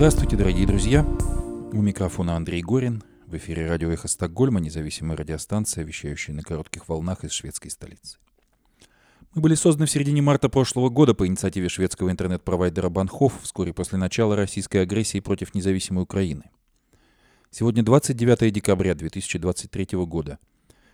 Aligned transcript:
Здравствуйте, 0.00 0.34
дорогие 0.34 0.66
друзья. 0.66 1.04
У 1.04 1.82
микрофона 1.82 2.34
Андрей 2.34 2.62
Горин. 2.62 3.02
В 3.26 3.36
эфире 3.36 3.68
радио 3.68 3.90
«Эхо 3.90 4.08
Стокгольма», 4.08 4.58
независимая 4.58 5.14
радиостанция, 5.14 5.84
вещающая 5.84 6.34
на 6.34 6.42
коротких 6.42 6.88
волнах 6.88 7.22
из 7.22 7.32
шведской 7.32 7.70
столицы. 7.70 8.16
Мы 9.34 9.42
были 9.42 9.54
созданы 9.54 9.84
в 9.84 9.90
середине 9.90 10.22
марта 10.22 10.48
прошлого 10.48 10.88
года 10.88 11.12
по 11.12 11.26
инициативе 11.26 11.68
шведского 11.68 12.10
интернет-провайдера 12.10 12.88
Банхоф 12.88 13.42
вскоре 13.42 13.74
после 13.74 13.98
начала 13.98 14.36
российской 14.36 14.78
агрессии 14.78 15.20
против 15.20 15.54
независимой 15.54 16.04
Украины. 16.04 16.44
Сегодня 17.50 17.82
29 17.82 18.54
декабря 18.54 18.94
2023 18.94 19.98
года. 20.06 20.38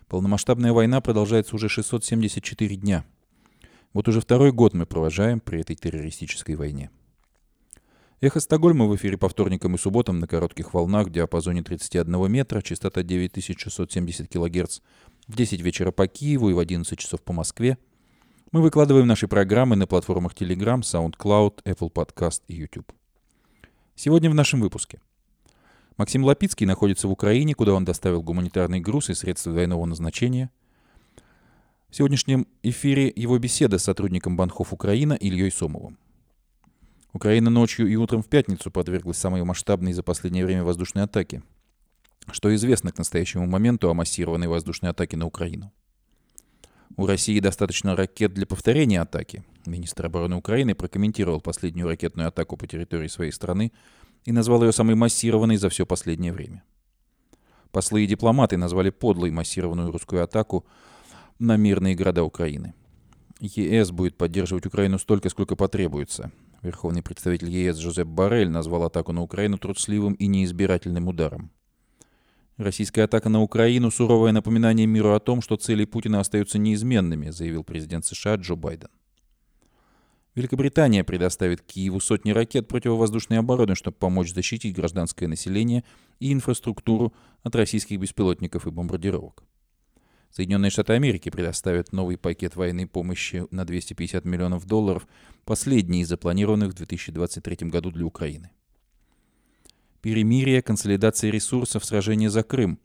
Полномасштабная 0.09 0.73
война 0.73 0.99
продолжается 0.99 1.55
уже 1.55 1.69
674 1.69 2.75
дня. 2.75 3.05
Вот 3.93 4.09
уже 4.09 4.19
второй 4.19 4.51
год 4.51 4.73
мы 4.73 4.85
провожаем 4.85 5.39
при 5.39 5.61
этой 5.61 5.77
террористической 5.77 6.55
войне. 6.55 6.91
Эхо 8.19 8.39
Стокгольма 8.39 8.87
в 8.87 8.95
эфире 8.95 9.15
по 9.15 9.29
вторникам 9.29 9.75
и 9.75 9.77
субботам 9.77 10.17
на 10.17 10.25
коротких 10.25 10.73
волнах 10.73 11.05
в 11.05 11.11
диапазоне 11.11 11.61
31 11.61 12.31
метра, 12.31 12.63
частота 12.63 13.03
9670 13.03 14.27
кГц, 14.27 14.79
в 15.27 15.35
10 15.35 15.61
вечера 15.61 15.91
по 15.91 16.07
Киеву 16.07 16.49
и 16.49 16.53
в 16.53 16.57
11 16.57 16.97
часов 16.97 17.21
по 17.21 17.31
Москве. 17.31 17.77
Мы 18.51 18.63
выкладываем 18.63 19.05
наши 19.05 19.27
программы 19.27 19.75
на 19.75 19.85
платформах 19.85 20.33
Telegram, 20.33 20.79
SoundCloud, 20.79 21.63
Apple 21.63 21.91
Podcast 21.93 22.41
и 22.47 22.55
YouTube. 22.55 22.91
Сегодня 23.93 24.31
в 24.31 24.33
нашем 24.33 24.61
выпуске. 24.61 24.99
Максим 25.97 26.23
Лапицкий 26.23 26.65
находится 26.65 27.07
в 27.07 27.11
Украине, 27.11 27.53
куда 27.53 27.73
он 27.73 27.85
доставил 27.85 28.23
гуманитарный 28.23 28.79
груз 28.79 29.11
и 29.11 29.13
средства 29.13 29.51
двойного 29.51 29.85
назначения. 29.85 30.49
В 31.89 31.95
сегодняшнем 31.95 32.47
эфире 32.63 33.13
его 33.15 33.37
беседа 33.37 33.77
с 33.77 33.83
сотрудником 33.83 34.35
Банхов 34.37 34.73
Украина 34.73 35.13
Ильей 35.13 35.51
Сомовым. 35.51 35.99
Украина 37.17 37.49
ночью 37.49 37.87
и 37.87 37.95
утром 37.95 38.21
в 38.21 38.27
пятницу 38.27 38.69
подверглась 38.69 39.17
самой 39.17 39.43
масштабной 39.43 39.91
за 39.91 40.03
последнее 40.03 40.45
время 40.45 40.63
воздушной 40.63 41.05
атаке. 41.05 41.41
Что 42.29 42.53
известно 42.53 42.91
к 42.91 42.99
настоящему 42.99 43.47
моменту 43.47 43.89
о 43.89 43.95
массированной 43.95 44.47
воздушной 44.47 44.91
атаке 44.91 45.17
на 45.17 45.25
Украину? 45.25 45.73
У 46.95 47.07
России 47.07 47.39
достаточно 47.39 47.95
ракет 47.95 48.35
для 48.35 48.45
повторения 48.45 49.01
атаки. 49.01 49.43
Министр 49.65 50.05
обороны 50.05 50.35
Украины 50.35 50.75
прокомментировал 50.75 51.41
последнюю 51.41 51.87
ракетную 51.87 52.27
атаку 52.27 52.55
по 52.55 52.67
территории 52.67 53.07
своей 53.07 53.31
страны 53.31 53.71
и 54.25 54.31
назвал 54.31 54.63
ее 54.63 54.71
самой 54.71 54.93
массированной 54.93 55.57
за 55.57 55.69
все 55.69 55.87
последнее 55.87 56.31
время. 56.31 56.63
Послы 57.71 58.03
и 58.03 58.07
дипломаты 58.07 58.57
назвали 58.57 58.91
подлой 58.91 59.31
массированную 59.31 59.91
русскую 59.91 60.23
атаку 60.23 60.67
на 61.39 61.57
мирные 61.57 61.95
города 61.95 62.23
Украины. 62.23 62.75
ЕС 63.39 63.89
будет 63.89 64.17
поддерживать 64.17 64.67
Украину 64.67 64.99
столько, 64.99 65.29
сколько 65.29 65.55
потребуется, 65.55 66.31
Верховный 66.61 67.03
представитель 67.03 67.49
ЕС 67.49 67.77
Жозеп 67.77 68.07
Барель 68.07 68.49
назвал 68.49 68.83
атаку 68.83 69.11
на 69.11 69.21
Украину 69.21 69.57
трусливым 69.57 70.13
и 70.13 70.27
неизбирательным 70.27 71.07
ударом. 71.07 71.51
Российская 72.57 73.03
атака 73.03 73.29
на 73.29 73.43
Украину– 73.43 73.91
суровое 73.91 74.31
напоминание 74.31 74.87
миру 74.87 75.13
о 75.13 75.19
том, 75.19 75.41
что 75.41 75.57
цели 75.57 75.85
Путина 75.85 76.19
остаются 76.19 76.57
неизменными, 76.57 77.29
заявил 77.29 77.63
президент 77.63 78.05
США 78.05 78.35
Джо 78.35 78.55
Байден. 78.55 78.89
Великобритания 80.33 81.03
предоставит 81.03 81.61
Киеву 81.61 81.99
сотни 81.99 82.31
ракет 82.31 82.67
противовоздушной 82.67 83.39
обороны, 83.39 83.73
чтобы 83.73 83.97
помочь 83.97 84.33
защитить 84.33 84.75
гражданское 84.75 85.27
население 85.27 85.83
и 86.19 86.31
инфраструктуру 86.31 87.13
от 87.43 87.55
российских 87.55 87.99
беспилотников 87.99 88.67
и 88.67 88.71
бомбардировок. 88.71 89.46
Соединенные 90.31 90.69
Штаты 90.69 90.93
Америки 90.93 91.29
предоставят 91.29 91.91
новый 91.93 92.17
пакет 92.17 92.55
военной 92.55 92.85
помощи 92.85 93.45
на 93.51 93.65
250 93.65 94.25
миллионов 94.25 94.65
долларов, 94.65 95.07
последний 95.45 96.01
из 96.01 96.09
запланированных 96.09 96.71
в 96.71 96.75
2023 96.75 97.69
году 97.69 97.91
для 97.91 98.05
Украины. 98.05 98.51
Перемирие, 100.01 100.61
консолидация 100.61 101.31
ресурсов, 101.31 101.83
сражение 101.83 102.29
за 102.29 102.43
Крым. 102.43 102.79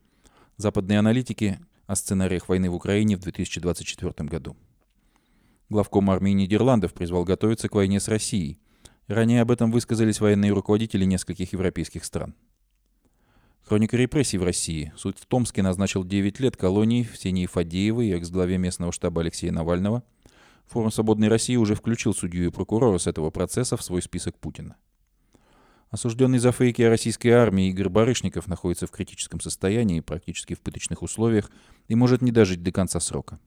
Западные 0.56 0.98
аналитики 0.98 1.58
о 1.86 1.94
сценариях 1.94 2.48
войны 2.48 2.70
в 2.70 2.74
Украине 2.74 3.16
в 3.16 3.20
2024 3.20 4.28
году. 4.28 4.56
Главком 5.68 6.10
армии 6.10 6.32
Нидерландов 6.32 6.94
призвал 6.94 7.24
готовиться 7.24 7.68
к 7.68 7.74
войне 7.74 8.00
с 8.00 8.08
Россией. 8.08 8.58
Ранее 9.06 9.42
об 9.42 9.50
этом 9.50 9.70
высказались 9.70 10.20
военные 10.20 10.52
руководители 10.52 11.04
нескольких 11.04 11.52
европейских 11.52 12.04
стран. 12.04 12.34
Хроника 13.64 13.96
репрессий 13.96 14.38
в 14.38 14.44
России. 14.44 14.92
Суд 14.96 15.18
в 15.18 15.26
Томске 15.26 15.62
назначил 15.62 16.04
9 16.04 16.40
лет 16.40 16.56
колонии 16.56 17.04
Ксении 17.04 17.46
Фадеевой 17.46 18.10
экс-главе 18.10 18.58
местного 18.58 18.92
штаба 18.92 19.22
Алексея 19.22 19.52
Навального. 19.52 20.02
Форум 20.66 20.90
«Свободной 20.90 21.28
России» 21.28 21.56
уже 21.56 21.74
включил 21.74 22.14
судью 22.14 22.46
и 22.46 22.50
прокурора 22.50 22.98
с 22.98 23.06
этого 23.06 23.30
процесса 23.30 23.76
в 23.76 23.82
свой 23.82 24.02
список 24.02 24.38
Путина. 24.38 24.76
Осужденный 25.90 26.38
за 26.38 26.52
фейки 26.52 26.80
о 26.82 26.88
российской 26.88 27.28
армии 27.28 27.68
Игорь 27.68 27.90
Барышников 27.90 28.46
находится 28.46 28.86
в 28.86 28.90
критическом 28.90 29.40
состоянии, 29.40 30.00
практически 30.00 30.54
в 30.54 30.60
пыточных 30.60 31.02
условиях, 31.02 31.50
и 31.88 31.94
может 31.94 32.22
не 32.22 32.32
дожить 32.32 32.62
до 32.62 32.72
конца 32.72 32.98
срока. 32.98 33.38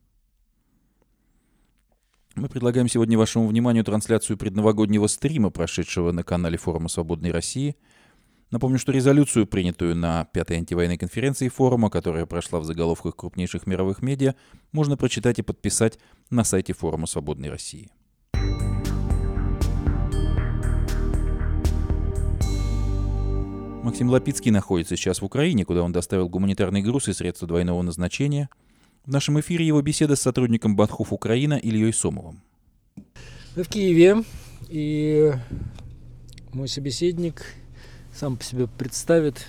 Мы 2.35 2.47
предлагаем 2.47 2.87
сегодня 2.87 3.17
вашему 3.17 3.47
вниманию 3.47 3.83
трансляцию 3.83 4.37
предновогоднего 4.37 5.07
стрима, 5.07 5.49
прошедшего 5.49 6.11
на 6.11 6.23
канале 6.23 6.57
форума 6.57 6.87
«Свободной 6.87 7.31
России», 7.31 7.75
Напомню, 8.51 8.77
что 8.77 8.91
резолюцию, 8.91 9.47
принятую 9.47 9.95
на 9.95 10.25
пятой 10.25 10.57
антивоенной 10.57 10.97
конференции 10.97 11.49
форума, 11.49 11.89
которая 11.89 12.25
прошла 12.25 12.59
в 12.59 12.63
заголовках 12.63 13.15
крупнейших 13.15 13.65
мировых 13.65 14.01
медиа, 14.01 14.35
можно 14.71 14.97
прочитать 14.97 15.39
и 15.39 15.41
подписать 15.41 15.97
на 16.29 16.43
сайте 16.43 16.73
форума 16.73 17.07
«Свободной 17.07 17.49
России». 17.49 17.89
Максим 23.83 24.09
Лапицкий 24.09 24.51
находится 24.51 24.95
сейчас 24.95 25.21
в 25.21 25.25
Украине, 25.25 25.63
куда 25.63 25.83
он 25.83 25.91
доставил 25.91 26.27
гуманитарный 26.29 26.81
груз 26.81 27.07
и 27.07 27.13
средства 27.13 27.47
двойного 27.47 27.81
назначения. 27.81 28.49
В 29.05 29.11
нашем 29.11 29.39
эфире 29.39 29.65
его 29.65 29.81
беседа 29.81 30.15
с 30.15 30.21
сотрудником 30.21 30.75
Батхуф 30.75 31.13
Украина 31.13 31.53
Ильей 31.53 31.93
Сомовым. 31.93 32.41
Мы 33.55 33.63
в 33.63 33.69
Киеве, 33.69 34.23
и 34.69 35.33
мой 36.51 36.67
собеседник 36.67 37.45
сам 38.15 38.37
по 38.37 38.43
себе 38.43 38.67
представит. 38.67 39.45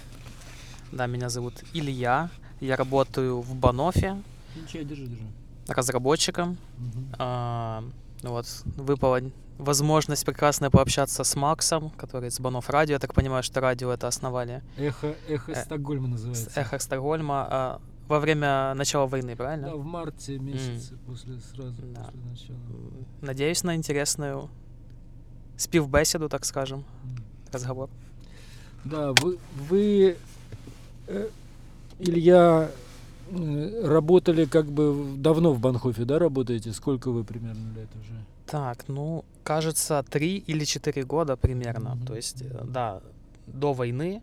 Да, 0.93 1.07
меня 1.07 1.29
зовут 1.29 1.55
Илья. 1.73 2.31
Я 2.61 2.77
работаю 2.77 3.41
в 3.41 3.55
Банофе. 3.55 4.21
Ничего, 4.57 4.83
держи, 4.83 5.07
держи. 5.07 5.27
Разработчиком. 5.69 6.59
Угу. 6.79 7.05
А, 7.19 7.85
вот, 8.23 8.47
выпала 8.65 9.21
возможность 9.59 10.25
прекрасная 10.25 10.71
пообщаться 10.71 11.23
с 11.23 11.37
Максом, 11.37 11.91
который 11.91 12.29
из 12.29 12.41
Банов 12.41 12.69
Радио. 12.69 12.95
Я 12.95 12.99
так 12.99 13.15
понимаю, 13.15 13.43
что 13.43 13.61
радио 13.61 13.91
это 13.91 14.09
основали. 14.09 14.63
Эхо, 14.77 15.15
эхо 15.29 15.53
э, 15.53 15.65
Стокгольма 15.65 16.09
называется. 16.09 16.51
Эхо 16.55 16.79
Стокгольма. 16.79 17.47
А, 17.49 17.81
во 18.09 18.21
время 18.21 18.75
начала 18.75 19.07
войны, 19.07 19.37
правильно? 19.37 19.69
Да, 19.69 19.77
в 19.77 19.85
марте 19.85 20.39
месяце, 20.39 20.95
mm. 20.95 20.99
после 21.07 21.41
сразу 21.41 21.83
да. 21.95 22.05
после 22.05 22.21
начала. 22.31 22.59
Надеюсь 23.21 23.63
на 23.65 23.75
интересную 23.75 24.49
спивбеседу, 25.57 26.29
так 26.29 26.45
скажем, 26.45 26.81
mm. 27.05 27.53
разговор. 27.53 27.91
Да, 28.85 29.13
вы, 29.21 29.39
вы 29.69 30.17
э, 31.09 31.29
Илья, 31.99 32.71
работали 33.83 34.45
как 34.45 34.67
бы 34.67 35.15
давно 35.17 35.53
в 35.53 35.61
Банхофе, 35.61 36.05
да, 36.05 36.19
работаете? 36.19 36.73
Сколько 36.73 37.11
вы 37.11 37.25
примерно 37.25 37.75
лет 37.75 37.89
уже? 38.01 38.13
Так, 38.47 38.85
ну, 38.89 39.25
кажется, 39.43 40.05
три 40.09 40.39
или 40.39 40.65
четыре 40.65 41.05
года 41.05 41.37
примерно. 41.37 41.89
Mm-hmm. 41.89 42.07
То 42.07 42.17
есть, 42.17 42.43
э, 42.43 42.65
да, 42.65 43.01
до 43.47 43.73
войны. 43.73 44.23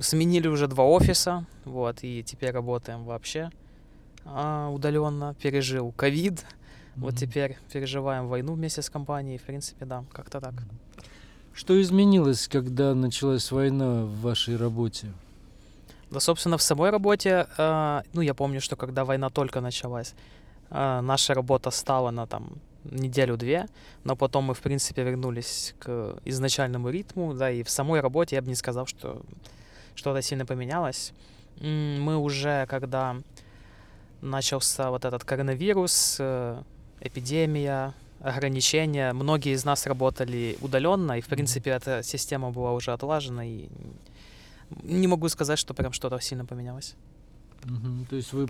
Сменили 0.00 0.48
уже 0.48 0.66
два 0.66 0.84
офиса, 0.84 1.44
вот, 1.64 1.98
и 2.02 2.22
теперь 2.22 2.50
работаем 2.50 3.04
вообще 3.04 3.50
а, 4.24 4.70
удаленно. 4.70 5.34
Пережил 5.40 5.92
ковид, 5.92 6.32
mm-hmm. 6.34 6.44
вот 6.96 7.16
теперь 7.16 7.58
переживаем 7.72 8.28
войну 8.28 8.54
вместе 8.54 8.82
с 8.82 8.90
компанией. 8.90 9.38
В 9.38 9.42
принципе, 9.42 9.84
да, 9.84 10.04
как-то 10.12 10.40
так. 10.40 10.54
Mm-hmm. 10.54 11.04
Что 11.54 11.80
изменилось, 11.80 12.48
когда 12.48 12.94
началась 12.94 13.52
война 13.52 14.04
в 14.04 14.20
вашей 14.22 14.56
работе? 14.56 15.06
Да, 16.10 16.18
собственно, 16.18 16.58
в 16.58 16.62
самой 16.62 16.90
работе, 16.90 17.46
э, 17.56 18.02
ну, 18.12 18.22
я 18.22 18.34
помню, 18.34 18.60
что 18.60 18.74
когда 18.74 19.04
война 19.04 19.30
только 19.30 19.60
началась, 19.60 20.14
э, 20.70 21.00
наша 21.00 21.32
работа 21.32 21.70
стала 21.70 22.10
на 22.10 22.26
там 22.26 22.54
неделю-две, 22.82 23.68
но 24.02 24.16
потом 24.16 24.44
мы, 24.44 24.54
в 24.54 24.60
принципе, 24.60 25.04
вернулись 25.04 25.74
к 25.78 26.16
изначальному 26.24 26.90
ритму, 26.90 27.34
да, 27.34 27.50
и 27.50 27.62
в 27.62 27.70
самой 27.70 28.00
работе 28.00 28.34
я 28.34 28.42
бы 28.42 28.48
не 28.48 28.56
сказал, 28.56 28.86
что 28.86 29.22
что-то 29.94 30.22
сильно 30.22 30.44
поменялось. 30.44 31.12
Мы 31.60 32.16
уже, 32.16 32.66
когда 32.66 33.16
начался 34.20 34.90
вот 34.90 35.04
этот 35.04 35.22
коронавирус, 35.22 36.16
э, 36.18 36.62
эпидемия, 37.00 37.94
ограничения. 38.24 39.12
Многие 39.12 39.52
из 39.54 39.64
нас 39.64 39.86
работали 39.86 40.56
удаленно, 40.60 41.18
и, 41.18 41.20
в 41.20 41.26
принципе, 41.26 41.70
эта 41.70 42.02
система 42.02 42.50
была 42.50 42.72
уже 42.72 42.92
отлажена, 42.92 43.44
и 43.44 43.68
не 44.82 45.06
могу 45.08 45.28
сказать, 45.28 45.58
что 45.58 45.74
прям 45.74 45.92
что-то 45.92 46.18
сильно 46.20 46.44
поменялось. 46.44 46.94
Мгм. 47.64 48.06
То 48.10 48.16
есть 48.16 48.32
вы 48.34 48.46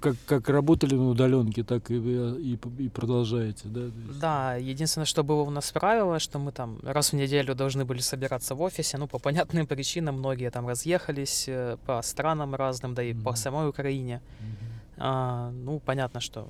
как, 0.00 0.14
как 0.26 0.48
работали 0.50 0.94
на 0.94 1.08
удаленке, 1.08 1.64
так 1.64 1.90
и, 1.90 1.94
и, 1.94 2.58
и 2.84 2.88
продолжаете, 2.88 3.62
да? 3.68 3.80
Есть- 3.84 4.20
Да, 4.20 4.56
единственное, 4.56 5.06
что 5.06 5.22
было 5.24 5.40
у 5.42 5.50
нас 5.50 5.72
правило, 5.72 6.18
что 6.18 6.38
мы 6.38 6.52
там 6.52 6.78
раз 6.82 7.12
в 7.12 7.16
неделю 7.16 7.54
должны 7.54 7.84
были 7.86 8.00
собираться 8.00 8.54
в 8.54 8.60
офисе, 8.60 8.98
ну, 8.98 9.06
по 9.06 9.18
понятным 9.18 9.66
причинам, 9.66 10.16
многие 10.18 10.50
там 10.50 10.68
разъехались 10.68 11.44
э, 11.48 11.76
по 11.86 12.02
странам 12.02 12.54
разным, 12.54 12.94
да 12.94 13.02
и 13.02 13.14
по 13.14 13.30
Мгм. 13.30 13.36
самой 13.36 13.68
Украине. 13.68 14.20
Мгм. 14.40 14.56
А, 14.98 15.50
ну, 15.50 15.80
понятно, 15.80 16.20
что 16.20 16.48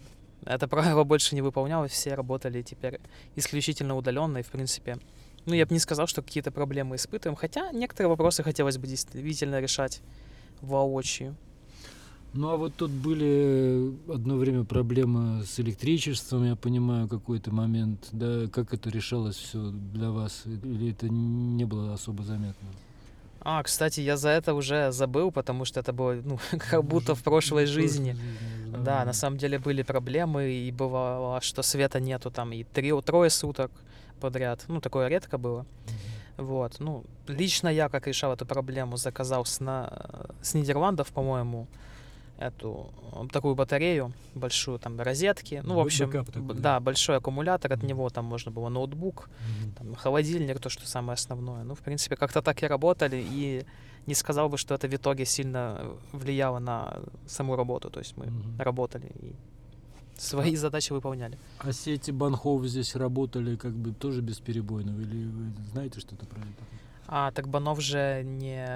это 0.49 0.67
правило 0.67 1.05
больше 1.05 1.35
не 1.35 1.43
выполнялось, 1.43 1.93
все 1.93 2.15
работали 2.15 2.63
теперь 2.63 3.01
исключительно 3.37 3.97
удаленно, 3.97 4.39
и, 4.39 4.43
в 4.43 4.49
принципе, 4.49 4.99
ну, 5.45 5.55
я 5.55 5.67
бы 5.67 5.75
не 5.75 5.79
сказал, 5.79 6.07
что 6.07 6.23
какие-то 6.23 6.51
проблемы 6.51 6.97
испытываем, 6.97 7.37
хотя 7.37 7.71
некоторые 7.73 8.09
вопросы 8.09 8.43
хотелось 8.43 8.79
бы 8.79 8.87
действительно 8.87 9.61
решать 9.61 10.01
воочию. 10.61 11.37
Ну 12.35 12.51
а 12.51 12.57
вот 12.57 12.75
тут 12.75 12.91
были 12.91 13.95
одно 14.13 14.37
время 14.37 14.65
проблемы 14.65 15.45
с 15.45 15.59
электричеством, 15.61 16.45
я 16.45 16.57
понимаю, 16.57 17.09
какой-то 17.09 17.51
момент, 17.51 18.09
да, 18.13 18.47
как 18.49 18.75
это 18.75 18.91
решалось 18.91 19.37
все 19.37 19.71
для 19.71 20.11
вас, 20.11 20.43
или 20.45 20.93
это 20.93 21.09
не 21.09 21.65
было 21.65 21.95
особо 21.95 22.23
заметно? 22.23 22.69
А, 23.41 23.63
кстати, 23.63 24.01
я 24.01 24.17
за 24.17 24.29
это 24.31 24.53
уже 24.53 24.93
забыл, 24.93 25.31
потому 25.31 25.65
что 25.65 25.81
это 25.81 25.93
было, 25.93 26.21
ну, 26.23 26.39
как 26.71 26.85
будто 26.85 27.15
в 27.15 27.23
прошлой 27.23 27.67
жизни. 27.67 28.11
уже 28.11 28.21
Да, 28.89 29.05
на 29.05 29.13
самом 29.13 29.37
деле 29.37 29.59
были 29.59 29.83
проблемы, 29.83 30.51
и 30.51 30.73
бывало, 30.73 31.41
что 31.43 31.63
света 31.63 32.01
нету 32.01 32.31
там 32.31 32.53
и 32.53 32.65
три, 32.65 32.93
трое 33.03 33.29
суток 33.31 33.71
подряд. 34.19 34.65
Ну, 34.69 34.81
такое 34.81 35.09
редко 35.09 35.37
было. 35.37 35.67
Вот, 36.39 36.81
ну, 36.81 37.05
лично 37.27 37.69
я, 37.69 37.89
как 37.89 38.07
решал 38.07 38.33
эту 38.33 38.47
проблему, 38.47 38.97
заказал 38.97 39.45
с, 39.45 39.61
на, 39.61 40.31
с 40.41 40.55
Нидерландов, 40.55 41.09
по-моему, 41.09 41.67
эту 42.39 42.91
такую 43.33 43.55
батарею 43.57 44.13
большую, 44.35 44.79
там, 44.79 44.99
розетки. 45.01 45.61
Ну, 45.65 45.75
в 45.75 45.81
общем, 45.81 46.11
такой, 46.25 46.57
да? 46.57 46.81
большой 46.81 47.17
аккумулятор, 47.17 47.73
от 47.73 47.83
него 47.83 48.09
там 48.09 48.25
можно 48.25 48.51
было 48.51 48.69
ноутбук, 48.71 49.29
Мгм. 49.41 49.73
там, 49.73 49.95
холодильник, 49.97 50.61
то, 50.61 50.71
что 50.71 50.87
самое 50.87 51.15
основное. 51.15 51.65
Ну, 51.65 51.75
в 51.75 51.81
принципе, 51.81 52.17
как-то 52.17 52.41
так 52.41 52.63
и 52.63 52.67
работали, 52.67 53.23
и 53.31 53.67
не 54.09 54.15
сказал 54.15 54.49
бы, 54.49 54.57
что 54.59 54.75
это 54.75 54.89
в 54.89 54.95
итоге 54.95 55.25
сильно 55.25 55.81
влияло 56.13 56.59
на 56.61 56.99
саму 57.27 57.57
работу. 57.57 57.91
То 57.91 58.01
есть 58.01 58.17
мы 58.17 58.27
Мгм. 58.27 58.59
работали 58.59 59.07
и 59.23 59.33
свои 60.21 60.57
задачи 60.57 60.93
выполняли. 60.95 61.39
А 61.59 61.73
сети 61.73 62.13
банхов 62.13 62.65
здесь 62.67 62.97
работали 62.97 63.57
как 63.57 63.73
бы 63.73 63.93
тоже 63.93 64.21
бесперебойно, 64.23 64.91
или 65.03 65.27
вы 65.27 65.53
знаете 65.73 66.01
что-то 66.01 66.27
про 66.27 66.39
это? 66.41 66.49
А 67.11 67.31
Такбанов 67.31 67.81
же 67.81 68.23
не, 68.25 68.67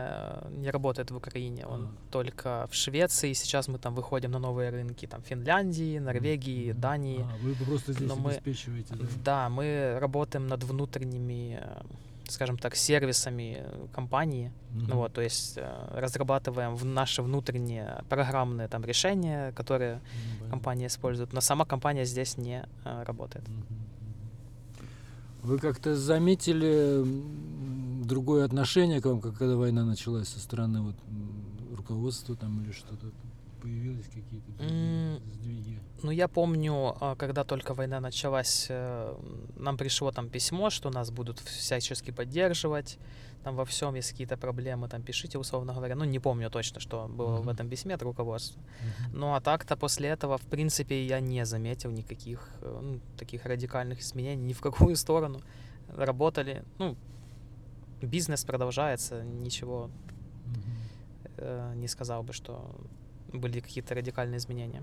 не 0.60 0.70
работает 0.70 1.10
в 1.10 1.16
Украине, 1.16 1.66
он 1.66 1.82
А. 1.82 1.88
только 2.12 2.66
в 2.70 2.74
Швеции. 2.74 3.34
Сейчас 3.34 3.68
мы 3.68 3.78
там 3.78 3.94
выходим 3.94 4.30
на 4.30 4.38
новые 4.38 4.70
рынки, 4.70 5.06
там 5.06 5.22
Финляндии, 5.22 5.98
Норвегии, 5.98 6.72
Мгм. 6.72 6.80
Дании. 6.80 7.20
А, 7.30 7.36
вы 7.44 7.54
просто 7.66 7.92
здесь 7.92 8.08
Но 8.08 8.16
мы- 8.16 8.30
обеспечиваете, 8.30 8.94
да? 8.94 9.06
Да, 9.24 9.48
мы 9.50 9.98
работаем 10.00 10.46
над 10.46 10.64
внутренними, 10.64 11.58
э, 11.62 11.82
скажем 12.28 12.58
так, 12.58 12.76
сервисами 12.76 13.58
э, 13.58 13.86
компании. 13.92 14.52
Мгм. 14.70 14.86
Ну 14.88 14.96
вот, 14.96 15.12
то 15.12 15.20
есть 15.20 15.58
э, 15.58 15.88
разрабатываем 15.92 16.76
в 16.76 16.84
наши 16.84 17.22
внутренние 17.22 18.02
программные 18.08 18.68
там 18.68 18.84
решения, 18.84 19.52
которые 19.52 20.00
понятно. 20.00 20.50
компания 20.50 20.86
использует. 20.86 21.32
Но 21.32 21.40
сама 21.40 21.64
компания 21.64 22.04
здесь 22.04 22.36
не 22.38 22.64
э, 22.84 23.02
работает. 23.04 23.44
Вы 25.42 25.58
как-то 25.58 25.96
заметили 25.96 27.04
другое 28.04 28.44
отношение 28.44 29.00
к 29.00 29.06
вам, 29.06 29.20
как 29.20 29.36
когда 29.36 29.56
война 29.56 29.84
началась 29.84 30.28
со 30.28 30.38
стороны 30.38 30.82
вот, 30.82 30.96
руководства 31.76 32.36
там 32.36 32.62
или 32.62 32.72
что-то? 32.72 33.06
Появились 33.62 34.06
какие-то 34.06 34.50
другие 34.52 35.14
М, 35.16 35.20
сдвиги? 35.30 35.78
Ну, 36.02 36.10
я 36.10 36.26
помню, 36.26 36.96
а, 37.00 37.14
когда 37.14 37.44
только 37.44 37.74
война 37.74 38.00
началась, 38.00 38.66
э, 38.70 39.14
нам 39.56 39.76
пришло 39.76 40.10
там 40.10 40.28
письмо, 40.28 40.68
что 40.70 40.90
нас 40.90 41.10
будут 41.10 41.38
всячески 41.38 42.10
поддерживать, 42.10 42.98
там 43.44 43.54
во 43.56 43.64
всем 43.64 43.94
есть 43.94 44.10
какие-то 44.10 44.36
проблемы, 44.36 44.88
там 44.88 45.02
пишите, 45.02 45.38
условно 45.38 45.72
говоря. 45.74 45.94
Ну, 45.94 46.04
не 46.04 46.18
помню 46.18 46.50
точно, 46.50 46.80
что 46.80 47.06
было 47.08 47.36
в 47.36 47.40
Мгм. 47.42 47.50
этом 47.50 47.68
письме 47.68 47.94
от 47.94 48.02
руководства. 48.02 48.60
Мгм. 48.80 49.20
Ну, 49.20 49.34
а 49.34 49.40
так-то 49.40 49.76
после 49.76 50.08
этого, 50.08 50.38
в 50.38 50.46
принципе, 50.46 51.06
я 51.06 51.20
не 51.20 51.44
заметил 51.46 51.90
никаких 51.92 52.48
э, 52.62 52.80
ну, 52.82 53.00
таких 53.16 53.46
радикальных 53.46 54.00
изменений 54.00 54.42
ни 54.48 54.52
в 54.52 54.60
какую 54.60 54.96
сторону. 54.96 55.40
Работали, 55.96 56.64
ну, 56.78 56.96
бизнес 58.00 58.44
продолжается, 58.44 59.22
ничего 59.22 59.88
Мгм. 60.46 60.62
э, 61.36 61.74
не 61.76 61.88
сказал 61.88 62.22
бы, 62.24 62.32
что 62.32 62.74
были 63.32 63.60
какие-то 63.60 63.94
радикальные 63.94 64.38
изменения. 64.38 64.82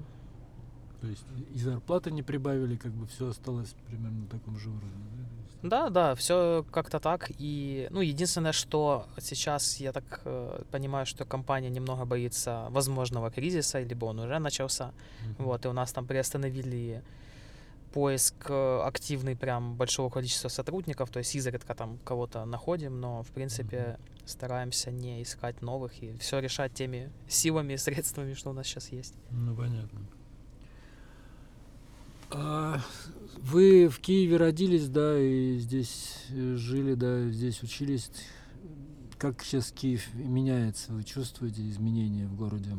То 1.01 1.07
есть 1.07 1.23
и- 1.55 1.59
зарплаты 1.59 2.11
не 2.11 2.23
прибавили, 2.23 2.75
как 2.75 2.91
бы 2.91 3.05
все 3.07 3.29
осталось 3.29 3.73
примерно 3.87 4.21
на 4.21 4.27
таком 4.27 4.57
же 4.59 4.69
уровне, 4.69 4.91
да? 5.13 5.25
Да, 5.61 5.89
да, 5.89 6.15
все 6.15 6.65
как-то 6.71 6.99
так. 6.99 7.31
И, 7.37 7.87
ну, 7.91 7.99
единственное, 8.01 8.53
что 8.53 9.05
сейчас 9.19 9.77
я 9.81 9.91
так 9.91 10.21
э, 10.25 10.61
понимаю, 10.71 11.05
что 11.05 11.25
компания 11.25 11.69
немного 11.69 12.05
боится 12.05 12.67
возможного 12.69 13.29
кризиса, 13.29 13.79
либо 13.81 14.05
он 14.05 14.19
уже 14.19 14.39
начался. 14.39 14.93
Мгм. 15.25 15.45
Вот, 15.45 15.65
и 15.65 15.67
у 15.67 15.73
нас 15.73 15.91
там 15.91 16.05
приостановили 16.05 17.01
поиск 17.93 18.35
э, 18.49 18.81
активный 18.85 19.35
прям 19.35 19.75
большого 19.75 20.09
количества 20.09 20.49
сотрудников, 20.49 21.09
то 21.09 21.19
есть 21.19 21.35
изредка 21.35 21.73
там 21.75 21.97
кого-то 22.05 22.45
находим, 22.45 22.99
но 23.01 23.23
в 23.23 23.27
принципе 23.27 23.97
стараемся 24.29 24.91
не 24.91 25.21
искать 25.21 25.61
новых 25.61 26.01
и 26.01 26.13
все 26.17 26.39
решать 26.39 26.73
теми 26.73 27.11
силами 27.27 27.73
и 27.73 27.77
средствами, 27.85 28.33
что 28.33 28.51
у 28.51 28.53
нас 28.53 28.67
сейчас 28.67 28.91
есть. 28.91 29.15
Ну, 29.31 29.55
понятно. 29.55 29.99
А 32.31 32.79
вы 33.37 33.87
в 33.87 33.99
Киеве 33.99 34.37
родились, 34.37 34.87
да, 34.87 35.17
и 35.19 35.57
здесь 35.57 36.25
э, 36.29 36.55
жили, 36.55 36.93
да, 36.93 37.27
здесь 37.29 37.63
учились. 37.63 38.11
Как 39.17 39.43
сейчас 39.43 39.71
Киев 39.71 40.13
меняется? 40.13 40.93
Вы 40.93 41.03
чувствуете 41.03 41.67
изменения 41.67 42.27
в 42.27 42.35
городе? 42.35 42.77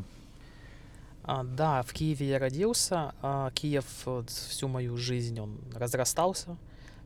А, 1.24 1.44
да, 1.44 1.82
в 1.82 1.92
Киеве 1.92 2.28
я 2.28 2.38
родился. 2.38 3.12
а 3.22 3.50
Киев 3.50 3.84
вот 4.04 4.30
всю 4.30 4.68
мою 4.68 4.96
жизнь 4.96 5.38
он 5.38 5.60
разрастался, 5.74 6.56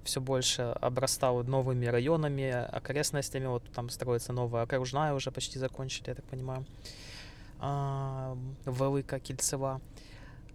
все 0.05 0.21
больше 0.21 0.63
обрастал 0.81 1.43
новыми 1.45 1.87
районами, 1.87 2.51
окрестностями. 2.51 3.47
Вот 3.47 3.65
там 3.73 3.89
строится 3.89 4.33
новая 4.33 4.63
окружная, 4.63 5.15
уже 5.15 5.31
почти 5.31 5.59
закончили, 5.59 6.09
я 6.09 6.15
так 6.15 6.25
понимаю. 6.27 6.65
А, 7.59 8.37
Велика 8.67 9.19
Кильцева. 9.19 9.81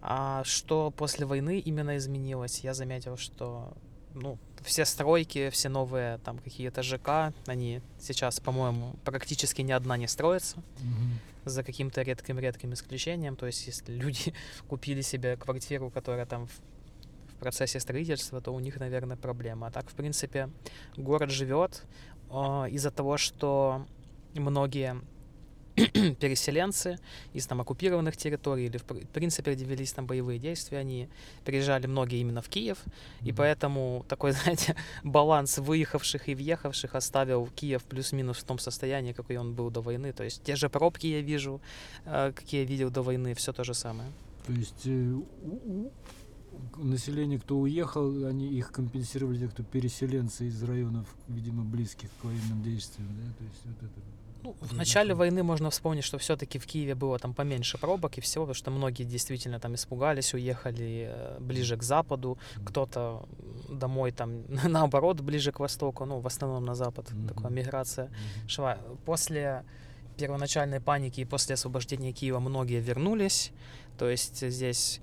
А 0.02 0.42
что 0.44 0.90
после 0.90 1.26
войны 1.26 1.58
именно 1.58 1.96
изменилось? 1.96 2.60
Я 2.60 2.72
заметил, 2.72 3.16
что 3.16 3.74
ну, 4.14 4.38
все 4.62 4.84
стройки, 4.84 5.50
все 5.50 5.68
новые 5.68 6.18
там 6.18 6.38
какие-то 6.38 6.82
ЖК, 6.82 7.32
они 7.46 7.80
сейчас, 7.98 8.40
по-моему, 8.40 8.94
практически 9.04 9.62
ни 9.62 9.72
одна 9.72 9.96
не 9.96 10.08
строится 10.08 10.62
за 11.44 11.62
каким-то 11.62 12.02
редким-редким 12.02 12.72
исключением. 12.74 13.36
То 13.36 13.46
есть, 13.46 13.66
если 13.66 13.92
люди 13.92 14.34
купили 14.68 15.00
себе 15.00 15.36
квартиру, 15.36 15.90
которая 15.90 16.26
там 16.26 16.48
процессе 17.40 17.80
строительства, 17.80 18.40
то 18.40 18.52
у 18.54 18.60
них, 18.60 18.78
наверное, 18.78 19.16
проблема. 19.16 19.66
А 19.66 19.70
так, 19.70 19.90
в 19.90 19.94
принципе, 19.94 20.48
город 20.96 21.30
живет 21.30 21.82
а, 22.30 22.66
из-за 22.70 22.90
того, 22.90 23.16
что 23.16 23.86
многие 24.34 25.00
переселенцы 26.20 26.98
из 27.32 27.46
там 27.46 27.60
оккупированных 27.60 28.16
территорий 28.16 28.66
или 28.66 28.76
в 28.78 28.84
пр- 28.84 29.06
принципе 29.12 29.54
где 29.54 29.64
велись 29.64 29.92
там 29.92 30.06
боевые 30.06 30.38
действия, 30.38 30.78
они 30.78 31.08
переезжали 31.44 31.86
многие 31.86 32.20
именно 32.20 32.42
в 32.42 32.48
Киев, 32.48 32.78
и 33.22 33.28
Мгм. 33.30 33.36
поэтому 33.36 34.04
такой, 34.08 34.32
знаете, 34.42 34.74
баланс 35.04 35.58
выехавших 35.58 36.28
и 36.28 36.34
въехавших 36.34 36.94
оставил 36.94 37.46
Киев 37.54 37.82
плюс-минус 37.84 38.38
в 38.38 38.44
том 38.44 38.58
состоянии, 38.58 39.12
какой 39.12 39.36
он 39.36 39.54
был 39.54 39.70
до 39.70 39.80
войны. 39.80 40.12
То 40.12 40.24
есть 40.24 40.42
те 40.42 40.56
же 40.56 40.68
пробки 40.68 41.06
я 41.06 41.20
вижу, 41.22 41.60
э, 42.04 42.32
какие 42.34 42.60
я 42.62 42.66
видел 42.66 42.90
до 42.90 43.02
войны, 43.02 43.34
все 43.34 43.52
то 43.52 43.64
же 43.64 43.72
самое. 43.74 44.10
То 44.46 44.52
есть 44.52 44.86
э, 44.86 45.18
население, 46.76 47.38
кто 47.38 47.58
уехал, 47.58 48.24
они 48.26 48.48
их 48.48 48.72
компенсировали 48.72 49.38
те, 49.38 49.48
кто 49.48 49.62
переселенцы 49.62 50.46
из 50.46 50.62
районов, 50.62 51.06
видимо, 51.28 51.64
близких 51.64 52.08
к 52.20 52.24
военным 52.24 52.62
действиям, 52.62 53.08
да? 53.16 53.32
То 53.38 53.44
есть 53.44 53.60
вот 53.64 53.76
это. 53.82 54.00
Ну, 54.42 54.56
в 54.60 54.72
начале 54.72 55.12
войны 55.14 55.42
можно 55.42 55.68
вспомнить, 55.68 56.02
что 56.02 56.16
все-таки 56.16 56.58
в 56.58 56.64
Киеве 56.66 56.94
было 56.94 57.18
там 57.18 57.34
поменьше 57.34 57.76
пробок 57.76 58.16
и 58.16 58.22
всего, 58.22 58.44
потому 58.44 58.54
что 58.54 58.70
многие 58.70 59.04
действительно 59.04 59.60
там 59.60 59.74
испугались, 59.74 60.32
уехали 60.32 61.08
э, 61.10 61.38
ближе 61.40 61.76
к 61.76 61.82
западу, 61.82 62.38
кто-то 62.64 63.28
домой 63.68 64.12
там 64.12 64.44
наоборот 64.68 65.20
ближе 65.20 65.52
к 65.52 65.60
востоку, 65.60 66.06
ну 66.06 66.20
в 66.20 66.26
основном 66.26 66.64
на 66.64 66.74
запад, 66.74 67.12
Мгм. 67.12 67.28
такая 67.28 67.50
миграция 67.52 68.06
Мгм. 68.06 68.48
шла. 68.48 68.78
После 69.04 69.62
первоначальной 70.16 70.80
паники 70.80 71.20
и 71.20 71.24
после 71.26 71.54
освобождения 71.54 72.12
Киева 72.12 72.40
многие 72.40 72.80
вернулись, 72.80 73.52
то 73.98 74.08
есть 74.08 74.40
здесь 74.50 75.00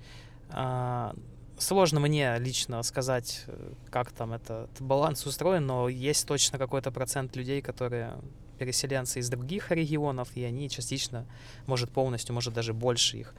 а, 0.50 1.14
сложно 1.58 2.00
мне 2.00 2.36
лично 2.38 2.82
сказать, 2.82 3.44
э, 3.46 3.72
как 3.90 4.12
там 4.12 4.32
этот 4.32 4.70
баланс 4.80 5.26
устроен, 5.26 5.66
но 5.66 5.88
есть 5.88 6.26
точно 6.26 6.58
какой-то 6.58 6.90
процент 6.90 7.36
людей, 7.36 7.60
которые 7.62 8.18
переселенцы 8.58 9.20
из 9.20 9.28
других 9.28 9.70
регионов, 9.70 10.28
и 10.34 10.42
они 10.42 10.68
частично, 10.68 11.26
может 11.66 11.90
полностью, 11.90 12.34
может 12.34 12.54
даже 12.54 12.74
больше 12.74 13.18
их, 13.18 13.34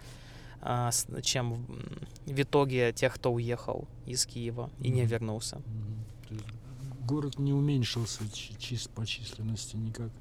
а, 0.61 0.91
чем 1.21 1.65
в 2.25 2.41
итоге 2.41 2.93
тех, 2.93 3.15
кто 3.15 3.33
уехал 3.33 3.87
из 4.05 4.25
Киева 4.25 4.69
и 4.79 4.89
не 4.89 5.05
вернулся. 5.05 5.57
Mm-hmm. 5.57 7.05
Город 7.05 7.39
не 7.39 7.53
уменьшился 7.53 8.21
чисто 8.31 8.89
по 8.91 9.05
численности 9.05 9.75
никак. 9.75 10.11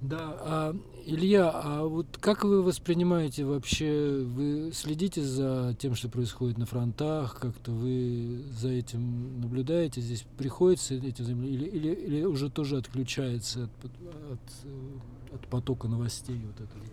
Да, 0.00 0.36
а, 0.40 0.76
Илья, 1.06 1.50
а 1.52 1.84
вот 1.84 2.18
как 2.20 2.44
вы 2.44 2.62
воспринимаете 2.62 3.44
вообще, 3.44 4.22
вы 4.24 4.70
следите 4.74 5.22
за 5.22 5.74
тем, 5.78 5.94
что 5.94 6.08
происходит 6.08 6.58
на 6.58 6.66
фронтах, 6.66 7.38
как-то 7.38 7.70
вы 7.72 8.42
за 8.50 8.68
этим 8.68 9.40
наблюдаете, 9.40 10.00
здесь 10.00 10.24
приходится 10.36 10.94
этим 10.94 11.42
или, 11.42 11.64
или, 11.64 11.88
или 11.94 12.24
уже 12.24 12.50
тоже 12.50 12.76
отключается 12.76 13.64
от, 13.64 13.84
от, 14.32 15.34
от 15.34 15.48
потока 15.48 15.88
новостей 15.88 16.40
вот 16.44 16.60
этого? 16.60 16.84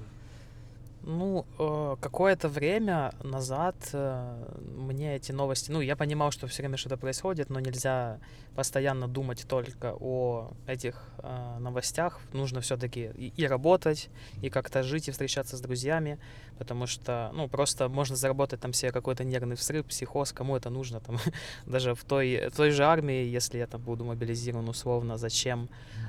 Ну, 1.06 1.46
э, 1.60 1.96
какое-то 2.00 2.48
время 2.48 3.14
назад 3.24 3.76
э, 3.92 4.58
мне 4.78 5.18
эти 5.18 5.34
новости... 5.34 5.70
Ну, 5.70 5.82
я 5.82 5.98
понимал, 5.98 6.32
что 6.32 6.48
все 6.48 6.62
время 6.62 6.78
что-то 6.78 6.96
происходит, 6.96 7.50
но 7.50 7.60
нельзя 7.60 8.20
постоянно 8.56 9.10
думать 9.10 9.46
только 9.46 9.94
о 10.00 10.54
этих 10.66 11.04
э, 11.18 11.58
новостях. 11.60 12.22
Нужно 12.32 12.62
все-таки 12.62 13.12
и, 13.18 13.34
и 13.36 13.48
работать, 13.48 14.10
и 14.42 14.50
как-то 14.50 14.82
жить, 14.82 15.10
и 15.10 15.12
встречаться 15.12 15.58
с 15.58 15.62
друзьями, 15.62 16.20
потому 16.58 16.88
что, 16.88 17.32
ну, 17.34 17.50
просто 17.50 17.90
можно 17.90 18.16
заработать 18.16 18.62
там 18.62 18.72
себе 18.72 18.94
какой-то 18.94 19.26
нервный 19.26 19.58
взрыв, 19.58 19.86
психоз, 19.86 20.32
кому 20.32 20.56
это 20.56 20.70
нужно, 20.70 21.02
там, 21.02 21.18
даже 21.66 21.96
в 21.96 22.04
той, 22.06 22.48
в 22.50 22.56
той 22.56 22.72
же 22.72 22.86
армии, 22.86 23.26
если 23.26 23.58
я 23.58 23.68
там 23.68 23.82
буду 23.82 24.06
мобилизирован 24.06 24.70
условно, 24.70 25.18
зачем? 25.18 25.68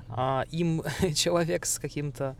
А, 0.08 0.44
им 0.52 0.84
человек 1.16 1.66
с 1.66 1.80
каким-то 1.80 2.36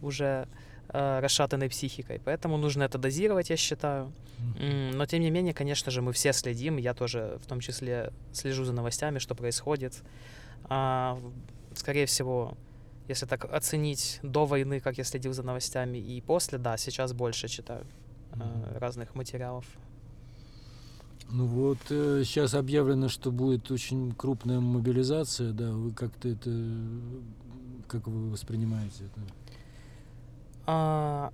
уже 0.00 0.46
расшатанной 0.88 1.68
психикой. 1.68 2.20
Поэтому 2.24 2.56
нужно 2.56 2.82
это 2.82 2.98
дозировать, 2.98 3.50
я 3.50 3.56
считаю. 3.56 4.12
Но 4.58 5.06
тем 5.06 5.20
не 5.20 5.30
менее, 5.30 5.52
конечно 5.52 5.90
же, 5.90 6.02
мы 6.02 6.12
все 6.12 6.32
следим. 6.32 6.76
Я 6.76 6.94
тоже 6.94 7.38
в 7.42 7.46
том 7.46 7.60
числе 7.60 8.12
слежу 8.32 8.64
за 8.64 8.72
новостями, 8.72 9.18
что 9.18 9.34
происходит. 9.34 10.02
А, 10.64 11.18
скорее 11.74 12.06
всего, 12.06 12.56
если 13.08 13.26
так 13.26 13.44
оценить 13.44 14.20
до 14.22 14.44
войны, 14.44 14.80
как 14.80 14.98
я 14.98 15.04
следил 15.04 15.32
за 15.32 15.42
новостями, 15.42 15.98
и 15.98 16.20
после, 16.20 16.58
да, 16.58 16.76
сейчас 16.76 17.12
больше 17.12 17.48
читаю 17.48 17.84
э, 18.32 18.78
разных 18.78 19.14
материалов. 19.14 19.64
Ну 21.30 21.46
вот 21.46 21.78
э, 21.90 22.22
сейчас 22.24 22.54
объявлено, 22.54 23.08
что 23.08 23.30
будет 23.30 23.70
очень 23.70 24.12
крупная 24.12 24.60
мобилизация, 24.60 25.52
да, 25.52 25.70
вы 25.70 25.92
как-то 25.92 26.28
это, 26.28 26.50
как 27.86 28.06
вы 28.06 28.30
воспринимаете 28.30 29.04
это? 29.04 29.20
А, 30.70 31.32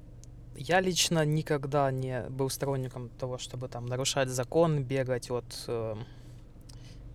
я 0.56 0.80
лично 0.80 1.24
никогда 1.24 1.90
не 1.90 2.22
был 2.28 2.48
сторонником 2.50 3.08
того, 3.08 3.36
чтобы 3.36 3.66
там 3.66 3.86
нарушать 3.86 4.28
закон, 4.28 4.84
бегать 4.84 5.28
от 5.28 5.64
э, 5.66 5.96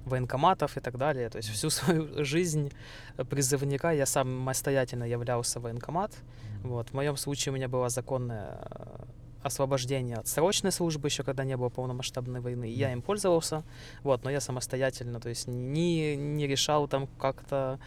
военкоматов 0.04 0.76
и 0.76 0.82
так 0.82 0.98
далее. 0.98 1.30
То 1.30 1.38
есть 1.38 1.48
всю 1.48 1.70
свою 1.70 2.26
жизнь 2.26 2.74
призывника 3.30 3.92
я 3.92 4.06
сам 4.06 4.28
самостоятельно 4.28 5.06
являлся 5.06 5.62
военкомат. 5.62 6.12
Вот. 6.62 6.90
В 6.90 6.94
моем 6.94 7.16
случае 7.16 7.54
у 7.54 7.56
меня 7.56 7.70
было 7.70 7.88
законное 7.88 8.68
э, 8.70 9.06
освобождение 9.42 10.18
от 10.18 10.28
срочной 10.28 10.74
службы 10.74 11.08
еще 11.08 11.24
когда 11.24 11.46
не 11.46 11.56
было 11.56 11.70
полномасштабной 11.70 12.42
войны. 12.42 12.66
Я 12.66 12.92
им 12.92 13.02
пользовался, 13.02 13.64
вот, 14.04 14.26
но 14.26 14.30
я 14.30 14.42
самостоятельно, 14.42 15.22
то 15.22 15.30
есть 15.30 15.48
не, 15.48 16.18
не 16.18 16.48
решал 16.48 16.90
там 16.90 17.08
как-то 17.18 17.80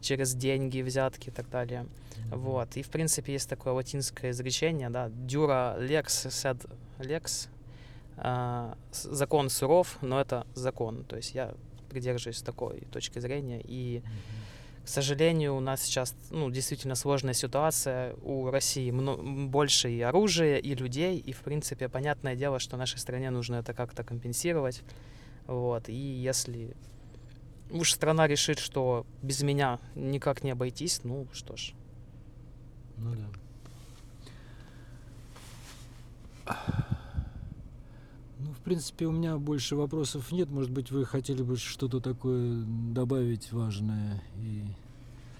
через 0.00 0.34
деньги, 0.34 0.82
взятки 0.82 1.28
и 1.28 1.32
так 1.32 1.48
далее. 1.50 1.86
Вот. 2.30 2.76
И, 2.76 2.82
в 2.82 2.88
принципе, 2.90 3.32
есть 3.32 3.48
такое 3.48 3.72
латинское 3.72 4.30
изречение, 4.30 4.90
да, 4.90 5.08
«Dura 5.08 5.78
lex 5.78 6.28
sed 6.28 6.68
lex», 6.98 7.48
а, 8.20 8.76
закон 8.92 9.48
суров, 9.48 9.98
но 10.02 10.20
это 10.20 10.46
закон. 10.54 11.04
То 11.04 11.16
есть 11.16 11.34
я 11.34 11.54
придерживаюсь 11.88 12.42
такой 12.42 12.80
точки 12.92 13.20
зрения. 13.20 13.62
И, 13.64 14.02
к 14.84 14.88
сожалению, 14.88 15.54
у 15.54 15.60
нас 15.60 15.82
сейчас 15.82 16.14
ну, 16.30 16.50
действительно 16.50 16.96
сложная 16.96 17.34
ситуация. 17.34 18.14
У 18.22 18.50
России 18.50 18.90
больше 18.90 19.90
и 19.90 20.00
оружия, 20.00 20.56
и 20.56 20.74
людей. 20.74 21.18
И, 21.18 21.32
в 21.32 21.40
принципе, 21.40 21.88
понятное 21.88 22.34
дело, 22.34 22.58
что 22.58 22.76
нашей 22.76 22.98
стране 22.98 23.30
нужно 23.30 23.56
это 23.56 23.72
как-то 23.72 24.02
компенсировать. 24.02 24.82
Вот. 25.46 25.88
И 25.88 25.94
если 25.94 26.74
уж 27.70 27.92
страна 27.92 28.26
решит, 28.26 28.58
что 28.58 29.06
без 29.22 29.42
меня 29.42 29.78
никак 29.94 30.44
не 30.44 30.50
обойтись, 30.50 31.00
ну 31.04 31.26
что 31.32 31.56
ж. 31.56 31.72
Ну 32.96 33.14
да. 33.14 33.28
Ну, 38.38 38.52
в 38.52 38.60
принципе, 38.60 39.06
у 39.06 39.12
меня 39.12 39.36
больше 39.36 39.76
вопросов 39.76 40.30
нет. 40.30 40.48
Может 40.48 40.70
быть, 40.70 40.90
вы 40.90 41.04
хотели 41.04 41.42
бы 41.42 41.56
что-то 41.56 42.00
такое 42.00 42.64
добавить 42.92 43.52
важное 43.52 44.22
и 44.36 44.64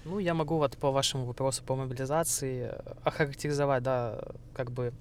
ну, 0.05 0.17
я 0.17 0.33
могу 0.33 0.57
вот 0.57 0.77
по 0.77 0.91
вашему 0.91 1.25
вопросу 1.25 1.61
по 1.63 1.75
мобилизации 1.75 2.73
охарактеризовать, 3.03 3.83
да, 3.83 4.19
как 4.55 4.71
бы 4.71 4.93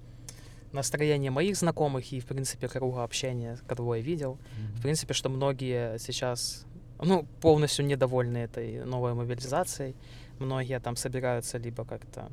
настроение 0.73 1.31
моих 1.31 1.57
знакомых 1.57 2.13
и, 2.13 2.21
в 2.21 2.27
принципе, 2.27 2.69
круга 2.69 3.05
общения, 3.05 3.59
которого 3.67 3.95
я 3.95 4.03
видел. 4.03 4.33
Mm-hmm. 4.33 4.79
В 4.79 4.83
принципе, 4.83 5.15
что 5.15 5.31
многие 5.31 5.99
сейчас 5.99 6.67
ну, 7.01 7.27
полностью 7.41 7.87
недовольны 7.87 8.39
этой 8.39 8.85
новой 8.85 9.15
мобилизацией. 9.15 9.95
Многие 10.39 10.81
там 10.81 10.97
собираются 10.97 11.59
либо 11.59 11.85
как-то 11.85 12.31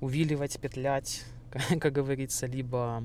увиливать, 0.00 0.58
петлять, 0.60 1.24
как, 1.50 1.62
как 1.80 1.92
говорится, 1.92 2.46
либо 2.46 3.02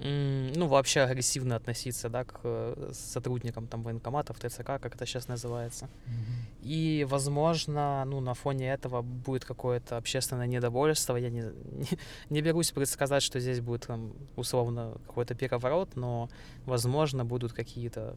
ну, 0.00 0.68
вообще 0.68 1.00
агрессивно 1.00 1.56
относиться, 1.56 2.08
да, 2.08 2.22
к 2.24 2.40
э, 2.44 2.90
сотрудникам 2.94 3.66
там 3.66 3.82
военкоматов, 3.82 4.38
ТЦК, 4.38 4.64
как 4.64 4.94
это 4.94 5.06
сейчас 5.06 5.26
называется. 5.26 5.86
Mm-hmm. 5.86 6.62
И, 6.62 7.06
возможно, 7.08 8.04
ну, 8.06 8.20
на 8.20 8.34
фоне 8.34 8.72
этого 8.72 9.02
будет 9.02 9.44
какое-то 9.44 9.96
общественное 9.96 10.46
недовольство. 10.46 11.16
Я 11.16 11.30
не, 11.30 11.40
не, 11.72 11.88
не 12.30 12.42
берусь 12.42 12.70
предсказать, 12.70 13.24
что 13.24 13.40
здесь 13.40 13.60
будет 13.60 13.86
там, 13.88 14.12
условно 14.36 14.98
какой-то 15.08 15.34
переворот, 15.34 15.96
но, 15.96 16.28
возможно, 16.64 17.24
будут 17.24 17.52
какие-то 17.52 18.16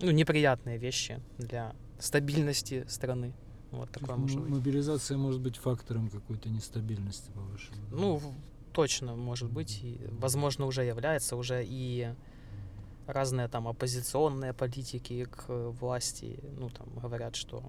ну, 0.00 0.10
неприятные 0.10 0.78
вещи 0.78 1.20
для 1.38 1.74
стабильности 1.98 2.84
страны. 2.88 3.32
Вот 3.70 3.90
такое 3.90 4.16
может 4.16 4.40
быть. 4.40 4.50
Мобилизация 4.50 5.16
может 5.16 5.40
быть 5.40 5.56
фактором 5.56 6.08
какой-то 6.08 6.48
нестабильности, 6.48 7.30
по-вашему? 7.32 7.76
Ну, 7.90 8.20
точно 8.72 9.14
может 9.14 9.50
быть. 9.50 9.80
И, 9.82 10.00
возможно, 10.10 10.66
уже 10.66 10.82
является, 10.84 11.36
уже 11.36 11.64
и 11.64 12.12
разные 13.06 13.48
там 13.48 13.68
оппозиционные 13.68 14.52
политики 14.52 15.24
к 15.24 15.48
власти, 15.48 16.38
ну, 16.58 16.70
там, 16.70 16.88
говорят, 16.98 17.36
что 17.36 17.62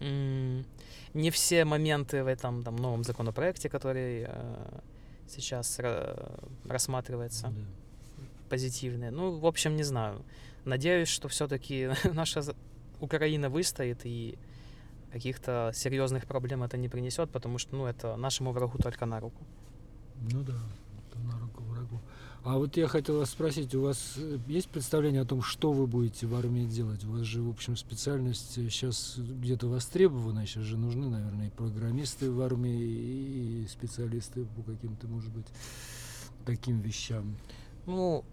не 0.00 1.30
все 1.30 1.64
моменты 1.64 2.22
в 2.22 2.28
этом 2.28 2.62
там, 2.62 2.76
новом 2.76 3.02
законопроекте, 3.02 3.68
который 3.68 4.26
э, 4.28 4.80
сейчас 5.28 5.80
рассматривается, 6.64 7.48
да. 7.48 8.24
позитивные. 8.48 9.10
Ну, 9.10 9.38
в 9.38 9.46
общем, 9.46 9.76
не 9.76 9.82
знаю. 9.82 10.24
Надеюсь, 10.68 11.08
что 11.08 11.28
все-таки 11.28 11.90
наша 12.12 12.42
Украина 13.00 13.48
выстоит 13.48 14.00
и 14.04 14.38
каких-то 15.10 15.72
серьезных 15.74 16.26
проблем 16.26 16.62
это 16.62 16.76
не 16.76 16.88
принесет, 16.88 17.30
потому 17.30 17.58
что 17.58 17.74
ну, 17.74 17.86
это 17.86 18.16
нашему 18.16 18.52
врагу 18.52 18.78
только 18.78 19.06
на 19.06 19.20
руку. 19.20 19.42
Ну 20.30 20.42
да, 20.42 20.58
это 20.98 21.18
на 21.20 21.38
руку 21.38 21.62
врагу. 21.64 22.00
А 22.44 22.58
вот 22.58 22.76
я 22.76 22.86
хотел 22.86 23.18
вас 23.18 23.30
спросить, 23.30 23.74
у 23.74 23.82
вас 23.82 24.14
э, 24.16 24.38
есть 24.46 24.68
представление 24.68 25.22
о 25.22 25.24
том, 25.24 25.42
что 25.42 25.72
вы 25.72 25.86
будете 25.86 26.26
в 26.26 26.34
армии 26.34 26.66
делать? 26.66 27.04
У 27.04 27.12
вас 27.12 27.22
же, 27.22 27.42
в 27.42 27.48
общем, 27.48 27.76
специальность 27.76 28.52
сейчас 28.52 29.14
где-то 29.16 29.68
востребована, 29.68 30.46
сейчас 30.46 30.64
же 30.64 30.76
нужны, 30.76 31.08
наверное, 31.08 31.48
и 31.48 31.50
программисты 31.50 32.30
в 32.30 32.40
армии, 32.42 33.62
и 33.62 33.66
специалисты 33.68 34.44
по 34.44 34.62
каким-то, 34.62 35.08
может 35.08 35.32
быть, 35.32 35.46
таким 36.44 36.80
вещам. 36.80 37.36
Ну, 37.86 38.24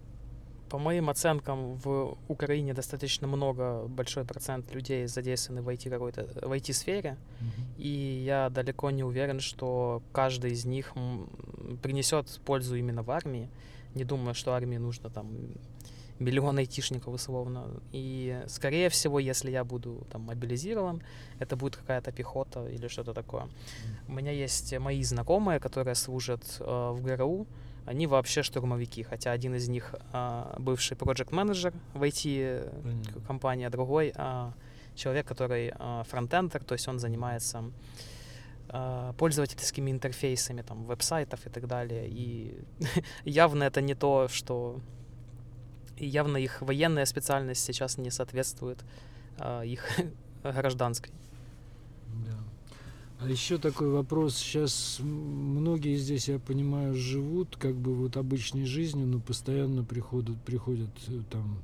по 0.76 0.80
моим 0.80 1.10
оценкам, 1.10 1.76
в 1.76 2.18
Украине 2.28 2.74
достаточно 2.74 3.28
много, 3.28 3.88
большой 3.88 4.26
процент 4.26 4.76
людей 4.76 5.08
задействованы 5.08 5.62
в 5.62 5.70
IT 5.70 5.90
какой-то, 5.90 6.28
в 6.42 6.52
IT-сфере, 6.52 7.16
mm-hmm. 7.16 7.78
и 7.78 8.24
я 8.26 8.50
далеко 8.50 8.92
не 8.92 9.04
уверен, 9.06 9.40
что 9.40 10.02
каждый 10.12 10.52
из 10.52 10.66
них 10.66 10.94
принесет 11.82 12.42
пользу 12.46 12.76
именно 12.76 13.04
в 13.04 13.10
армии. 13.10 13.48
Не 13.94 14.04
думаю, 14.04 14.34
что 14.36 14.52
армии 14.52 14.76
нужно 14.76 15.10
там 15.10 15.28
миллион 16.20 16.58
айтишников 16.58 17.14
условно. 17.14 17.68
И, 17.94 18.44
скорее 18.48 18.90
всего, 18.90 19.20
если 19.20 19.52
я 19.52 19.64
буду 19.64 20.06
там 20.12 20.24
мобилизирован, 20.24 21.02
это 21.40 21.56
будет 21.56 21.78
какая-то 21.78 22.12
пехота 22.12 22.68
или 22.68 22.90
что-то 22.90 23.14
такое. 23.14 23.44
Mm-hmm. 23.44 24.10
У 24.10 24.12
меня 24.12 24.32
есть 24.34 24.78
мои 24.78 25.04
знакомые, 25.04 25.62
которые 25.62 25.96
служат 25.96 26.44
э, 26.60 26.92
в 26.92 27.02
ГРУ, 27.02 27.48
они 27.86 28.08
вообще 28.08 28.44
штурмовики, 28.44 29.04
хотя 29.04 29.32
один 29.32 29.56
из 29.56 29.68
них 29.68 29.96
а, 30.12 30.56
бывший 30.60 30.98
проект-менеджер 30.98 31.74
в 31.94 32.04
IT-компании, 32.04 33.66
а 33.66 33.70
другой 33.70 34.12
а, 34.16 34.54
человек, 34.96 35.28
который 35.28 35.72
а, 35.78 36.04
фронтендер, 36.04 36.64
то 36.64 36.74
есть 36.74 36.88
он 36.88 37.00
занимается 37.00 37.64
а, 38.70 39.14
пользовательскими 39.14 39.92
интерфейсами, 39.92 40.62
там, 40.62 40.86
веб-сайтов 40.86 41.46
и 41.46 41.50
так 41.50 41.68
далее. 41.68 42.08
И 42.10 42.60
явно 43.24 43.64
это 43.64 43.82
не 43.82 43.96
то, 43.96 44.28
что... 44.28 44.80
И 45.98 46.06
явно 46.06 46.38
их 46.38 46.62
военная 46.62 47.06
специальность 47.06 47.64
сейчас 47.64 47.98
не 47.98 48.12
соответствует 48.12 48.84
а, 49.38 49.62
их 49.62 49.88
гражданской. 50.44 51.14
Да. 52.26 52.38
А 53.20 53.30
еще 53.30 53.58
такой 53.58 53.90
вопрос. 53.90 54.36
Сейчас 54.36 55.00
многие 55.00 55.96
здесь, 55.98 56.28
я 56.28 56.38
понимаю, 56.38 56.94
живут 56.96 57.56
как 57.56 57.76
бы 57.76 57.94
вот 57.96 58.18
обычной 58.18 58.66
жизнью, 58.66 59.08
но 59.08 59.20
постоянно 59.20 59.84
приходят, 59.84 60.40
приходят 60.44 60.90
э, 61.08 61.22
там 61.30 61.64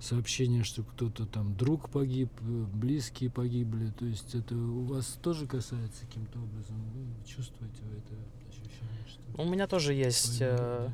сообщения, 0.00 0.64
что 0.64 0.82
кто-то 0.82 1.26
там 1.26 1.56
друг 1.56 1.88
погиб, 1.88 2.30
э, 2.40 2.64
близкие 2.74 3.30
погибли. 3.30 3.92
То 3.96 4.04
есть 4.04 4.34
это 4.34 4.56
у 4.56 4.84
вас 4.84 5.18
тоже 5.22 5.46
касается 5.46 6.04
каким-то 6.06 6.40
образом? 6.40 6.76
Вы 6.94 7.26
чувствуете 7.28 7.80
вы 7.82 7.98
это 7.98 8.14
ощущение? 8.48 9.06
Что 9.06 9.42
у 9.42 9.48
меня 9.48 9.68
тоже 9.68 9.94
есть... 9.94 10.38
Э, 10.40 10.90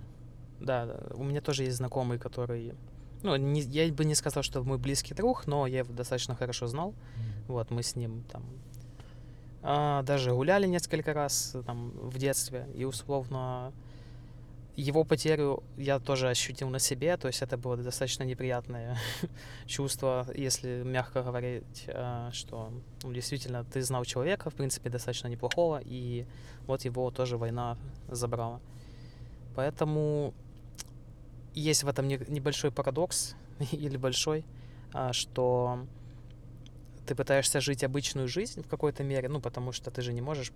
да, 0.60 1.00
у 1.14 1.24
меня 1.24 1.40
тоже 1.40 1.64
есть 1.64 1.78
знакомый, 1.78 2.18
который... 2.18 2.74
Ну, 3.22 3.34
не, 3.36 3.62
я 3.62 3.90
бы 3.92 4.04
не 4.04 4.14
сказал, 4.14 4.42
что 4.42 4.62
мой 4.62 4.78
близкий 4.78 5.14
друг, 5.14 5.46
но 5.46 5.66
я 5.66 5.78
его 5.78 5.94
достаточно 5.94 6.36
хорошо 6.36 6.66
знал. 6.66 6.90
Mm. 6.90 7.48
Вот, 7.48 7.70
мы 7.70 7.82
с 7.82 7.96
ним 7.96 8.22
там 8.30 8.44
даже 9.62 10.32
гуляли 10.32 10.66
несколько 10.66 11.12
раз 11.12 11.56
там 11.66 11.90
в 11.90 12.18
детстве, 12.18 12.68
и 12.74 12.84
условно 12.84 13.72
его 14.78 15.02
потерю 15.02 15.64
я 15.76 15.98
тоже 15.98 16.28
ощутил 16.28 16.68
на 16.70 16.78
себе, 16.78 17.16
то 17.16 17.26
есть 17.26 17.42
это 17.42 17.56
было 17.56 17.76
достаточно 17.76 18.22
неприятное 18.22 18.96
чувство, 19.66 20.24
если 20.36 20.82
мягко 20.84 21.24
говорить, 21.24 21.86
а, 21.88 22.30
что 22.32 22.70
ну, 23.02 23.12
действительно 23.12 23.64
ты 23.64 23.82
знал 23.82 24.04
человека, 24.04 24.50
в 24.50 24.54
принципе, 24.54 24.88
достаточно 24.88 25.26
неплохого, 25.26 25.82
и 25.84 26.26
вот 26.68 26.84
его 26.84 27.10
тоже 27.10 27.36
война 27.36 27.76
забрала. 28.06 28.60
Поэтому 29.56 30.32
есть 31.54 31.82
в 31.82 31.88
этом 31.88 32.06
небольшой 32.06 32.70
парадокс, 32.70 33.34
или 33.72 33.96
большой, 33.96 34.44
а, 34.92 35.12
что 35.12 35.86
ты 37.08 37.14
пытаешься 37.14 37.60
жить 37.60 37.84
обычную 37.84 38.28
жизнь 38.28 38.62
в 38.62 38.68
какой-то 38.68 39.02
мере, 39.02 39.28
ну, 39.28 39.40
потому 39.40 39.72
что 39.72 39.90
ты 39.90 40.02
же 40.02 40.12
не 40.12 40.20
можешь 40.20 40.52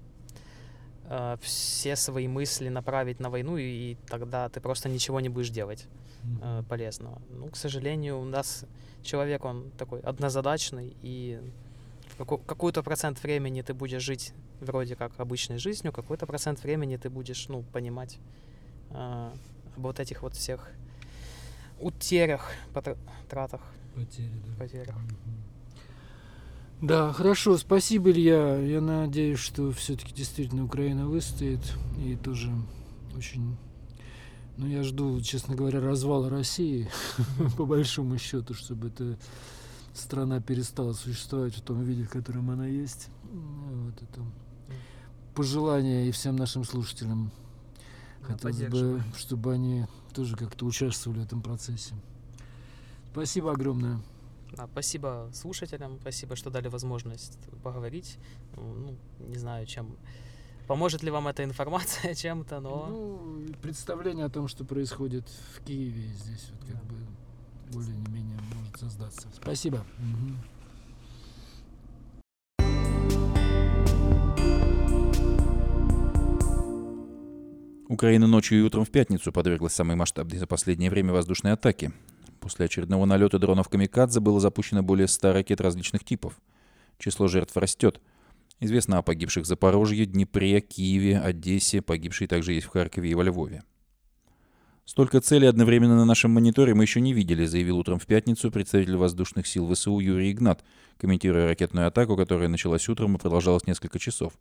э, 1.05 1.37
все 1.41 1.97
свои 1.97 2.29
мысли 2.29 2.69
направить 2.69 3.21
на 3.21 3.31
войну, 3.31 3.57
и, 3.57 3.63
и 3.63 3.97
тогда 4.07 4.49
ты 4.49 4.61
просто 4.61 4.89
ничего 4.89 5.21
не 5.21 5.31
будешь 5.31 5.51
делать 5.51 5.87
э, 6.43 6.63
полезного. 6.69 7.23
Ну, 7.31 7.49
к 7.49 7.57
сожалению, 7.57 8.21
у 8.21 8.25
нас 8.25 8.67
человек, 9.03 9.45
он 9.45 9.71
такой 9.79 10.01
однозадачный, 10.01 10.95
и 11.03 11.41
какой- 12.19 12.39
какой-то 12.47 12.83
процент 12.83 13.23
времени 13.23 13.63
ты 13.63 13.73
будешь 13.73 14.03
жить 14.03 14.35
вроде 14.61 14.95
как 14.95 15.19
обычной 15.19 15.59
жизнью, 15.59 15.93
какой-то 15.93 16.27
процент 16.27 16.63
времени 16.63 16.99
ты 16.99 17.09
будешь, 17.09 17.49
ну, 17.49 17.63
понимать 17.73 18.19
э, 18.91 19.31
об 19.77 19.83
вот 19.83 20.01
этих 20.01 20.23
вот 20.23 20.35
всех 20.35 20.71
утерях, 21.81 22.53
тратах. 23.29 23.63
Потери, 23.95 24.33
да. 24.47 24.65
Потерях. 24.65 24.97
Да, 26.83 27.13
хорошо, 27.13 27.57
спасибо, 27.59 28.11
Илья. 28.11 28.57
Я 28.59 28.81
надеюсь, 28.81 29.39
что 29.39 29.71
все-таки 29.71 30.13
действительно 30.13 30.65
Украина 30.65 31.07
выстоит. 31.07 31.61
И 32.05 32.17
тоже 32.17 32.51
очень... 33.17 33.57
Ну, 34.57 34.67
я 34.67 34.83
жду, 34.83 35.21
честно 35.21 35.55
говоря, 35.55 35.81
развала 35.81 36.29
России, 36.29 36.91
по 37.57 37.67
большому 37.67 38.19
счету, 38.19 38.55
чтобы 38.55 38.89
эта 38.89 39.17
страна 39.95 40.41
перестала 40.41 40.93
существовать 40.93 41.55
в 41.55 41.61
том 41.61 41.85
виде, 41.85 42.03
в 42.03 42.11
котором 42.11 42.51
она 42.51 42.67
есть. 42.67 43.07
Вот 43.23 44.03
это 44.03 44.21
пожелание 45.37 46.09
и 46.09 46.11
всем 46.11 46.35
нашим 46.35 46.65
слушателям. 46.65 47.31
Хотелось 48.23 48.59
бы, 48.59 49.01
чтобы 49.17 49.53
они 49.53 49.87
тоже 50.13 50.35
как-то 50.35 50.67
участвовали 50.67 51.21
в 51.21 51.23
этом 51.23 51.43
процессе. 51.43 51.95
Спасибо 53.13 53.53
огромное. 53.53 54.01
Да, 54.57 54.69
спасибо 54.71 55.31
слушателям, 55.33 55.99
спасибо, 56.01 56.37
что 56.37 56.51
дали 56.51 56.69
возможность 56.69 57.39
поговорить. 57.63 58.19
Ну, 58.57 58.97
не 59.19 59.37
знаю, 59.37 59.67
чем 59.67 59.97
поможет 60.67 61.03
ли 61.03 61.11
вам 61.11 61.29
эта 61.29 61.45
информация 61.45 62.15
чем-то, 62.15 62.61
но... 62.61 62.87
Ну, 62.89 63.47
представление 63.63 64.27
о 64.27 64.31
том, 64.31 64.49
что 64.49 64.65
происходит 64.65 65.29
в 65.55 65.65
Киеве 65.65 66.09
здесь 66.09 66.51
вот 66.51 66.69
как 66.69 66.83
да. 66.83 66.89
бы 66.89 66.97
более-менее 67.73 68.39
может 68.55 68.79
создаться. 68.79 69.29
Спасибо. 69.35 69.85
Угу. 69.99 70.37
Украина 77.89 78.27
ночью 78.27 78.59
и 78.59 78.63
утром 78.63 78.87
в 78.87 78.91
пятницу 78.91 79.33
подверглась 79.33 79.75
самой 79.75 79.97
масштабной 79.97 80.39
за 80.39 80.47
последнее 80.47 80.91
время 80.91 81.13
воздушной 81.13 81.53
атаке. 81.53 81.93
После 82.43 82.67
очередного 82.67 83.05
налета 83.05 83.39
дронов 83.39 83.69
«Камикадзе» 83.69 84.19
было 84.19 84.41
запущено 84.41 84.83
более 84.83 85.07
100 85.07 85.33
ракет 85.33 85.61
различных 85.61 86.03
типов. 86.03 86.41
Число 86.99 87.29
жертв 87.29 87.57
растет. 87.57 88.01
Известно 88.59 88.99
о 88.99 89.03
погибших 89.03 89.45
в 89.45 89.47
Запорожье, 89.47 90.07
Днепре, 90.07 90.61
Киеве, 90.61 91.21
Одессе, 91.21 91.83
погибшие 91.83 92.27
также 92.27 92.55
есть 92.55 92.67
в 92.67 92.71
Харькове 92.71 93.11
и 93.11 93.15
во 93.15 93.23
Львове. 93.23 93.63
Столько 94.85 95.21
целей 95.21 95.47
одновременно 95.47 95.95
на 95.95 96.05
нашем 96.05 96.33
мониторе 96.33 96.75
мы 96.75 96.83
еще 96.83 97.01
не 97.01 97.13
видели, 97.13 97.47
заявил 97.47 97.79
утром 97.79 98.01
в 98.01 98.07
пятницу 98.07 98.51
представитель 98.51 98.97
воздушных 98.97 99.47
сил 99.47 99.73
ВСУ 99.73 100.01
Юрий 100.01 100.33
Игнат, 100.33 100.65
комментируя 100.99 101.47
ракетную 101.47 101.87
атаку, 101.87 102.17
которая 102.17 102.49
началась 102.49 102.89
утром 102.89 103.15
и 103.15 103.21
продолжалась 103.21 103.69
несколько 103.69 104.01
часов. 104.01 104.33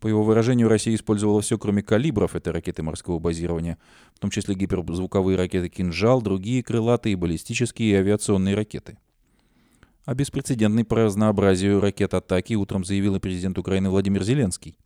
По 0.00 0.08
его 0.08 0.22
выражению, 0.22 0.68
Россия 0.68 0.94
использовала 0.94 1.42
все, 1.42 1.58
кроме 1.58 1.82
калибров 1.82 2.34
этой 2.34 2.52
ракеты 2.54 2.82
морского 2.82 3.18
базирования, 3.18 3.76
в 4.14 4.18
том 4.18 4.30
числе 4.30 4.54
гиперзвуковые 4.54 5.36
ракеты 5.36 5.68
«Кинжал», 5.68 6.22
другие 6.22 6.62
крылатые, 6.62 7.16
баллистические 7.16 7.90
и 7.90 7.94
авиационные 7.96 8.54
ракеты. 8.54 8.96
О 10.06 10.14
беспрецедентной 10.14 10.84
по 10.84 10.96
разнообразию 10.96 11.80
ракет 11.80 12.14
атаки 12.14 12.54
утром 12.54 12.82
заявил 12.84 13.16
и 13.16 13.20
президент 13.20 13.58
Украины 13.58 13.90
Владимир 13.90 14.22
Зеленский. 14.22 14.78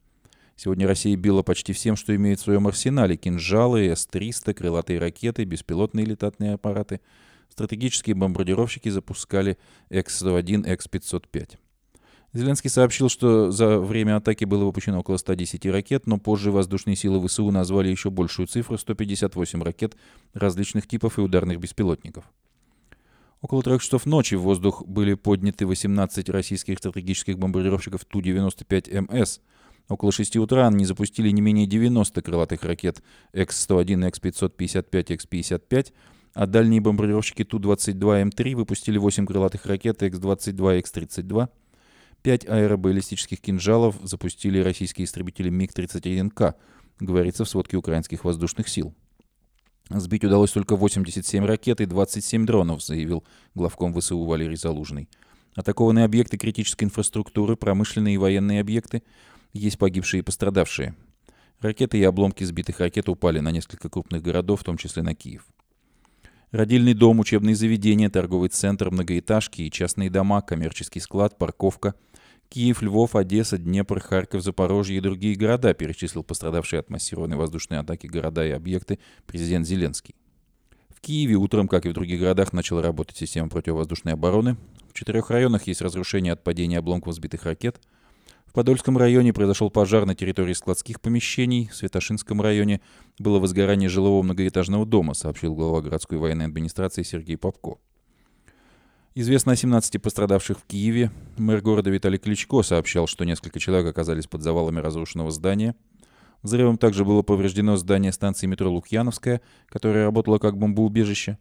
Сегодня 0.57 0.89
Россия 0.89 1.17
била 1.17 1.43
почти 1.43 1.73
всем, 1.73 1.95
что 1.95 2.15
имеет 2.15 2.41
в 2.41 2.43
своем 2.43 2.67
арсенале. 2.67 3.17
Кинжалы, 3.17 3.87
С-300, 3.91 4.53
крылатые 4.53 4.99
ракеты, 4.99 5.45
беспилотные 5.45 6.05
летательные 6.05 6.55
аппараты. 6.55 7.01
Стратегические 7.49 8.17
бомбардировщики 8.17 8.89
запускали 8.89 9.59
X-101, 9.91 10.73
X-505. 10.75 11.59
Зеленский 12.35 12.69
сообщил, 12.69 13.09
что 13.09 13.53
за 13.53 13.79
время 13.79 14.17
атаки 14.17 14.45
было 14.45 14.65
выпущено 14.65 14.99
около 14.99 15.19
110 15.19 15.67
ракет, 15.67 16.09
но 16.09 16.19
позже 16.19 16.51
воздушные 16.51 16.97
силы 16.97 17.25
ВСУ 17.27 17.49
назвали 17.53 17.91
еще 17.91 18.11
большую 18.11 18.49
цифру– 18.49 18.77
158 18.79 19.63
ракет 19.63 19.97
различных 20.33 20.89
типов 20.89 21.19
и 21.19 21.23
ударных 21.23 21.61
беспилотников. 21.61 22.25
Около 23.41 23.63
трех 23.63 23.81
часов 23.81 24.05
ночи 24.05 24.35
в 24.35 24.41
воздух 24.41 24.85
были 24.85 25.15
подняты 25.15 25.65
18 25.65 26.29
российских 26.31 26.79
стратегических 26.79 27.39
бомбардировщиков 27.39 28.05
Ту-95МС. 28.05 29.41
Около 29.89 30.11
6 30.11 30.37
утра 30.39 30.67
они 30.67 30.87
запустили 30.87 31.31
не 31.31 31.41
менее 31.41 31.69
90 31.69 32.21
крылатых 32.21 32.65
ракет 32.65 33.01
X-101, 33.33 34.09
X-555, 34.09 35.15
X-55, 35.15 35.93
а 36.33 36.47
дальние 36.47 36.81
бомбардировщики 36.81 37.45
Ту-22М3 37.45 38.57
выпустили 38.57 38.99
8 38.99 39.25
крылатых 39.25 39.67
ракет 39.67 40.03
X-22, 40.03 40.79
X-32, 40.81 41.49
Пять 42.25 42.49
аэробаллистических 42.49 43.39
кинжалов 43.39 43.97
запустили 44.03 44.59
российские 44.59 45.05
истребители 45.05 45.51
МиГ-31К, 45.51 46.55
говорится 46.99 47.45
в 47.45 47.49
сводке 47.51 47.77
украинских 47.77 48.25
воздушных 48.25 48.67
сил. 48.67 48.95
Сбить 49.91 50.25
удалось 50.25 50.53
только 50.53 50.75
87 50.75 51.45
ракет 51.45 51.83
и 51.83 51.85
27 51.85 52.47
дронов, 52.47 52.83
заявил 52.83 53.25
главком 53.55 53.93
ВСУ 53.93 54.25
Валерий 54.25 54.57
Залужный. 54.57 55.11
Атакованные 55.55 56.07
объекты 56.07 56.39
критической 56.39 56.87
инфраструктуры, 56.87 57.57
промышленные 57.57 58.15
и 58.15 58.19
военные 58.19 58.63
объекты, 58.63 59.03
есть 59.53 59.77
погибшие 59.77 60.21
и 60.21 60.25
пострадавшие. 60.25 60.95
Ракеты 61.61 61.99
и 61.99 62.05
обломки 62.05 62.43
сбитых 62.43 62.81
ракет 62.81 63.11
упали 63.11 63.41
на 63.41 63.51
несколько 63.51 63.91
крупных 63.91 64.23
городов, 64.23 64.63
в 64.63 64.65
том 64.65 64.79
числе 64.79 65.03
на 65.03 65.15
Киев. 65.15 65.45
Родильный 66.53 66.95
дом, 66.95 67.19
учебные 67.19 67.55
заведения, 67.55 68.09
торговый 68.09 68.49
центр, 68.49 68.91
многоэтажки 68.91 69.61
и 69.61 69.71
частные 69.71 70.09
дома, 70.09 70.41
коммерческий 70.41 71.01
склад, 71.01 71.37
парковка– 71.37 71.95
Киев, 72.49 72.83
Львов, 72.83 73.17
Одесса, 73.17 73.59
Днепр, 73.59 74.01
Харьков, 74.01 74.43
Запорожье 74.43 74.97
и 74.97 75.01
другие 75.01 75.35
города, 75.35 75.75
перечислил 75.75 76.23
пострадавшие 76.23 76.81
от 76.81 76.91
массированной 76.91 77.37
воздушной 77.37 77.79
атаки 77.79 78.07
города 78.07 78.47
и 78.47 78.51
объекты 78.51 78.99
президент 79.27 79.67
Зеленский. 79.67 80.15
В 80.89 81.01
Киеве 81.01 81.35
утром, 81.35 81.69
как 81.69 81.87
и 81.87 81.89
в 81.89 81.93
других 81.93 82.21
городах, 82.21 82.53
начала 82.53 82.83
работать 82.83 83.17
система 83.17 83.49
противовоздушной 83.49 84.15
обороны. 84.15 84.57
В 84.89 84.95
четырех 84.95 85.31
районах 85.31 85.67
есть 85.67 85.83
разрушения 85.83 86.33
от 86.33 86.45
падения 86.45 86.79
обломков 86.79 87.15
сбитых 87.15 87.45
ракет. 87.45 87.81
В 88.47 88.53
Подольском 88.53 88.97
районе 88.97 89.33
произошел 89.33 89.69
пожар 89.69 90.07
на 90.07 90.15
территории 90.15 90.53
складских 90.53 91.01
помещений. 91.01 91.67
В 91.67 91.75
Светошинском 91.75 92.41
районе 92.41 92.81
было 93.19 93.41
возгорание 93.41 93.89
жилого 93.89 94.23
многоэтажного 94.23 94.87
дома, 94.87 95.15
сообщил 95.15 95.57
глава 95.57 95.81
городской 95.81 96.19
военной 96.19 96.45
администрации 96.45 97.03
Сергей 97.03 97.37
Попко. 97.37 97.79
Известно 99.17 99.53
о 99.53 99.57
17 99.57 100.03
пострадавших 100.03 100.59
в 100.59 100.65
Киеве. 100.65 101.13
Мэр 101.37 101.61
города 101.61 101.89
Виталий 101.89 102.19
Кличко 102.19 102.65
сообщал, 102.65 103.07
что 103.07 103.25
несколько 103.25 103.61
человек 103.61 103.87
оказались 103.87 104.27
под 104.27 104.43
завалами 104.43 104.81
разрушенного 104.81 105.31
здания. 105.31 105.77
Взрывом 106.43 106.79
также 106.79 107.05
было 107.05 107.23
повреждено 107.23 107.77
здание 107.77 108.11
станции 108.11 108.49
метро 108.49 108.69
Лукьяновская, 108.73 109.41
которое 109.69 110.07
работало 110.07 110.39
как 110.39 110.59
бомбоубежище. 110.59 111.39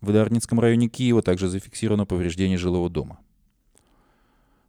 В 0.00 0.12
Дарницком 0.12 0.58
районе 0.58 0.88
Киева 0.88 1.22
также 1.22 1.48
зафиксировано 1.48 2.06
повреждение 2.06 2.58
жилого 2.58 2.90
дома. 2.90 3.20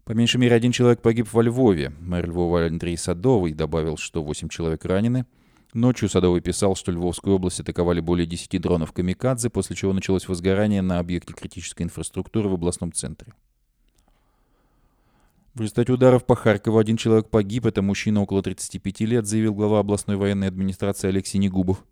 По 0.03 0.11
меньшей 0.11 0.37
мере 0.37 0.55
один 0.55 0.71
человек 0.71 1.01
погиб 1.01 1.33
во 1.33 1.41
Львове. 1.41 1.91
Мэр 2.01 2.27
Львова 2.27 2.67
Андрей 2.67 2.97
Садовый 2.97 3.53
добавил, 3.53 3.97
что 3.97 4.21
8 4.21 4.49
человек 4.49 4.85
ранены. 4.85 5.25
Ночью 5.73 6.07
Садовый 6.07 6.41
писал, 6.41 6.75
что 6.75 6.91
Львовскую 6.91 7.35
область 7.35 7.59
атаковали 7.59 7.99
более 7.99 8.27
10 8.27 8.61
дронов 8.61 8.91
«Камикадзе», 8.91 9.49
после 9.49 9.75
чего 9.75 9.91
началось 9.91 10.27
возгорание 10.27 10.83
на 10.83 10.99
объекте 10.99 11.33
критической 11.33 11.85
инфраструктуры 11.85 12.47
в 12.47 12.53
областном 12.53 12.93
центре. 12.93 13.33
В 15.55 15.61
результате 15.61 15.93
ударов 15.93 16.25
по 16.25 16.35
Харькову 16.35 16.77
один 16.77 16.97
человек 16.97 17.29
погиб. 17.29 17.65
Это 17.65 17.81
мужчина 17.81 18.21
около 18.21 18.41
35 18.41 19.01
лет, 19.01 19.25
заявил 19.27 19.53
глава 19.53 19.79
областной 19.79 20.15
военной 20.15 20.47
администрации 20.47 21.09
Алексей 21.09 21.37
Негубов. 21.37 21.83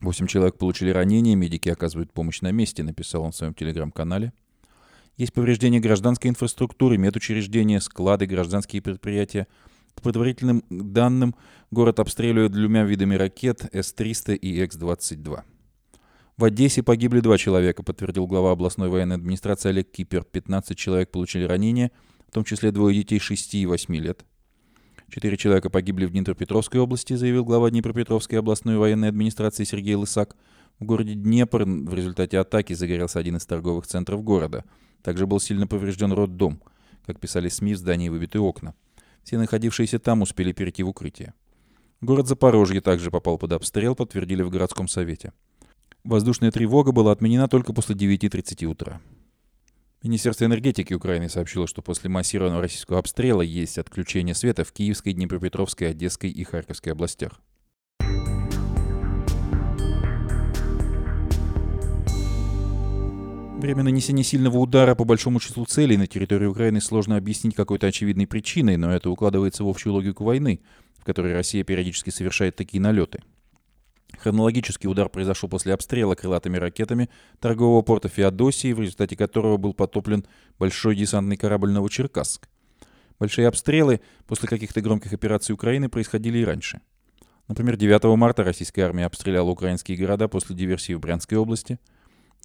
Восемь 0.00 0.26
человек 0.26 0.58
получили 0.58 0.90
ранения, 0.90 1.34
медики 1.34 1.70
оказывают 1.70 2.12
помощь 2.12 2.42
на 2.42 2.52
месте, 2.52 2.82
написал 2.82 3.22
он 3.22 3.32
в 3.32 3.36
своем 3.36 3.54
телеграм-канале. 3.54 4.32
Есть 5.16 5.32
повреждения 5.32 5.80
гражданской 5.80 6.28
инфраструктуры, 6.28 6.98
медучреждения, 6.98 7.80
склады, 7.80 8.26
гражданские 8.26 8.82
предприятия. 8.82 9.46
По 9.96 10.02
предварительным 10.02 10.62
данным, 10.70 11.34
город 11.72 11.98
обстреливают 11.98 12.52
двумя 12.52 12.84
видами 12.84 13.16
ракет 13.16 13.68
С-300 13.72 14.36
и 14.36 14.62
X-22. 14.62 15.42
В 16.36 16.44
Одессе 16.44 16.82
погибли 16.82 17.20
два 17.20 17.36
человека, 17.38 17.82
подтвердил 17.82 18.28
глава 18.28 18.52
областной 18.52 18.88
военной 18.88 19.16
администрации 19.16 19.70
Олег 19.70 19.90
Кипер. 19.90 20.22
15 20.22 20.76
человек 20.76 21.10
получили 21.10 21.44
ранения, 21.44 21.90
в 22.28 22.32
том 22.32 22.44
числе 22.44 22.70
двое 22.70 22.94
детей 22.94 23.18
6 23.18 23.54
и 23.54 23.66
8 23.66 23.96
лет. 23.96 24.24
Четыре 25.08 25.36
человека 25.36 25.70
погибли 25.70 26.04
в 26.04 26.12
Днепропетровской 26.12 26.80
области, 26.80 27.14
заявил 27.14 27.44
глава 27.44 27.70
Днепропетровской 27.70 28.38
областной 28.38 28.76
военной 28.76 29.08
администрации 29.08 29.64
Сергей 29.64 29.94
Лысак. 29.94 30.36
В 30.78 30.84
городе 30.84 31.14
Днепр 31.14 31.64
в 31.64 31.94
результате 31.94 32.38
атаки 32.38 32.74
загорелся 32.74 33.18
один 33.18 33.36
из 33.36 33.46
торговых 33.46 33.86
центров 33.86 34.22
города– 34.22 34.64
также 35.06 35.28
был 35.28 35.38
сильно 35.38 35.68
поврежден 35.68 36.10
роддом. 36.10 36.60
Как 37.06 37.20
писали 37.20 37.48
СМИ, 37.48 37.74
в 37.74 37.78
здании 37.78 38.08
выбиты 38.08 38.40
окна. 38.40 38.74
Все 39.26 39.38
находившиеся 39.38 39.98
там 39.98 40.22
успели 40.22 40.52
перейти 40.52 40.84
в 40.84 40.88
укрытие. 40.88 41.34
Город 42.00 42.28
Запорожье 42.28 42.80
также 42.80 43.10
попал 43.10 43.38
под 43.38 43.50
обстрел, 43.54 43.96
подтвердили 43.96 44.42
в 44.42 44.50
городском 44.50 44.86
совете. 44.86 45.32
Воздушная 46.04 46.52
тревога 46.52 46.92
была 46.92 47.10
отменена 47.10 47.48
только 47.48 47.72
после 47.72 47.96
9.30 47.96 48.66
утра. 48.66 49.00
Министерство 50.04 50.44
энергетики 50.44 50.94
Украины 50.94 51.28
сообщило, 51.28 51.66
что 51.66 51.82
после 51.82 52.08
массированного 52.08 52.62
российского 52.62 53.00
обстрела 53.00 53.42
есть 53.42 53.78
отключение 53.78 54.36
света 54.36 54.62
в 54.62 54.70
Киевской, 54.70 55.12
Днепропетровской, 55.12 55.90
Одесской 55.90 56.30
и 56.30 56.44
Харьковской 56.44 56.92
областях. 56.92 57.40
Время 63.56 63.82
нанесения 63.82 64.22
сильного 64.22 64.58
удара 64.58 64.94
по 64.94 65.04
большому 65.04 65.40
числу 65.40 65.64
целей 65.64 65.96
на 65.96 66.06
территории 66.06 66.44
Украины 66.44 66.78
сложно 66.78 67.16
объяснить 67.16 67.54
какой-то 67.54 67.86
очевидной 67.86 68.26
причиной, 68.26 68.76
но 68.76 68.92
это 68.92 69.08
укладывается 69.08 69.64
в 69.64 69.68
общую 69.68 69.94
логику 69.94 70.24
войны, 70.24 70.60
в 70.98 71.04
которой 71.04 71.32
Россия 71.32 71.64
периодически 71.64 72.10
совершает 72.10 72.54
такие 72.54 72.82
налеты. 72.82 73.22
Хронологический 74.18 74.88
удар 74.88 75.08
произошел 75.08 75.48
после 75.48 75.72
обстрела 75.72 76.14
крылатыми 76.14 76.58
ракетами 76.58 77.08
торгового 77.40 77.80
порта 77.80 78.08
Феодосии, 78.10 78.74
в 78.74 78.80
результате 78.80 79.16
которого 79.16 79.56
был 79.56 79.72
потоплен 79.72 80.26
большой 80.58 80.94
десантный 80.94 81.38
корабль 81.38 81.70
«Новочеркасск». 81.70 82.50
Большие 83.18 83.48
обстрелы 83.48 84.02
после 84.26 84.48
каких-то 84.48 84.82
громких 84.82 85.14
операций 85.14 85.54
Украины 85.54 85.88
происходили 85.88 86.38
и 86.38 86.44
раньше. 86.44 86.82
Например, 87.48 87.78
9 87.78 88.04
марта 88.18 88.44
российская 88.44 88.82
армия 88.82 89.06
обстреляла 89.06 89.48
украинские 89.48 89.96
города 89.96 90.28
после 90.28 90.54
диверсии 90.54 90.92
в 90.92 91.00
Брянской 91.00 91.38
области– 91.38 91.80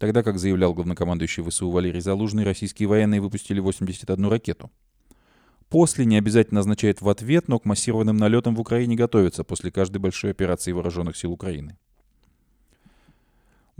Тогда, 0.02 0.24
как 0.24 0.40
заявлял 0.40 0.74
главнокомандующий 0.74 1.44
ВСУ 1.44 1.70
Валерий 1.70 2.00
Залужный, 2.00 2.42
российские 2.42 2.88
военные 2.88 3.20
выпустили 3.20 3.60
81 3.60 4.26
ракету. 4.26 4.68
После 5.68 6.04
не 6.04 6.18
обязательно 6.18 6.58
означает 6.58 7.00
в 7.00 7.08
ответ, 7.08 7.46
но 7.46 7.60
к 7.60 7.66
массированным 7.66 8.16
налетам 8.16 8.56
в 8.56 8.60
Украине 8.60 8.96
готовятся 8.96 9.44
после 9.44 9.70
каждой 9.70 9.98
большой 9.98 10.32
операции 10.32 10.72
вооруженных 10.72 11.16
сил 11.16 11.30
Украины. 11.30 11.78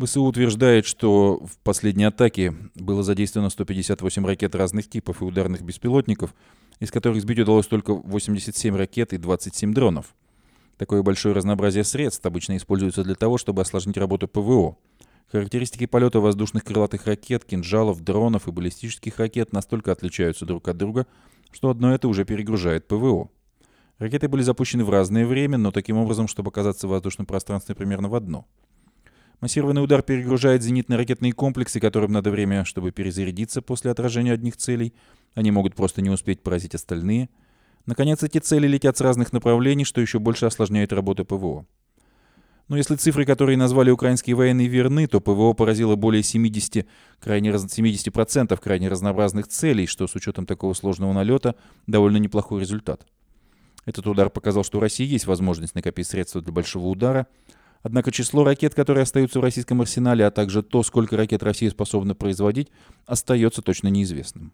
ВСУ 0.00 0.22
утверждает, 0.22 0.86
что 0.86 1.44
в 1.44 1.58
последней 1.64 2.04
атаке 2.04 2.54
было 2.76 3.02
задействовано 3.02 3.50
158 3.50 4.24
ракет 4.24 4.54
разных 4.54 4.88
типов 4.88 5.22
и 5.22 5.24
ударных 5.24 5.62
беспилотников, 5.62 6.36
из 6.78 6.92
которых 6.92 7.20
сбить 7.20 7.40
удалось 7.40 7.66
только 7.66 7.94
87 7.94 8.76
ракет 8.76 9.12
и 9.12 9.18
27 9.18 9.74
дронов. 9.74 10.14
Такое 10.76 11.02
большое 11.02 11.34
разнообразие 11.34 11.82
средств 11.82 12.24
обычно 12.24 12.56
используется 12.56 13.02
для 13.02 13.16
того, 13.16 13.38
чтобы 13.38 13.62
осложнить 13.62 13.96
работу 13.96 14.28
ПВО– 14.28 14.76
Характеристики 15.32 15.86
полета 15.86 16.20
воздушных 16.20 16.62
крылатых 16.62 17.06
ракет, 17.06 17.46
кинжалов, 17.46 18.02
дронов 18.04 18.48
и 18.48 18.50
баллистических 18.50 19.18
ракет 19.18 19.50
настолько 19.54 19.90
отличаются 19.90 20.44
друг 20.44 20.68
от 20.68 20.76
друга, 20.76 21.06
что 21.50 21.70
одно 21.70 21.94
это 21.94 22.06
уже 22.06 22.26
перегружает 22.26 22.86
ПВО. 22.86 23.30
Ракеты 23.96 24.28
были 24.28 24.42
запущены 24.42 24.84
в 24.84 24.90
разное 24.90 25.24
время, 25.24 25.56
но 25.56 25.72
таким 25.72 25.96
образом, 25.96 26.28
чтобы 26.28 26.50
оказаться 26.50 26.86
в 26.86 26.90
воздушном 26.90 27.24
пространстве 27.24 27.74
примерно 27.74 28.10
в 28.10 28.14
одно. 28.14 28.46
Массированный 29.40 29.82
удар 29.82 30.02
перегружает 30.02 30.60
зенитно-ракетные 30.62 31.32
комплексы, 31.32 31.80
которым 31.80 32.12
надо 32.12 32.30
время, 32.30 32.66
чтобы 32.66 32.92
перезарядиться 32.92 33.62
после 33.62 33.90
отражения 33.90 34.34
одних 34.34 34.58
целей. 34.58 34.92
Они 35.34 35.50
могут 35.50 35.74
просто 35.74 36.02
не 36.02 36.10
успеть 36.10 36.42
поразить 36.42 36.74
остальные. 36.74 37.30
Наконец, 37.86 38.22
эти 38.22 38.36
цели 38.36 38.66
летят 38.66 38.98
с 38.98 39.00
разных 39.00 39.32
направлений, 39.32 39.86
что 39.86 40.02
еще 40.02 40.18
больше 40.18 40.44
осложняет 40.44 40.92
работу 40.92 41.24
ПВО. 41.24 41.66
Но 42.68 42.76
если 42.76 42.96
цифры, 42.96 43.24
которые 43.24 43.56
назвали 43.56 43.90
украинские 43.90 44.36
военные, 44.36 44.68
верны, 44.68 45.06
то 45.06 45.20
ПВО 45.20 45.52
поразило 45.52 45.96
более 45.96 46.22
70, 46.22 46.86
крайне, 47.20 47.50
70% 47.50 48.56
крайне 48.60 48.88
разнообразных 48.88 49.48
целей, 49.48 49.86
что 49.86 50.06
с 50.06 50.14
учетом 50.14 50.46
такого 50.46 50.72
сложного 50.74 51.12
налета 51.12 51.54
довольно 51.86 52.16
неплохой 52.16 52.60
результат. 52.60 53.06
Этот 53.84 54.06
удар 54.06 54.30
показал, 54.30 54.64
что 54.64 54.78
у 54.78 54.80
России 54.80 55.06
есть 55.06 55.26
возможность 55.26 55.74
накопить 55.74 56.06
средства 56.06 56.40
для 56.40 56.52
большого 56.52 56.86
удара, 56.86 57.26
Однако 57.82 58.12
число 58.12 58.44
ракет, 58.44 58.74
которые 58.74 59.02
остаются 59.02 59.40
в 59.40 59.42
российском 59.42 59.80
арсенале, 59.80 60.24
а 60.24 60.30
также 60.30 60.62
то, 60.62 60.82
сколько 60.82 61.16
ракет 61.16 61.42
Россия 61.42 61.68
способна 61.70 62.14
производить, 62.14 62.68
остается 63.06 63.60
точно 63.60 63.88
неизвестным. 63.88 64.52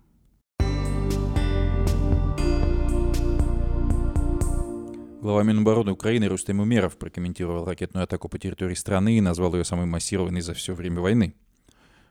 Глава 5.28 5.42
Минобороны 5.42 5.92
Украины 5.92 6.26
Рустем 6.26 6.58
Умеров 6.60 6.96
прокомментировал 6.96 7.66
ракетную 7.66 8.04
атаку 8.04 8.30
по 8.30 8.38
территории 8.38 8.72
страны 8.72 9.18
и 9.18 9.20
назвал 9.20 9.54
ее 9.54 9.62
самой 9.62 9.84
массированной 9.84 10.40
за 10.40 10.54
все 10.54 10.72
время 10.72 11.02
войны. 11.02 11.34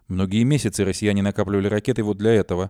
Многие 0.07 0.43
месяцы 0.43 0.85
россияне 0.85 1.23
накапливали 1.23 1.67
ракеты 1.67 2.03
вот 2.03 2.19
для 2.19 2.33
этого. 2.33 2.69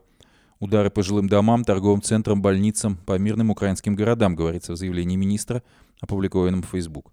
Удары 0.59 0.89
по 0.89 1.03
жилым 1.03 1.27
домам, 1.27 1.65
торговым 1.65 2.01
центрам, 2.01 2.41
больницам, 2.41 2.95
по 2.95 3.19
мирным 3.19 3.49
украинским 3.49 3.93
городам, 3.93 4.37
говорится 4.37 4.71
в 4.71 4.77
заявлении 4.77 5.17
министра, 5.17 5.63
опубликованном 5.99 6.61
в 6.61 6.67
Facebook. 6.67 7.11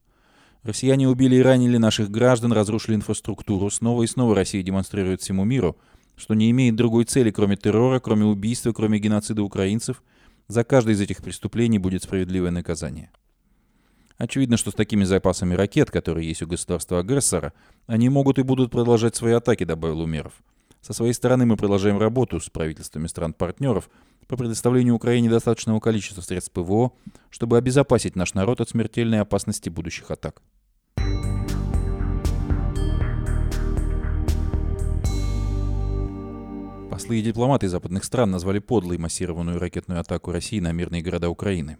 Россияне 0.62 1.08
убили 1.08 1.34
и 1.34 1.42
ранили 1.42 1.76
наших 1.76 2.12
граждан, 2.12 2.52
разрушили 2.52 2.94
инфраструктуру. 2.94 3.68
Снова 3.68 4.04
и 4.04 4.06
снова 4.06 4.36
Россия 4.36 4.62
демонстрирует 4.62 5.22
всему 5.22 5.42
миру, 5.42 5.76
что 6.14 6.34
не 6.34 6.52
имеет 6.52 6.76
другой 6.76 7.04
цели, 7.04 7.32
кроме 7.32 7.56
террора, 7.56 7.98
кроме 7.98 8.26
убийства, 8.26 8.70
кроме 8.72 9.00
геноцида 9.00 9.42
украинцев– 9.42 10.04
за 10.46 10.62
каждое 10.62 10.94
из 10.94 11.00
этих 11.00 11.22
преступлений 11.22 11.78
будет 11.78 12.02
справедливое 12.02 12.50
наказание. 12.50 13.10
Очевидно, 14.16 14.56
что 14.56 14.70
с 14.70 14.74
такими 14.74 15.04
запасами 15.04 15.54
ракет, 15.54 15.90
которые 15.90 16.28
есть 16.28 16.42
у 16.42 16.46
государства-агрессора, 16.46 17.52
они 17.86 18.08
могут 18.08 18.38
и 18.38 18.42
будут 18.42 18.70
продолжать 18.70 19.16
свои 19.16 19.32
атаки, 19.32 19.64
добавил 19.64 20.00
Умеров. 20.00 20.34
Со 20.80 20.92
своей 20.92 21.14
стороны 21.14 21.46
мы 21.46 21.56
продолжаем 21.56 21.98
работу 21.98 22.38
с 22.38 22.48
правительствами 22.48 23.06
стран-партнеров 23.06 23.90
по 24.28 24.36
предоставлению 24.36 24.94
Украине 24.94 25.28
достаточного 25.28 25.80
количества 25.80 26.20
средств 26.20 26.52
ПВО, 26.52 26.92
чтобы 27.30 27.58
обезопасить 27.58 28.16
наш 28.16 28.34
народ 28.34 28.60
от 28.60 28.68
смертельной 28.68 29.20
опасности 29.20 29.68
будущих 29.68 30.10
атак. 30.10 30.42
Послы 36.90 37.18
и 37.18 37.22
дипломаты 37.22 37.68
западных 37.68 38.04
стран 38.04 38.30
назвали 38.30 38.60
подлой 38.60 38.98
массированную 38.98 39.58
ракетную 39.58 40.00
атаку 40.00 40.30
России 40.30 40.60
на 40.60 40.70
мирные 40.70 41.02
города 41.02 41.28
Украины. 41.28 41.78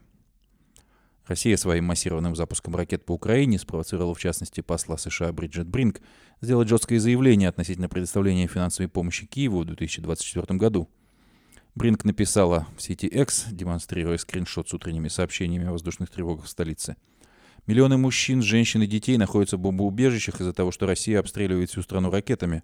Россия 1.27 1.57
своим 1.57 1.87
массированным 1.87 2.37
запуском 2.37 2.77
ракет 2.77 3.07
по 3.07 3.13
Украине 3.13 3.59
спровоцировала 3.59 4.15
в 4.15 4.19
частности 4.19 4.61
посла 4.61 4.99
США 4.99 5.33
Бриджит 5.33 5.67
Бринк 5.67 6.01
сделать 6.43 6.69
жесткое 6.69 7.01
заявление 7.01 7.49
относительно 7.49 7.89
предоставления 7.89 8.47
финансовой 8.47 8.89
помощи 8.89 9.27
Киеву 9.27 9.61
в 9.61 9.65
2024 9.65 10.59
году. 10.59 10.89
Бринк 11.75 12.05
написала 12.05 12.69
в 12.77 12.83
сети 12.83 13.07
X, 13.07 13.47
демонстрируя 13.51 14.19
скриншот 14.19 14.69
с 14.69 14.75
утренними 14.75 15.09
сообщениями 15.09 15.67
о 15.67 15.73
воздушных 15.73 16.11
тревогах 16.11 16.45
в 16.45 16.49
столице. 16.49 16.97
Миллионы 17.67 17.97
мужчин, 17.97 18.43
женщин 18.43 18.83
и 18.83 18.87
детей 18.87 19.17
находятся 19.17 19.57
в 19.57 19.61
бомбоубежищах 19.61 20.41
из-за 20.41 20.53
того, 20.53 20.71
что 20.71 20.87
Россия 20.87 21.19
обстреливает 21.19 21.71
всю 21.71 21.81
страну 21.81 22.11
ракетами. 22.11 22.63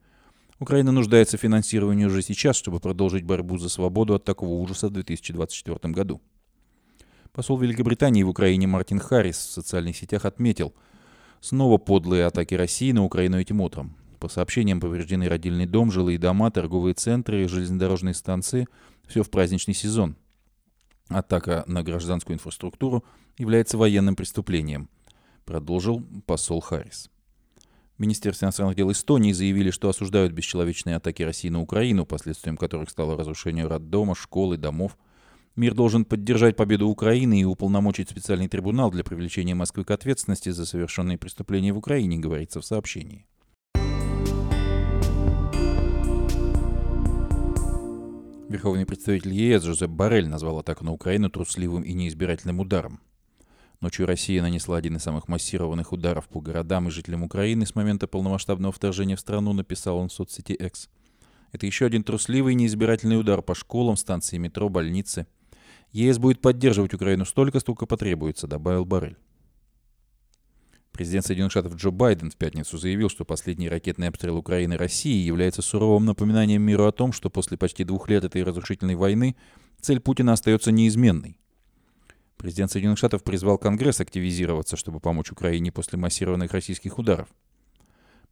Украина 0.59 0.93
нуждается 0.93 1.39
в 1.39 1.41
финансировании 1.41 2.05
уже 2.05 2.21
сейчас, 2.21 2.57
чтобы 2.57 2.79
продолжить 2.79 3.25
борьбу 3.25 3.57
за 3.57 3.71
свободу 3.71 4.15
от 4.15 4.25
такого 4.25 4.61
ужаса 4.61 4.89
в 4.89 4.93
2024 4.93 5.95
году. 5.95 6.21
Посол 7.33 7.59
Великобритании 7.59 8.25
в 8.25 8.29
Украине 8.29 8.67
Мартин 8.67 8.99
Харрис 8.99 9.37
в 9.37 9.53
социальных 9.53 9.97
сетях 9.97 10.25
отметил, 10.25 10.75
снова 11.41 11.79
подлые 11.79 12.27
атаки 12.27 12.55
России 12.55 12.91
на 12.91 13.05
Украину 13.05 13.39
этим 13.39 13.61
утром. 13.61 13.97
По 14.19 14.29
сообщениям, 14.29 14.81
повреждены 14.81 15.29
родильный 15.29 15.67
дом, 15.67 15.93
жилые 15.93 16.19
дома, 16.19 16.51
торговые 16.51 16.95
центры, 16.95 17.49
железнодорожные 17.49 18.15
станции. 18.15 18.67
Все 19.07 19.23
в 19.23 19.31
праздничный 19.31 19.75
сезон. 19.75 20.17
Атака 21.09 21.65
на 21.67 21.83
гражданскую 21.83 22.35
инфраструктуру 22.35 23.05
является 23.39 23.79
военным 23.79 24.17
преступлением, 24.17 24.89
продолжил 25.45 26.05
посол 26.27 26.61
Харрис. 26.61 27.11
В 27.97 28.01
Министерстве 28.01 28.47
иностранных 28.47 28.77
дел 28.77 28.91
Эстонии 28.91 29.33
заявили, 29.33 29.71
что 29.71 29.89
осуждают 29.89 30.33
бесчеловечные 30.33 30.97
атаки 30.97 31.23
России 31.23 31.49
на 31.49 31.61
Украину, 31.61 32.07
последствием 32.07 32.57
которых 32.57 32.91
стало 32.91 33.17
разрушение 33.17 33.67
роддома, 33.67 34.15
школы, 34.15 34.57
домов. 34.57 34.97
Мир 35.61 35.75
должен 35.75 36.07
поддержать 36.07 36.57
победу 36.57 36.89
Украины 36.89 37.43
и 37.43 37.45
уполномочить 37.45 38.09
специальный 38.09 38.49
трибунал 38.49 38.91
для 38.91 39.05
привлечения 39.05 39.55
Москвы 39.55 39.85
к 39.85 39.91
ответственности 39.91 40.49
за 40.49 40.65
совершенные 40.65 41.19
преступления 41.19 41.75
в 41.75 41.77
Украине, 41.77 42.17
говорится 42.19 42.63
в 42.63 42.65
сообщении. 42.65 43.27
Верховный 48.49 48.87
представитель 48.87 49.35
ЕС 49.35 49.63
Жозеп 49.65 49.91
Барель 49.91 50.29
назвал 50.29 50.61
атаку 50.61 50.87
на 50.87 50.93
Украину 50.93 51.29
трусливым 51.29 51.83
и 51.83 51.93
неизбирательным 51.93 52.61
ударом. 52.61 52.99
Ночью 53.83 54.07
Россия 54.07 54.41
нанесла 54.41 54.79
один 54.79 54.97
из 54.97 55.03
самых 55.03 55.29
массированных 55.29 55.93
ударов 55.93 56.27
по 56.31 56.41
городам 56.41 56.89
и 56.89 56.91
жителям 56.91 57.23
Украины 57.23 57.67
с 57.67 57.75
момента 57.75 58.07
полномасштабного 58.07 58.73
вторжения 58.73 59.17
в 59.17 59.21
страну, 59.21 59.53
написал 59.53 59.99
он 59.99 60.09
в 60.09 60.13
соцсети 60.15 60.55
X. 60.55 60.89
Это 61.53 61.67
еще 61.67 61.85
один 61.85 62.03
трусливый 62.03 62.55
и 62.55 62.57
неизбирательный 62.57 63.21
удар 63.21 63.43
по 63.43 63.55
школам, 63.55 63.99
станции 63.99 64.39
метро, 64.39 64.71
больнице. 64.71 65.27
ЕС 65.93 66.19
будет 66.19 66.41
поддерживать 66.41 66.95
Украину 66.95 67.25
столько, 67.25 67.61
сколько 67.61 67.87
потребуется, 67.87 68.47
добавил 68.47 68.85
Барель. 68.85 69.17
Президент 70.93 71.25
Соединенных 71.25 71.53
Штатов 71.53 71.77
Джо 71.77 71.91
Байден 71.91 72.31
в 72.31 72.37
пятницу 72.37 72.77
заявил, 72.77 73.09
что 73.09 73.25
последний 73.25 73.69
ракетный 73.69 74.09
обстрел 74.09 74.37
Украины 74.37 74.77
России 74.77 75.25
является 75.25 75.63
суровым 75.63 76.05
напоминанием 76.05 76.63
миру 76.63 76.85
о 76.85 76.93
том, 76.93 77.13
что 77.13 77.31
после 77.31 77.57
почти 77.57 77.85
двух 77.85 78.09
лет 78.09 78.25
этой 78.25 78.43
разрушительной 78.43 78.97
войны 78.97 79.37
цель 79.81 80.01
Путина 80.01 80.33
остается 80.33 80.73
неизменной. 80.73 81.39
Президент 82.37 82.71
Соединенных 82.71 82.99
Штатов 82.99 83.23
призвал 83.23 83.59
Конгресс 83.59 84.01
активизироваться, 84.01 84.77
чтобы 84.77 85.01
помочь 85.01 85.31
Украине 85.31 85.73
после 85.73 85.99
массированных 85.99 86.53
российских 86.53 86.99
ударов. 86.99 87.29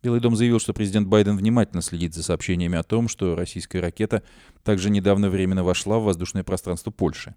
Белый 0.02 0.20
дом 0.20 0.36
заявил, 0.36 0.60
что 0.60 0.72
президент 0.72 1.08
Байден 1.08 1.36
внимательно 1.36 1.82
следит 1.82 2.14
за 2.14 2.22
сообщениями 2.22 2.78
о 2.78 2.84
том, 2.84 3.08
что 3.08 3.34
российская 3.34 3.80
ракета 3.80 4.22
также 4.62 4.90
недавно 4.90 5.28
временно 5.28 5.64
вошла 5.64 5.98
в 5.98 6.04
воздушное 6.04 6.44
пространство 6.44 6.90
Польши. 6.90 7.34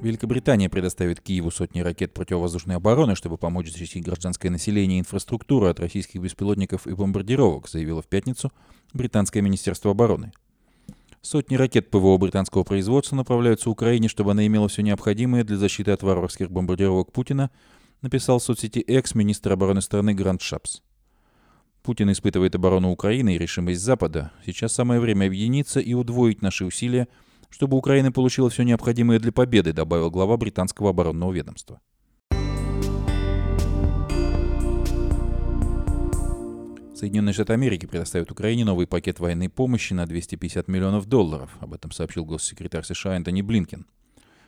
Великобритания 0.00 0.68
предоставит 0.68 1.20
Киеву 1.20 1.50
сотни 1.50 1.80
ракет 1.80 2.14
противовоздушной 2.14 2.76
обороны, 2.76 3.16
чтобы 3.16 3.36
помочь 3.36 3.72
защитить 3.72 4.04
гражданское 4.04 4.48
население 4.48 4.98
и 4.98 5.00
инфраструктуру 5.00 5.66
от 5.66 5.80
российских 5.80 6.20
беспилотников 6.20 6.86
и 6.86 6.92
бомбардировок, 6.92 7.68
заявило 7.68 8.00
в 8.00 8.06
пятницу 8.06 8.52
британское 8.92 9.42
министерство 9.42 9.90
обороны. 9.90 10.30
Сотни 11.20 11.56
ракет 11.56 11.90
ПВО 11.90 12.16
британского 12.16 12.62
производства 12.62 13.16
направляются 13.16 13.70
Украине, 13.70 14.06
чтобы 14.06 14.30
она 14.30 14.46
имела 14.46 14.68
все 14.68 14.82
необходимое 14.82 15.42
для 15.42 15.56
защиты 15.56 15.90
от 15.90 16.04
варварских 16.04 16.48
бомбардировок 16.48 17.10
Путина, 17.10 17.50
написал 18.00 18.38
в 18.38 18.44
соцсети 18.44 18.78
экс-министр 18.78 19.54
обороны 19.54 19.82
страны 19.82 20.14
Грант 20.14 20.42
Шапс. 20.42 20.80
Путин 21.82 22.12
испытывает 22.12 22.54
оборону 22.54 22.92
Украины 22.92 23.34
и 23.34 23.38
решимость 23.38 23.80
Запада. 23.80 24.30
Сейчас 24.46 24.72
самое 24.74 25.00
время 25.00 25.26
объединиться 25.26 25.80
и 25.80 25.92
удвоить 25.94 26.40
наши 26.40 26.64
усилия– 26.64 27.08
чтобы 27.50 27.76
Украина 27.76 28.12
получила 28.12 28.50
все 28.50 28.62
необходимое 28.62 29.18
для 29.18 29.32
победы, 29.32 29.72
добавил 29.72 30.10
глава 30.10 30.36
британского 30.36 30.90
оборонного 30.90 31.32
ведомства. 31.32 31.80
Соединенные 36.98 37.32
Штаты 37.32 37.52
Америки 37.52 37.86
предоставят 37.86 38.32
Украине 38.32 38.64
новый 38.64 38.88
пакет 38.88 39.20
военной 39.20 39.48
помощи 39.48 39.92
на 39.92 40.04
250 40.04 40.66
миллионов 40.66 41.06
долларов. 41.06 41.56
Об 41.60 41.72
этом 41.72 41.92
сообщил 41.92 42.24
госсекретарь 42.24 42.82
США 42.82 43.14
Энтони 43.14 43.40
Блинкен. 43.40 43.86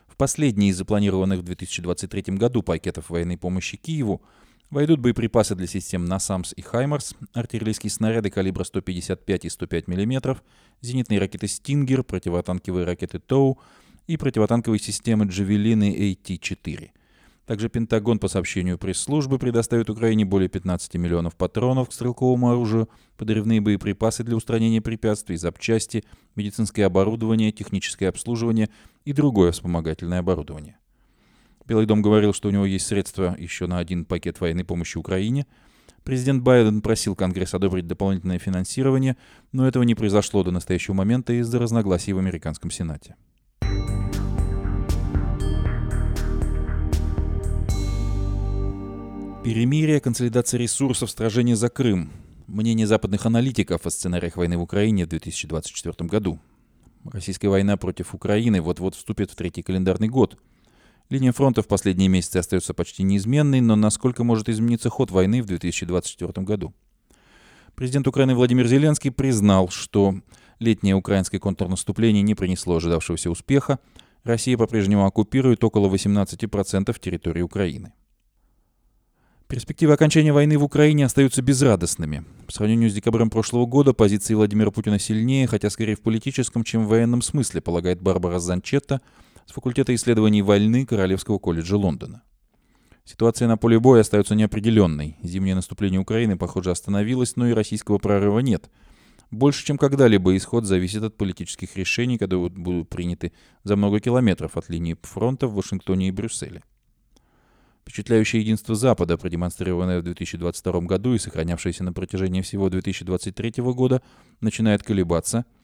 В 0.05 0.17
последний 0.17 0.67
из 0.67 0.75
запланированных 0.75 1.39
в 1.39 1.43
2023 1.43 2.35
году 2.35 2.61
пакетов 2.61 3.09
военной 3.09 3.37
помощи 3.37 3.77
Киеву 3.77 4.21
Войдут 4.71 5.01
боеприпасы 5.01 5.53
для 5.53 5.67
систем 5.67 6.05
«Насамс» 6.05 6.53
и 6.55 6.61
«Хаймарс», 6.61 7.15
артиллерийские 7.33 7.91
снаряды 7.91 8.29
калибра 8.29 8.63
155 8.63 9.43
и 9.43 9.49
105 9.49 9.87
мм, 9.89 10.41
зенитные 10.79 11.19
ракеты 11.19 11.47
«Стингер», 11.47 12.03
противотанковые 12.03 12.85
ракеты 12.85 13.19
«Тоу» 13.19 13.59
и 14.07 14.15
противотанковые 14.15 14.79
системы 14.79 15.25
«Джавелины» 15.25 16.13
AT-4. 16.13 16.91
Также 17.45 17.67
Пентагон 17.67 18.17
по 18.17 18.29
сообщению 18.29 18.77
пресс-службы 18.77 19.39
предоставит 19.39 19.89
Украине 19.89 20.23
более 20.23 20.47
15 20.47 20.93
миллионов 20.95 21.35
патронов 21.35 21.89
к 21.89 21.91
стрелковому 21.91 22.51
оружию, 22.51 22.87
подрывные 23.17 23.59
боеприпасы 23.59 24.23
для 24.23 24.37
устранения 24.37 24.79
препятствий, 24.79 25.35
запчасти, 25.35 26.05
медицинское 26.37 26.85
оборудование, 26.85 27.51
техническое 27.51 28.07
обслуживание 28.07 28.69
и 29.03 29.11
другое 29.11 29.51
вспомогательное 29.51 30.19
оборудование. 30.19 30.77
Белый 31.65 31.85
дом 31.85 32.01
говорил, 32.01 32.33
что 32.33 32.49
у 32.49 32.51
него 32.51 32.65
есть 32.65 32.87
средства 32.87 33.35
еще 33.37 33.67
на 33.67 33.77
один 33.77 34.05
пакет 34.05 34.41
военной 34.41 34.65
помощи 34.65 34.97
Украине. 34.97 35.45
Президент 36.03 36.41
Байден 36.41 36.81
просил 36.81 37.15
Конгресс 37.15 37.53
одобрить 37.53 37.85
дополнительное 37.85 38.39
финансирование, 38.39 39.15
но 39.51 39.67
этого 39.67 39.83
не 39.83 39.93
произошло 39.93 40.43
до 40.43 40.49
настоящего 40.49 40.95
момента 40.95 41.33
из-за 41.33 41.59
разногласий 41.59 42.13
в 42.13 42.17
американском 42.17 42.71
Сенате. 42.71 43.15
Перемирие, 49.43 49.99
консолидация 49.99 50.59
ресурсов, 50.59 51.11
сражение 51.11 51.55
за 51.55 51.69
Крым. 51.69 52.11
Мнение 52.47 52.87
западных 52.87 53.25
аналитиков 53.25 53.85
о 53.85 53.89
сценариях 53.91 54.35
войны 54.35 54.57
в 54.57 54.61
Украине 54.61 55.05
в 55.05 55.09
2024 55.09 56.09
году. 56.09 56.39
Российская 57.05 57.49
война 57.49 57.77
против 57.77 58.13
Украины 58.13 58.61
вот-вот 58.61 58.95
вступит 58.95 59.31
в 59.31 59.35
третий 59.35 59.61
календарный 59.61 60.09
год– 60.09 60.39
Линия 61.11 61.33
фронта 61.33 61.61
в 61.61 61.67
последние 61.67 62.07
месяцы 62.07 62.37
остается 62.37 62.73
почти 62.73 63.03
неизменной, 63.03 63.59
но 63.59 63.75
насколько 63.75 64.23
может 64.23 64.47
измениться 64.47 64.89
ход 64.89 65.11
войны 65.11 65.41
в 65.41 65.45
2024 65.45 66.45
году? 66.45 66.73
Президент 67.75 68.07
Украины 68.07 68.33
Владимир 68.33 68.65
Зеленский 68.65 69.11
признал, 69.11 69.67
что 69.67 70.15
летнее 70.59 70.95
украинское 70.95 71.37
контрнаступление 71.37 72.23
не 72.23 72.33
принесло 72.33 72.77
ожидавшегося 72.77 73.29
успеха. 73.29 73.79
Россия 74.23 74.57
по-прежнему 74.57 75.05
оккупирует 75.05 75.65
около 75.65 75.93
18% 75.93 76.97
территории 76.97 77.41
Украины. 77.41 77.91
Перспективы 79.49 79.91
окончания 79.91 80.31
войны 80.31 80.57
в 80.57 80.63
Украине 80.63 81.03
остаются 81.03 81.41
безрадостными. 81.41 82.23
По 82.45 82.53
сравнению 82.53 82.89
с 82.89 82.93
декабрем 82.93 83.29
прошлого 83.29 83.65
года 83.65 83.91
позиции 83.91 84.33
Владимира 84.33 84.71
Путина 84.71 84.97
сильнее, 84.97 85.45
хотя 85.47 85.69
скорее 85.69 85.97
в 85.97 86.01
политическом, 86.01 86.63
чем 86.63 86.85
в 86.85 86.87
военном 86.87 87.21
смысле, 87.21 87.59
полагает 87.59 88.01
Барбара 88.01 88.39
Занчетта, 88.39 89.01
с 89.51 89.53
факультета 89.53 89.93
исследований 89.93 90.41
войны 90.41 90.85
Королевского 90.85 91.37
колледжа 91.37 91.75
Лондона. 91.75 92.23
Ситуация 93.03 93.49
на 93.49 93.57
поле 93.57 93.81
боя 93.81 93.99
остается 93.99 94.33
неопределенной. 94.33 95.17
Зимнее 95.23 95.55
наступление 95.55 95.99
Украины, 95.99 96.37
похоже, 96.37 96.71
остановилось, 96.71 97.35
но 97.35 97.47
и 97.47 97.53
российского 97.53 97.97
прорыва 97.97 98.39
нет. 98.39 98.69
Больше, 99.29 99.65
чем 99.65 99.77
когда-либо, 99.77 100.37
исход 100.37 100.63
зависит 100.63 101.03
от 101.03 101.17
политических 101.17 101.75
решений, 101.75 102.17
которые 102.17 102.49
будут 102.49 102.87
приняты 102.87 103.33
за 103.65 103.75
много 103.75 103.99
километров 103.99 104.55
от 104.55 104.69
линии 104.69 104.95
фронта 105.01 105.47
в 105.47 105.55
Вашингтоне 105.55 106.07
и 106.07 106.11
Брюсселе. 106.11 106.63
Впечатляющее 107.81 108.41
единство 108.41 108.75
Запада, 108.75 109.17
продемонстрированное 109.17 109.99
в 109.99 110.03
2022 110.03 110.79
году 110.81 111.13
и 111.13 111.19
сохранявшееся 111.19 111.83
на 111.83 111.91
протяжении 111.91 112.41
всего 112.41 112.69
2023 112.69 113.55
года, 113.57 114.01
начинает 114.39 114.81
колебаться– 114.81 115.45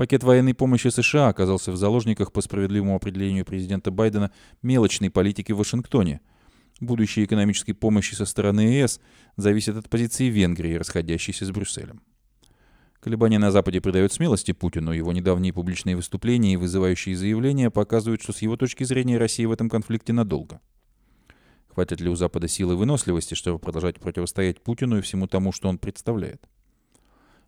Пакет 0.00 0.24
военной 0.24 0.54
помощи 0.54 0.88
США 0.88 1.28
оказался 1.28 1.72
в 1.72 1.76
заложниках 1.76 2.32
по 2.32 2.40
справедливому 2.40 2.96
определению 2.96 3.44
президента 3.44 3.90
Байдена 3.90 4.32
мелочной 4.62 5.10
политики 5.10 5.52
в 5.52 5.58
Вашингтоне. 5.58 6.22
Будущее 6.80 7.26
экономической 7.26 7.74
помощи 7.74 8.14
со 8.14 8.24
стороны 8.24 8.62
ЕС 8.62 8.98
зависит 9.36 9.76
от 9.76 9.90
позиции 9.90 10.30
Венгрии, 10.30 10.76
расходящейся 10.76 11.44
с 11.44 11.50
Брюсселем. 11.50 12.00
Колебания 13.00 13.38
на 13.38 13.50
Западе 13.50 13.82
придают 13.82 14.14
смелости 14.14 14.52
Путину. 14.52 14.92
Его 14.92 15.12
недавние 15.12 15.52
публичные 15.52 15.96
выступления 15.96 16.54
и 16.54 16.56
вызывающие 16.56 17.14
заявления 17.14 17.70
показывают, 17.70 18.22
что 18.22 18.32
с 18.32 18.40
его 18.40 18.56
точки 18.56 18.84
зрения 18.84 19.18
Россия 19.18 19.46
в 19.46 19.52
этом 19.52 19.68
конфликте 19.68 20.14
надолго. 20.14 20.62
Хватит 21.68 22.00
ли 22.00 22.08
у 22.08 22.14
Запада 22.14 22.48
силы 22.48 22.72
и 22.72 22.76
выносливости, 22.78 23.34
чтобы 23.34 23.58
продолжать 23.58 24.00
противостоять 24.00 24.62
Путину 24.62 24.96
и 24.96 25.02
всему 25.02 25.26
тому, 25.26 25.52
что 25.52 25.68
он 25.68 25.76
представляет? 25.76 26.48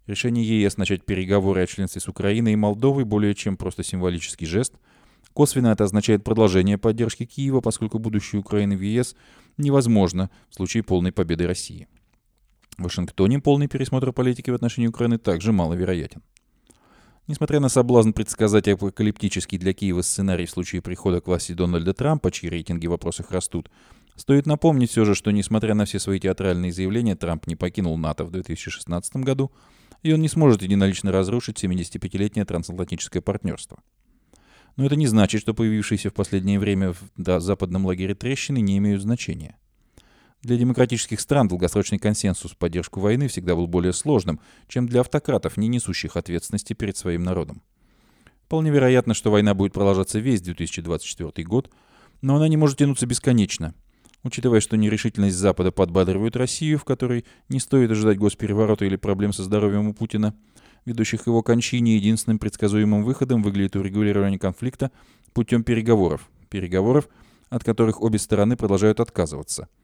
Решение 0.07 0.45
ЕС 0.62 0.77
начать 0.77 1.05
переговоры 1.05 1.62
о 1.62 1.67
членстве 1.67 2.01
с 2.01 2.09
Украиной 2.09 2.55
и 2.55 2.57
Молдовой 2.57 3.05
более 3.05 3.35
чем 3.35 3.57
просто 3.57 3.85
символический 3.85 4.47
жест. 4.47 4.75
Косвенно 5.33 5.69
это 5.69 5.85
означает 5.85 6.25
продолжение 6.25 6.77
поддержки 6.77 7.25
Киева, 7.25 7.61
поскольку 7.61 7.99
будущее 7.99 8.41
Украины 8.41 8.77
в 8.77 8.83
ЕС 8.83 9.15
невозможно 9.57 10.31
в 10.51 10.57
случае 10.57 10.83
полной 10.83 11.12
победы 11.12 11.47
России. 11.47 11.87
В 12.77 12.85
Вашингтоне 12.85 13.38
полный 13.38 13.69
пересмотр 13.69 14.12
политики 14.12 14.51
в 14.51 14.55
отношении 14.55 14.88
Украины 14.88 15.19
также 15.19 15.53
маловероятен. 15.53 16.23
Несмотря 17.29 17.61
на 17.61 17.69
соблазн 17.69 18.11
предсказать 18.11 18.67
апокалиптический 18.67 19.57
для 19.57 19.73
Киева 19.73 20.03
сценарий 20.03 20.47
в 20.47 20.51
случае 20.51 20.83
прихода 20.83 21.21
к 21.21 21.29
власти 21.29 21.53
Дональда 21.53 21.95
Трампа, 21.95 22.33
чьи 22.33 22.51
рейтинги 22.51 22.88
в 22.88 22.91
вопросах 22.91 23.31
растут, 23.31 23.71
стоит 24.17 24.47
напомнить 24.47 24.91
все 24.91 25.05
же, 25.05 25.15
что 25.15 25.31
несмотря 25.31 25.75
на 25.75 25.85
все 25.85 26.01
свои 26.01 26.19
театральные 26.19 26.73
заявления, 26.73 27.15
Трамп 27.15 27.47
не 27.47 27.55
покинул 27.55 27.97
НАТО 27.97 28.25
в 28.25 28.33
2016 28.33 29.17
году, 29.17 29.53
и 30.03 30.12
он 30.12 30.21
не 30.21 30.29
сможет 30.29 30.62
единолично 30.62 31.12
разрушить 31.12 31.62
75-летнее 31.62 32.45
трансатлантическое 32.45 33.23
партнерство. 33.23 33.83
Но 34.77 34.87
это 34.87 34.97
не 34.97 35.07
значит, 35.07 35.41
что 35.41 35.55
появившиеся 35.55 36.11
в 36.11 36.15
последнее 36.15 36.59
время 36.59 36.93
в 36.93 36.99
да, 37.17 37.41
западном 37.41 37.87
лагере 37.87 38.15
трещины 38.15 38.61
не 38.61 38.79
имеют 38.79 39.03
значения. 39.03 39.57
Для 40.43 40.57
демократических 40.57 41.21
стран 41.21 41.47
долгосрочный 41.47 41.99
консенсус 41.99 42.53
в 42.53 42.57
поддержку 42.57 42.99
войны 42.99 43.29
всегда 43.29 43.55
был 43.55 43.69
более 43.69 43.93
сложным, 43.93 44.41
чем 44.67 44.88
для 44.88 45.01
автократов, 45.01 45.57
не 45.57 45.69
несущих 45.69 46.17
ответственности 46.17 46.73
перед 46.73 46.97
своим 46.97 47.23
народом. 47.23 47.62
Вполне 48.47 48.71
вероятно, 48.71 49.15
что 49.15 49.31
война 49.31 49.55
будет 49.55 49.73
продолжаться 49.73 50.19
весь 50.19 50.43
2024 50.43 51.47
год, 51.47 51.71
но 52.23 52.37
она 52.37 52.49
не 52.49 52.57
может 52.57 52.79
тянуться 52.79 53.07
бесконечно. 53.07 53.75
Учитывая, 54.23 54.61
что 54.61 54.77
нерешительность 54.77 55.37
Запада 55.37 55.73
подбадривает 55.73 56.37
Россию, 56.37 56.79
в 56.79 56.85
которой 56.85 57.25
не 57.49 57.59
стоит 57.59 57.91
ожидать 57.91 58.19
госпереворота 58.19 58.85
или 58.85 58.97
проблем 58.97 59.33
со 59.33 59.43
здоровьем 59.43 59.89
у 59.89 59.95
Путина, 59.95 60.35
ведущих 60.85 61.27
его 61.27 61.43
кончине, 61.43 61.97
единственным 61.97 62.39
предсказуемым 62.39 63.05
выходом 63.05 63.43
выглядит 63.43 63.77
урегулирование 63.77 64.39
конфликта 64.39 64.91
путем 65.33 65.65
переговоров. 65.65 66.29
Переговоров, 66.51 67.09
от 67.51 67.65
которых 67.65 68.01
обе 68.01 68.19
стороны 68.19 68.57
продолжают 68.57 69.01
отказываться– 69.01 69.69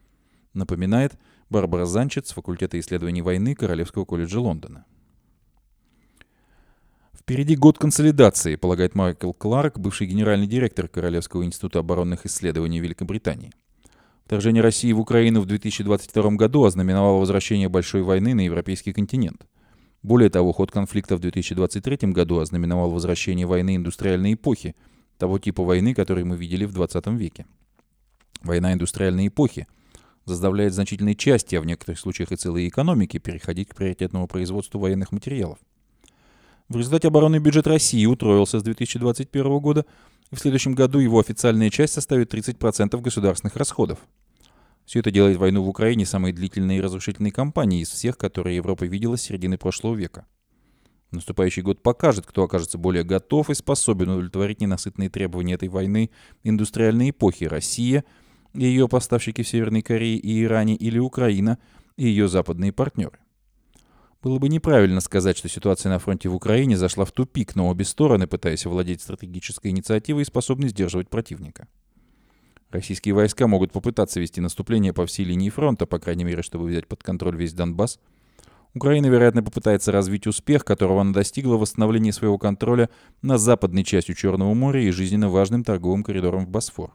напоминает 0.55 1.19
Барбара 1.51 1.87
Занчет 1.87 2.27
с 2.27 2.33
факультета 2.33 2.79
исследований 2.79 3.23
войны 3.23 3.55
Королевского 3.55 4.05
колледжа 4.05 4.41
Лондона. 4.41 4.85
Впереди 7.19 7.57
год 7.57 7.79
консолидации, 7.79 8.57
полагает 8.57 8.95
Майкл 8.95 9.33
Кларк, 9.33 9.79
бывший 9.79 10.07
генеральный 10.07 10.47
директор 10.47 10.89
Королевского 10.89 11.45
института 11.45 11.81
оборонных 11.81 12.25
исследований 12.27 12.81
Великобритании. 12.81 13.53
Вторжение 14.29 14.63
России 14.63 14.93
в 14.93 15.01
Украину 15.01 15.41
в 15.41 15.47
2022 15.47 16.33
году 16.33 16.65
ознаменовало 16.65 17.19
возвращение 17.19 17.71
большой 17.71 18.03
войны 18.03 18.35
на 18.35 18.43
европейский 18.43 18.93
континент. 18.93 19.47
Более 20.03 20.29
того, 20.29 20.53
ход 20.53 20.71
конфликта 20.71 21.17
в 21.17 21.21
2023 21.21 22.13
году 22.13 22.39
ознаменовал 22.39 22.91
возвращение 22.91 23.47
войны 23.47 23.77
индустриальной 23.77 24.35
эпохи, 24.35 24.77
того 25.17 25.39
типа 25.39 25.65
войны, 25.65 25.95
который 25.95 26.25
мы 26.25 26.37
видели 26.37 26.67
в 26.67 26.75
20 26.75 27.07
веке. 27.07 27.47
Война 28.43 28.75
индустриальной 28.75 29.29
эпохи– 29.29 29.67
заставляет 30.27 30.75
значительные 30.75 31.15
части, 31.15 31.55
а 31.55 31.63
в 31.63 31.67
некоторых 31.67 31.99
случаях 31.99 32.31
и 32.31 32.37
целые 32.37 32.69
экономики, 32.69 33.17
переходить 33.17 33.71
к 33.71 33.75
приоритетному 33.75 34.29
производству 34.29 34.79
военных 34.79 35.11
материалов. 35.11 35.59
В 36.69 36.77
результате 36.77 37.09
оборонный 37.09 37.39
бюджет 37.39 37.67
России 37.67 38.05
утроился 38.05 38.61
с 38.61 38.63
2021 38.63 39.59
года, 39.59 39.87
и 40.31 40.37
в 40.37 40.39
следующем 40.39 40.75
году 40.75 40.99
его 40.99 41.19
официальная 41.19 41.71
часть 41.71 41.95
составит 41.95 42.33
30% 42.33 43.01
государственных 43.01 43.57
расходов. 43.57 43.99
Все 44.85 45.01
это 45.01 45.11
делает 45.11 45.37
войну 45.37 45.63
в 45.63 45.69
Украине 45.69 46.07
самой 46.07 46.33
длительной 46.33 46.79
и 46.79 46.81
разрушительной 46.81 47.31
кампанией 47.31 47.83
из 47.83 47.91
всех, 47.91 48.17
которые 48.17 48.57
Европа 48.57 48.85
видела 48.85 49.17
с 49.17 49.23
середины 49.23 49.59
прошлого 49.59 49.95
века. 49.95 50.27
Наступающий 51.11 51.63
год 51.63 51.83
покажет, 51.83 52.27
кто 52.27 52.43
окажется 52.43 52.79
более 52.79 53.05
готов 53.05 53.51
и 53.51 53.55
способен 53.55 54.11
удовлетворить 54.11 54.61
ненасытные 54.61 55.09
требования 55.09 55.55
этой 55.55 55.69
войны 55.69 56.11
индустриальной 56.43 57.11
эпохи 57.11 57.45
Россия– 57.45 58.05
ее 58.55 58.89
поставщики 58.89 59.43
в 59.43 59.49
Северной 59.49 59.83
Корее 59.83 60.17
и 60.17 60.43
Иране 60.43 60.75
или 60.75 60.99
Украина 60.99 61.59
и 61.97 62.07
ее 62.07 62.29
западные 62.29 62.73
партнеры. 62.73 63.19
Было 64.23 64.39
бы 64.39 64.49
неправильно 64.49 65.01
сказать, 65.01 65.39
что 65.39 65.49
ситуация 65.49 65.91
на 65.91 66.01
фронте 66.01 66.29
в 66.29 66.35
Украине 66.35 66.77
зашла 66.77 67.05
в 67.05 67.13
тупик, 67.13 67.55
но 67.55 67.69
обе 67.69 67.85
стороны, 67.85 68.27
пытаясь 68.27 68.67
овладеть 68.67 69.01
стратегической 69.01 69.71
инициативой, 69.71 70.25
способны 70.25 70.69
сдерживать 70.69 71.09
противника. 71.09 71.69
Российские 72.71 73.15
войска 73.15 73.47
могут 73.47 73.73
попытаться 73.73 74.19
вести 74.21 74.41
наступление 74.41 74.93
по 74.93 75.07
всей 75.07 75.25
линии 75.25 75.51
фронта, 75.51 75.87
по 75.87 75.99
крайней 76.01 76.25
мере, 76.25 76.43
чтобы 76.43 76.67
взять 76.67 76.89
под 76.89 77.03
контроль 77.03 77.37
весь 77.37 77.55
Донбасс. 77.55 78.01
Украина, 78.75 79.07
вероятно, 79.07 79.43
попытается 79.43 79.93
развить 79.93 80.27
успех, 80.27 80.65
которого 80.65 81.01
она 81.01 81.13
достигла 81.13 81.57
в 81.57 81.61
восстановлении 81.61 82.11
своего 82.11 82.39
контроля 82.39 82.91
на 83.23 83.39
западной 83.39 83.85
части 83.85 84.13
Черного 84.15 84.53
моря 84.53 84.83
и 84.83 84.91
жизненно 84.91 85.31
важным 85.31 85.65
торговым 85.65 86.03
коридором 86.03 86.45
в 86.45 86.51
Босфор. 86.51 86.93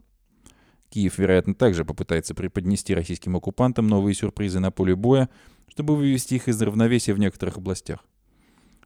Киев, 0.90 1.18
вероятно, 1.18 1.56
также 1.56 1.86
попытается 1.86 2.36
преподнести 2.36 2.94
российским 2.94 3.36
оккупантам 3.36 3.88
новые 3.88 4.14
сюрпризы 4.14 4.60
на 4.60 4.70
поле 4.70 4.96
боя, 4.96 5.28
чтобы 5.68 5.96
вывести 5.96 6.36
их 6.36 6.48
из 6.48 6.62
равновесия 6.62 7.14
в 7.14 7.20
некоторых 7.20 7.58
областях. 7.58 8.00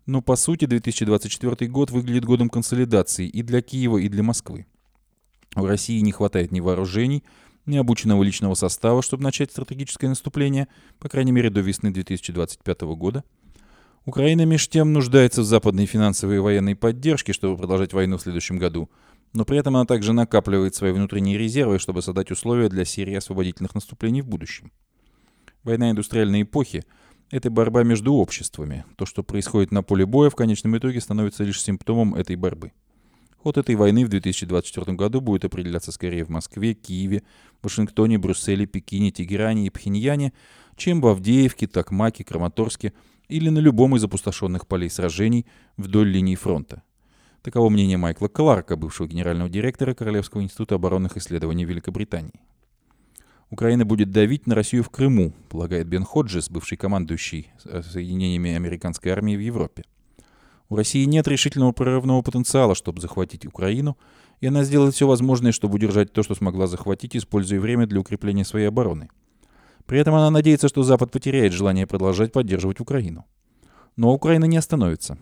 Но 0.05 0.21
по 0.21 0.35
сути 0.35 0.65
2024 0.65 1.69
год 1.69 1.91
выглядит 1.91 2.25
годом 2.25 2.49
консолидации 2.49 3.27
и 3.27 3.41
для 3.41 3.61
Киева, 3.61 3.97
и 3.97 4.07
для 4.07 4.23
Москвы. 4.23 4.65
В 5.55 5.65
России 5.65 5.99
не 5.99 6.11
хватает 6.11 6.51
ни 6.51 6.59
вооружений, 6.59 7.23
ни 7.65 7.77
обученного 7.77 8.23
личного 8.23 8.53
состава, 8.53 9.01
чтобы 9.01 9.23
начать 9.23 9.51
стратегическое 9.51 10.07
наступление, 10.07 10.67
по 10.99 11.09
крайней 11.09 11.33
мере 11.33 11.49
до 11.49 11.59
весны 11.59 11.91
2025 11.91 12.81
года. 12.95 13.23
Украина 14.05 14.45
меж 14.45 14.69
тем 14.69 14.93
нуждается 14.93 15.41
в 15.41 15.45
западной 15.45 15.85
финансовой 15.85 16.37
и 16.37 16.39
военной 16.39 16.75
поддержке, 16.77 17.33
чтобы 17.33 17.57
продолжать 17.57 17.91
войну 17.91 18.17
в 18.17 18.21
следующем 18.21 18.57
году– 18.57 18.89
но 19.33 19.45
при 19.45 19.57
этом 19.57 19.75
она 19.75 19.85
также 19.85 20.13
накапливает 20.13 20.75
свои 20.75 20.91
внутренние 20.91 21.37
резервы, 21.37 21.79
чтобы 21.79 22.01
создать 22.01 22.31
условия 22.31 22.69
для 22.69 22.85
серии 22.85 23.15
освободительных 23.15 23.75
наступлений 23.75 24.21
в 24.21 24.27
будущем. 24.27 24.71
Война 25.67 25.91
индустриальной 25.91 26.43
эпохи– 26.43 26.85
это 27.29 27.49
борьба 27.51 27.83
между 27.83 28.13
обществами. 28.13 28.85
То, 28.95 29.05
что 29.05 29.21
происходит 29.21 29.69
на 29.69 29.83
поле 29.83 30.05
боя, 30.05 30.29
в 30.29 30.35
конечном 30.35 30.77
итоге 30.77 31.01
становится 31.01 31.43
лишь 31.43 31.61
симптомом 31.61 32.15
этой 32.15 32.37
борьбы. 32.37 32.71
Ход 33.35 33.57
этой 33.57 33.75
войны 33.75 34.05
в 34.05 34.07
2024 34.07 34.95
году 34.95 35.19
будет 35.19 35.43
определяться 35.43 35.91
скорее 35.91 36.23
в 36.23 36.29
Москве, 36.29 36.73
Киеве, 36.73 37.23
Вашингтоне, 37.61 38.17
Брюсселе, 38.17 38.65
Пекине, 38.65 39.11
Тегеране 39.11 39.67
и 39.67 39.69
Пхеньяне, 39.69 40.31
чем 40.77 41.01
в 41.01 41.07
Авдеевке, 41.07 41.67
Токмаке, 41.67 42.23
Краматорске 42.23 42.93
или 43.27 43.49
на 43.49 43.59
любом 43.59 43.93
из 43.97 44.05
опустошенных 44.05 44.67
полей 44.67 44.89
сражений 44.89 45.45
вдоль 45.75 46.07
линии 46.07 46.35
фронта. 46.35 46.81
Таково 47.41 47.67
мнение 47.67 47.97
Майкла 47.97 48.29
Кларка, 48.29 48.77
бывшего 48.77 49.05
генерального 49.05 49.49
директора 49.49 49.93
Королевского 49.93 50.43
института 50.43 50.75
оборонных 50.75 51.17
исследований 51.17 51.65
Великобритании. 51.65 52.39
Украина 53.49 53.85
будет 53.85 54.11
давить 54.11 54.45
на 54.45 54.55
Россию 54.55 54.83
в 54.83 54.89
Крыму, 54.89 55.33
полагает 55.49 55.87
Бен 55.87 56.03
Ходжес, 56.03 56.49
бывший 56.49 56.77
командующий 56.77 57.51
соединениями 57.63 58.53
американской 58.53 59.11
армии 59.11 59.37
в 59.37 59.39
Европе. 59.39 59.83
У 60.69 60.75
России 60.75 61.05
нет 61.05 61.27
решительного 61.29 61.71
прорывного 61.71 62.21
потенциала, 62.21 62.75
чтобы 62.75 62.99
захватить 62.99 63.45
Украину, 63.45 63.97
и 64.41 64.47
она 64.47 64.65
сделает 64.65 64.93
все 64.95 65.07
возможное, 65.07 65.53
чтобы 65.53 65.75
удержать 65.75 66.11
то, 66.11 66.23
что 66.23 66.35
смогла 66.35 66.67
захватить, 66.67 67.15
используя 67.15 67.61
время 67.61 67.87
для 67.87 68.01
укрепления 68.01 68.43
своей 68.43 68.67
обороны. 68.67 69.09
При 69.85 69.97
этом 69.97 70.13
она 70.13 70.29
надеется, 70.29 70.67
что 70.67 70.83
Запад 70.83 71.11
потеряет 71.11 71.53
желание 71.53 71.87
продолжать 71.87 72.33
поддерживать 72.33 72.81
Украину. 72.81 73.25
Но 73.95 74.13
Украина 74.13 74.43
не 74.43 74.57
остановится. 74.57 75.17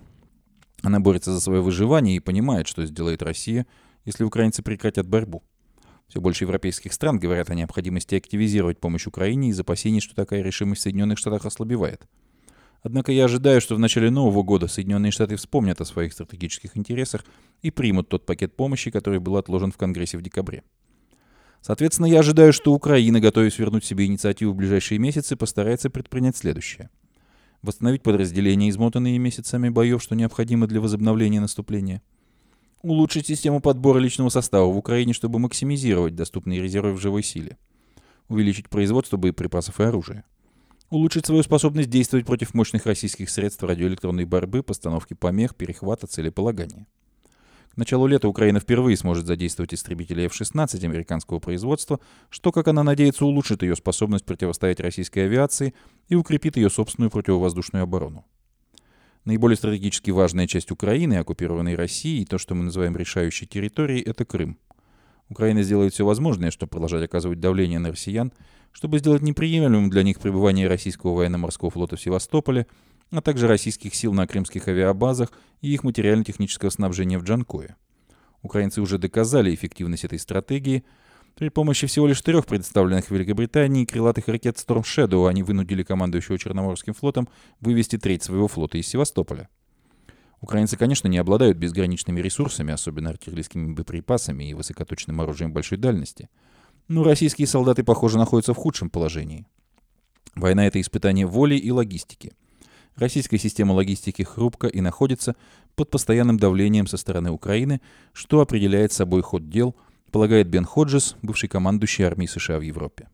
Она 0.81 0.99
борется 0.99 1.31
за 1.31 1.39
свое 1.39 1.61
выживание 1.61 2.15
и 2.15 2.19
понимает, 2.19 2.67
что 2.67 2.83
сделает 2.85 3.21
Россия, 3.21 3.67
если 4.03 4.23
украинцы 4.23 4.63
прекратят 4.63 5.07
борьбу. 5.07 5.43
Все 6.07 6.21
больше 6.21 6.43
европейских 6.43 6.93
стран 6.93 7.19
говорят 7.19 7.49
о 7.49 7.55
необходимости 7.55 8.15
активизировать 8.15 8.79
помощь 8.79 9.07
Украине 9.07 9.49
из 9.49 9.59
опасений, 9.59 10.01
что 10.01 10.15
такая 10.15 10.41
решимость 10.41 10.81
в 10.81 10.83
Соединенных 10.83 11.17
Штатах 11.17 11.45
ослабевает. 11.45 12.07
Однако 12.83 13.11
я 13.11 13.25
ожидаю, 13.25 13.61
что 13.61 13.75
в 13.75 13.79
начале 13.79 14.11
Нового 14.11 14.43
года 14.43 14.67
Соединенные 14.67 15.11
Штаты 15.11 15.35
вспомнят 15.37 15.81
о 15.81 15.85
своих 15.85 16.13
стратегических 16.13 16.77
интересах 16.77 17.25
и 17.63 17.71
примут 17.71 18.09
тот 18.09 18.25
пакет 18.25 18.55
помощи, 18.55 18.91
который 18.91 19.19
был 19.19 19.37
отложен 19.37 19.71
в 19.71 19.77
Конгрессе 19.77 20.17
в 20.17 20.21
декабре. 20.21 20.61
Соответственно, 21.61 22.05
я 22.05 22.19
ожидаю, 22.19 22.53
что 22.53 22.73
Украина, 22.73 23.19
готовясь 23.19 23.57
вернуть 23.57 23.85
себе 23.85 24.05
инициативу 24.05 24.53
в 24.53 24.55
ближайшие 24.55 24.99
месяцы, 24.99 25.35
постарается 25.35 25.89
предпринять 25.89 26.37
следующее– 26.37 26.91
восстановить 27.65 28.03
подразделения, 28.03 28.69
измотанные 28.69 29.17
месяцами 29.17 29.69
боев, 29.69 30.01
что 30.01 30.15
необходимо 30.15 30.67
для 30.67 30.79
возобновления 30.79 31.41
наступления, 31.41 32.01
улучшить 32.85 33.27
систему 33.27 33.61
подбора 33.61 33.99
личного 33.99 34.29
состава 34.29 34.65
в 34.65 34.77
Украине, 34.77 35.13
чтобы 35.13 35.39
максимизировать 35.39 36.15
доступные 36.15 36.61
резервы 36.61 36.93
в 36.93 37.01
живой 37.01 37.23
силе, 37.23 37.57
увеличить 38.29 38.69
производство 38.69 39.17
боеприпасов 39.17 39.79
и 39.79 39.83
оружия, 39.83 40.23
улучшить 40.89 41.25
свою 41.25 41.41
способность 41.43 41.89
действовать 41.89 42.25
против 42.25 42.53
мощных 42.53 42.85
российских 42.85 43.29
средств 43.29 43.63
радиоэлектронной 43.63 44.25
борьбы, 44.25 44.61
постановки 44.61 45.15
помех, 45.15 45.55
перехвата, 45.55 46.05
целеполагания. 46.05 46.85
К 47.73 47.77
началу 47.77 48.07
лета 48.07 48.29
Украина 48.29 48.59
впервые 48.59 48.95
сможет 48.95 49.25
задействовать 49.25 49.73
истребители 49.73 50.23
F-16 50.27 50.85
американского 50.85 51.39
производства, 51.39 51.99
что, 52.29 52.51
как 52.53 52.67
она 52.69 52.83
надеется, 52.83 53.25
улучшит 53.25 53.63
ее 53.63 53.75
способность 53.75 54.25
противостоять 54.25 54.79
российской 54.79 55.25
авиации 55.25 55.73
и 56.07 56.15
укрепит 56.15 56.55
ее 56.55 56.69
собственную 56.69 57.09
противовоздушную 57.09 57.83
оборону. 57.83 58.25
Наиболее 59.25 59.57
стратегически 59.57 60.11
важная 60.11 60.45
часть 60.45 60.71
Украины, 60.71 61.15
оккупированной 61.15 61.75
Россией, 61.75 62.21
и 62.21 62.25
то, 62.25 62.37
что 62.37 62.53
мы 62.53 62.63
называем 62.63 62.95
решающей 62.95 63.47
территорией, 63.47 64.03
это 64.03 64.23
Крым. 64.23 64.59
Украина 65.29 65.63
сделает 65.63 65.93
все 65.93 66.05
возможное, 66.05 66.51
чтобы 66.51 66.69
продолжать 66.69 67.03
оказывать 67.03 67.39
давление 67.39 67.79
на 67.79 67.89
россиян, 67.89 68.31
чтобы 68.71 68.99
сделать 68.99 69.23
неприемлемым 69.23 69.89
для 69.89 70.03
них 70.03 70.19
пребывание 70.19 70.67
российского 70.67 71.15
военно-морского 71.15 71.71
флота 71.71 71.95
в 71.95 72.01
Севастополе, 72.01 72.67
а 73.09 73.21
также 73.21 73.47
российских 73.47 73.95
сил 73.95 74.13
на 74.13 74.27
крымских 74.27 74.67
авиабазах 74.67 75.31
и 75.61 75.73
их 75.73 75.83
материально-технического 75.83 76.69
снабжения 76.69 77.17
в 77.17 77.23
Джанкое. 77.23 77.77
Украинцы 78.43 78.79
уже 78.79 78.99
доказали 78.99 79.55
эффективность 79.55 80.05
этой 80.05 80.19
стратегии. 80.19 80.83
При 81.35 81.49
помощи 81.49 81.85
всего 81.85 82.07
лишь 82.07 82.21
трех 82.21 82.45
представленных 82.45 83.07
в 83.07 83.11
Великобритании 83.11 83.83
крылатых 83.83 84.29
ракет 84.29 84.55
Storm 84.55 84.83
Shadow 84.83 85.27
они 85.27 85.43
вынудили 85.43 85.83
командующего 85.83 86.37
Черноморским 86.37 86.93
флотом 86.93 87.27
вывести 87.59 87.97
треть 87.97 88.23
своего 88.23 88.47
флота 88.47 88.77
из 88.77 88.87
Севастополя. 88.87 89.49
Украинцы, 90.39 90.77
конечно, 90.77 91.09
не 91.09 91.17
обладают 91.17 91.57
безграничными 91.57 92.21
ресурсами, 92.21 92.71
особенно 92.71 93.09
артиллерийскими 93.09 93.73
боеприпасами 93.73 94.49
и 94.49 94.53
высокоточным 94.53 95.19
оружием 95.19 95.51
большой 95.51 95.77
дальности. 95.77 96.29
Но 96.87 97.03
российские 97.03 97.47
солдаты, 97.47 97.83
похоже, 97.83 98.17
находятся 98.17 98.53
в 98.53 98.57
худшем 98.57 98.89
положении. 98.89 99.45
Война— 100.35 100.65
это 100.67 100.79
испытание 100.79 101.25
воли 101.25 101.55
и 101.55 101.69
логистики— 101.69 102.31
Российская 102.95 103.37
система 103.37 103.73
логистики 103.73 104.21
хрупка 104.21 104.67
и 104.67 104.79
находится 104.79 105.35
под 105.75 105.89
постоянным 105.89 106.37
давлением 106.37 106.87
со 106.87 106.95
стороны 106.95 107.29
Украины, 107.29 107.81
что 108.13 108.39
определяет 108.39 108.93
собой 108.93 109.21
ход 109.21 109.49
дел, 109.49 109.75
полагает 110.11 110.47
Бен 110.47 110.65
Ходжес, 110.65 111.15
бывший 111.21 111.49
командующий 111.49 112.05
армией 112.05 112.27
США 112.27 112.59
в 112.59 112.61
Европе. 112.61 113.07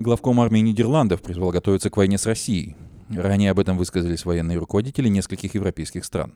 Главком 0.00 0.40
армии 0.40 0.58
Нидерландов 0.58 1.22
призвал 1.22 1.50
готовиться 1.50 1.88
к 1.88 1.96
войне 1.96 2.18
с 2.18 2.26
Россией. 2.26 2.76
Ранее 3.08 3.52
об 3.52 3.60
этом 3.60 3.78
высказались 3.78 4.24
военные 4.24 4.58
руководители 4.58 5.08
нескольких 5.08 5.54
европейских 5.54 6.04
стран. 6.04 6.34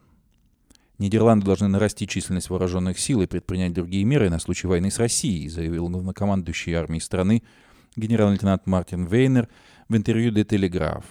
Нидерланды 0.99 1.45
должны 1.45 1.69
нарастить 1.69 2.09
численность 2.09 2.49
вооруженных 2.49 2.99
сил 2.99 3.23
и 3.23 3.27
предпринять 3.27 3.73
другие 3.73 4.05
меры 4.05 4.31
на 4.31 4.39
случай 4.39 4.67
войны 4.67 4.91
с 4.91 4.99
Россией, 4.99 5.49
заявил 5.49 5.89
главнокомандующий 5.89 6.75
армией 6.75 7.01
страны 7.01 7.43
генерал-лейтенант 7.97 8.67
Мартин 8.67 9.05
Вейнер 9.07 9.49
в 9.89 9.97
интервью 9.97 10.31
«Де 10.31 10.45
Телеграф». 10.45 11.05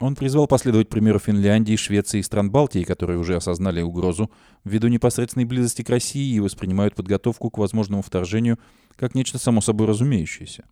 Он 0.00 0.14
призвал 0.14 0.46
последовать 0.46 0.88
примеру 0.88 1.18
Финляндии, 1.18 1.76
Швеции 1.76 2.18
и 2.18 2.22
стран 2.22 2.50
Балтии, 2.50 2.84
которые 2.84 3.18
уже 3.18 3.36
осознали 3.36 3.82
угрозу 3.82 4.30
ввиду 4.64 4.88
непосредственной 4.88 5.44
близости 5.44 5.82
к 5.82 5.90
России 5.90 6.34
и 6.34 6.40
воспринимают 6.40 6.94
подготовку 6.94 7.50
к 7.50 7.58
возможному 7.58 8.02
вторжению 8.02 8.58
как 8.96 9.14
нечто 9.14 9.38
само 9.38 9.60
собой 9.60 9.86
разумеющееся. 9.86 10.64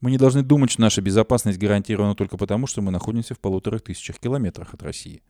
Мы 0.00 0.10
не 0.10 0.18
должны 0.18 0.42
думать, 0.42 0.70
что 0.70 0.80
наша 0.80 1.02
безопасность 1.02 1.58
гарантирована 1.58 2.14
только 2.14 2.36
потому, 2.36 2.66
что 2.66 2.82
мы 2.82 2.90
находимся 2.90 3.34
в 3.34 3.38
полутора 3.38 3.78
тысячах 3.78 4.18
километрах 4.18 4.74
от 4.74 4.82
России. 4.82 5.22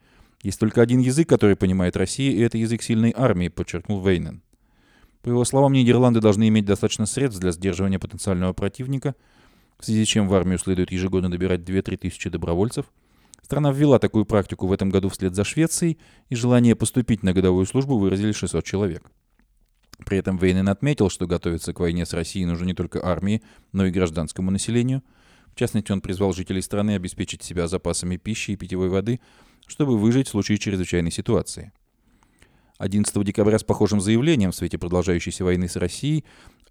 Есть 0.42 0.60
только 0.60 0.80
один 0.80 1.00
язык, 1.00 1.28
который 1.28 1.56
понимает 1.56 1.96
Россия, 1.96 2.32
и 2.32 2.40
это 2.40 2.56
язык 2.56 2.82
сильной 2.82 3.12
армии, 3.16 3.48
подчеркнул 3.48 4.00
Вейнен. 4.00 4.42
По 5.22 5.28
его 5.28 5.44
словам, 5.44 5.74
Нидерланды 5.74 6.20
должны 6.20 6.48
иметь 6.48 6.64
достаточно 6.64 7.04
средств 7.04 7.40
для 7.40 7.52
сдерживания 7.52 7.98
потенциального 7.98 8.52
противника– 8.52 9.14
в 9.80 9.84
связи 9.84 10.04
с 10.04 10.08
чем 10.08 10.28
в 10.28 10.34
армию 10.34 10.58
следует 10.58 10.92
ежегодно 10.92 11.30
добирать 11.30 11.60
2-3 11.60 11.96
тысячи 11.96 12.28
добровольцев. 12.28 12.86
Страна 13.42 13.72
ввела 13.72 13.98
такую 13.98 14.26
практику 14.26 14.66
в 14.66 14.72
этом 14.72 14.90
году 14.90 15.08
вслед 15.08 15.34
за 15.34 15.44
Швецией, 15.44 15.98
и 16.28 16.36
желание 16.36 16.76
поступить 16.76 17.22
на 17.22 17.32
годовую 17.32 17.66
службу 17.66 17.98
выразили 17.98 18.32
600 18.32 18.64
человек. 18.64 19.10
При 20.04 20.18
этом 20.18 20.36
Вейнен 20.36 20.68
отметил, 20.68 21.10
что 21.10 21.26
готовиться 21.26 21.72
к 21.72 21.80
войне 21.80 22.06
с 22.06 22.12
Россией 22.12 22.46
нужно 22.46 22.64
не 22.64 22.74
только 22.74 23.04
армии, 23.04 23.42
но 23.72 23.86
и 23.86 23.90
гражданскому 23.90 24.50
населению. 24.50 25.02
В 25.52 25.56
частности, 25.58 25.92
он 25.92 26.00
призвал 26.00 26.32
жителей 26.32 26.62
страны 26.62 26.94
обеспечить 26.94 27.42
себя 27.42 27.66
запасами 27.66 28.16
пищи 28.16 28.52
и 28.52 28.56
питьевой 28.56 28.88
воды, 28.88 29.20
чтобы 29.66 29.98
выжить 29.98 30.28
в 30.28 30.30
случае 30.30 30.58
чрезвычайной 30.58 31.10
ситуации. 31.10 31.72
11 32.80 33.24
декабря 33.24 33.58
с 33.58 33.62
похожим 33.62 34.00
заявлением 34.00 34.52
в 34.52 34.56
свете 34.56 34.78
продолжающейся 34.78 35.44
войны 35.44 35.68
с 35.68 35.76
Россией 35.76 36.24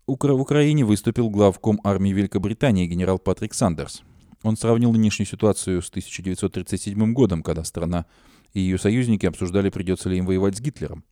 в 0.08 0.42
Украине 0.42 0.84
выступил 0.84 1.30
главком 1.30 1.80
армии 1.84 2.10
Великобритании 2.10 2.88
генерал 2.88 3.20
Патрик 3.20 3.54
Сандерс. 3.54 4.02
Он 4.42 4.58
сравнил 4.58 4.92
нынешнюю 4.92 5.28
ситуацию 5.28 5.84
с 5.84 5.90
1937 5.90 7.14
годом, 7.14 7.44
когда 7.44 7.64
страна 7.64 8.08
и 8.54 8.60
ее 8.60 8.80
союзники 8.80 9.28
обсуждали, 9.28 9.70
придется 9.70 10.10
ли 10.10 10.18
им 10.18 10.26
воевать 10.26 10.58
с 10.58 10.62
Гитлером. 10.62 11.04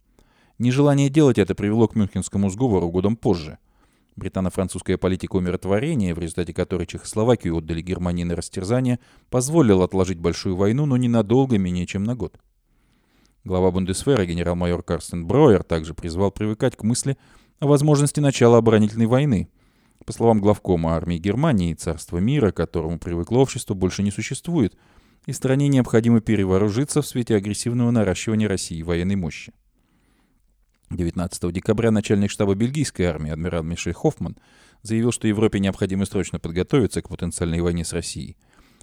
Нежелание 0.57 1.09
делать 1.11 1.37
это 1.37 1.53
привело 1.53 1.87
к 1.87 1.95
Мюнхенскому 1.95 2.49
сговору 2.49 2.89
годом 2.89 3.15
позже. 3.17 3.59
Британо-французская 4.15 4.97
политика 4.97 5.35
умиротворения, 5.35 6.15
в 6.15 6.19
результате 6.19 6.55
которой 6.55 6.87
Чехословакию 6.87 7.55
отдали 7.55 7.83
Германии 7.83 8.23
на 8.23 8.35
растерзание, 8.35 8.97
позволила 9.29 9.85
отложить 9.85 10.17
большую 10.17 10.55
войну, 10.55 10.87
но 10.87 10.97
ненадолго, 10.97 11.59
менее 11.59 11.85
чем 11.85 12.03
на 12.03 12.15
год. 12.15 12.39
Глава 13.47 13.71
Бундесвера 13.71 14.25
генерал-майор 14.25 14.83
Карстен 14.83 15.25
Броер 15.25 15.63
также 15.63 15.93
призвал 15.93 16.31
привыкать 16.31 16.75
к 16.75 16.83
мысли 16.83 17.17
о 17.61 17.67
возможности 17.67 18.19
начала 18.19 18.57
оборонительной 18.57 19.05
войны. 19.05 19.47
По 20.05 20.11
словам 20.11 20.41
главкома 20.41 20.97
армии 20.97 21.17
Германии, 21.17 21.73
царство 21.73 22.17
мира, 22.17 22.51
к 22.51 22.57
которому 22.57 22.99
привыкло 22.99 23.37
общество, 23.37 23.73
больше 23.73 24.03
не 24.03 24.11
существует, 24.11 24.77
и 25.27 25.31
стране 25.31 25.69
необходимо 25.69 26.19
перевооружиться 26.19 27.01
в 27.01 27.07
свете 27.07 27.37
агрессивного 27.37 27.89
наращивания 27.89 28.49
России 28.49 28.81
военной 28.81 29.15
мощи. 29.15 29.53
19 30.89 31.53
декабря 31.53 31.89
начальник 31.89 32.31
штаба 32.31 32.53
бельгийской 32.53 33.05
армии 33.05 33.31
адмирал 33.31 33.63
Мишель 33.63 33.93
Хоффман 33.93 34.35
заявил, 34.81 35.13
что 35.13 35.25
Европе 35.25 35.61
необходимо 35.61 36.03
срочно 36.03 36.37
подготовиться 36.37 37.01
к 37.01 37.07
потенциальной 37.07 37.61
войне 37.61 37.85
с 37.85 37.93
Россией. 37.93 38.35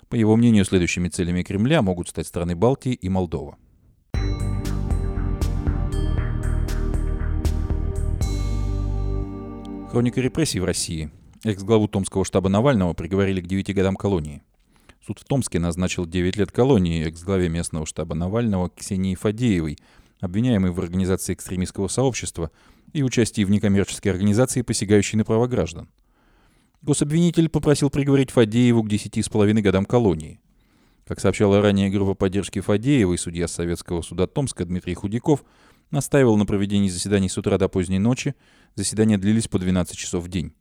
По 0.08 0.14
его 0.14 0.36
мнению, 0.36 0.64
следующими 0.64 1.10
целями 1.10 1.42
Кремля 1.42 1.82
могут 1.82 2.08
стать 2.08 2.26
страны 2.26 2.56
Балтии 2.56 2.94
и 2.94 3.10
Молдова. 3.10 3.58
Хроника 9.94 10.20
репрессий 10.20 10.58
в 10.58 10.64
России. 10.64 11.08
Экс-главу 11.44 11.86
Томского 11.86 12.24
штаба 12.24 12.48
Навального 12.48 12.94
приговорили 12.94 13.40
к 13.40 13.46
9 13.46 13.72
годам 13.76 13.94
колонии. 13.94 14.42
Суд 15.06 15.20
в 15.20 15.24
Томске 15.24 15.60
назначил 15.60 16.04
9 16.04 16.36
лет 16.36 16.50
колонии 16.50 17.06
экс-главе 17.06 17.48
местного 17.48 17.86
штаба 17.86 18.16
Навального 18.16 18.70
Ксении 18.70 19.14
Фадеевой, 19.14 19.78
обвиняемой 20.18 20.72
в 20.72 20.80
организации 20.80 21.34
экстремистского 21.34 21.86
сообщества 21.86 22.50
и 22.92 23.04
участии 23.04 23.44
в 23.44 23.50
некоммерческой 23.50 24.10
организации, 24.10 24.62
посягающей 24.62 25.16
на 25.16 25.24
права 25.24 25.46
граждан. 25.46 25.88
Гособвинитель 26.82 27.48
попросил 27.48 27.88
приговорить 27.88 28.32
Фадееву 28.32 28.82
к 28.82 28.88
10,5 28.88 29.62
годам 29.62 29.84
колонии. 29.84 30.40
Как 31.06 31.20
сообщала 31.20 31.62
ранее 31.62 31.88
группа 31.88 32.14
поддержки 32.14 32.60
Фадеевой, 32.60 33.16
судья 33.16 33.46
Советского 33.46 34.02
суда 34.02 34.26
Томска 34.26 34.64
Дмитрий 34.64 34.94
Худяков 34.94 35.44
настаивал 35.90 36.36
на 36.36 36.46
проведении 36.46 36.88
заседаний 36.88 37.28
с 37.28 37.38
утра 37.38 37.58
до 37.58 37.68
поздней 37.68 37.98
ночи, 37.98 38.34
Заседания 38.76 39.18
длились 39.18 39.46
по 39.46 39.58
12 39.58 39.96
часов 39.96 40.24
в 40.24 40.28
день. 40.28 40.52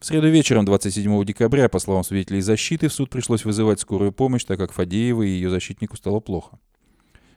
В 0.00 0.04
среду 0.04 0.28
вечером 0.28 0.64
27 0.64 1.24
декабря, 1.24 1.68
по 1.68 1.78
словам 1.78 2.02
свидетелей 2.02 2.40
защиты, 2.40 2.88
в 2.88 2.92
суд 2.92 3.08
пришлось 3.08 3.44
вызывать 3.44 3.80
скорую 3.80 4.12
помощь, 4.12 4.44
так 4.44 4.58
как 4.58 4.72
Фадеева 4.72 5.22
и 5.22 5.28
ее 5.28 5.48
защитнику 5.48 5.96
стало 5.96 6.18
плохо. 6.18 6.58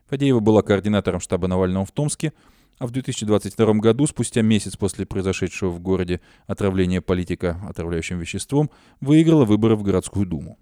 Фадеева 0.08 0.40
была 0.40 0.64
координатором 0.64 1.20
штаба 1.20 1.48
Навального 1.48 1.86
в 1.86 1.92
Томске, 1.92 2.34
а 2.80 2.88
в 2.88 2.92
2022 2.92 3.74
году, 3.76 4.08
спустя 4.08 4.42
месяц 4.42 4.76
после 4.78 5.06
произошедшего 5.06 5.70
в 5.70 5.80
городе 5.80 6.22
отравления 6.48 7.02
политика 7.02 7.62
отравляющим 7.70 8.18
веществом, 8.18 8.72
выиграла 9.00 9.46
выборы 9.46 9.76
в 9.76 9.84
городскую 9.84 10.26
думу. 10.26 10.58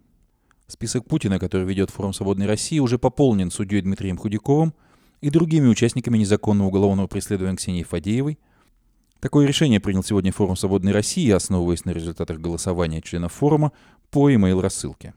Список 0.67 1.05
Путина, 1.05 1.39
который 1.39 1.65
ведет 1.65 1.89
форум 1.89 2.11
«Свободной 2.11 2.47
России», 2.47 2.79
уже 2.79 2.99
пополнен 2.99 3.49
судьей 3.49 3.81
Дмитрием 3.81 4.17
Худяковым 4.17 4.73
и 5.21 5.29
другими 5.29 5.67
участниками 5.67 6.17
незаконного 6.17 6.67
уголовного 6.67 7.07
преследования 7.07 7.57
Ксении 7.57 7.83
Фадеевой, 7.83 8.37
Такое 9.19 9.47
решение 9.47 9.79
принял 9.79 10.03
сегодня 10.03 10.31
форум 10.31 10.55
«Свободной 10.55 10.91
России», 10.91 11.29
основываясь 11.31 11.85
на 11.85 11.91
результатах 11.91 12.39
голосования 12.39 13.01
членов 13.01 13.33
форума 13.33 13.71
по 14.11 14.29
e-mail 14.29 14.61
рассылке. 14.61 15.15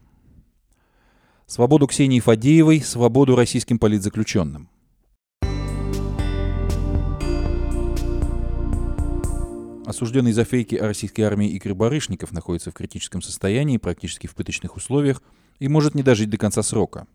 Свободу 1.47 1.87
Ксении 1.87 2.19
Фадеевой, 2.21 2.81
свободу 2.81 3.37
российским 3.37 3.79
политзаключенным. 3.79 4.71
Осужденный 9.85 10.33
за 10.33 10.45
фейки 10.45 10.77
о 10.77 10.87
российской 10.87 11.23
армии 11.23 11.51
Игорь 11.51 11.75
Барышников 11.75 12.33
находится 12.33 12.71
в 12.71 12.75
критическом 12.75 13.21
состоянии, 13.21 13.77
практически 13.77 14.29
в 14.29 14.35
пыточных 14.35 14.77
условиях, 14.77 15.23
и 15.59 15.69
может 15.69 15.95
не 15.95 16.03
дожить 16.03 16.31
до 16.31 16.39
конца 16.39 16.63
срока. 16.63 17.07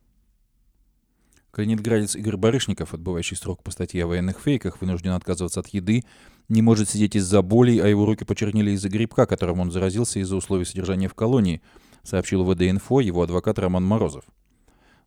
Калининградец 1.56 2.18
Игорь 2.18 2.36
Барышников, 2.36 2.94
отбывающий 2.94 3.38
срок 3.38 3.64
по 3.64 3.72
статье 3.72 4.04
о 4.04 4.08
военных 4.08 4.42
фейках, 4.42 4.82
вынужден 4.82 5.12
отказываться 5.12 5.62
от 5.62 5.70
еды, 5.70 6.04
не 6.50 6.62
может 6.62 6.90
сидеть 6.90 7.16
из-за 7.16 7.42
болей, 7.42 7.80
а 7.80 7.88
его 7.88 8.06
руки 8.06 8.26
почернели 8.26 8.72
из-за 8.72 8.90
грибка, 8.90 9.26
которым 9.26 9.62
он 9.62 9.72
заразился 9.72 10.20
из-за 10.20 10.36
условий 10.36 10.66
содержания 10.66 11.08
в 11.08 11.14
колонии, 11.14 11.62
сообщил 12.04 12.44
ВД-инфо 12.44 13.00
его 13.00 13.22
адвокат 13.22 13.58
Роман 13.58 13.86
Морозов. 13.86 14.26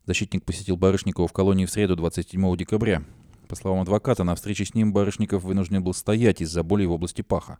Защитник 0.07 0.43
посетил 0.43 0.75
Барышникова 0.75 1.27
в 1.27 1.33
колонии 1.33 1.67
в 1.67 1.69
среду 1.69 1.95
27 1.95 2.57
декабря. 2.57 3.03
По 3.47 3.55
словам 3.55 3.81
адвоката, 3.81 4.23
на 4.23 4.33
встрече 4.33 4.65
с 4.65 4.73
ним 4.73 4.91
Барышников 4.91 5.43
вынужден 5.43 5.83
был 5.83 5.93
стоять 5.93 6.41
из-за 6.41 6.63
боли 6.63 6.83
в 6.85 6.91
области 6.93 7.21
паха. 7.21 7.59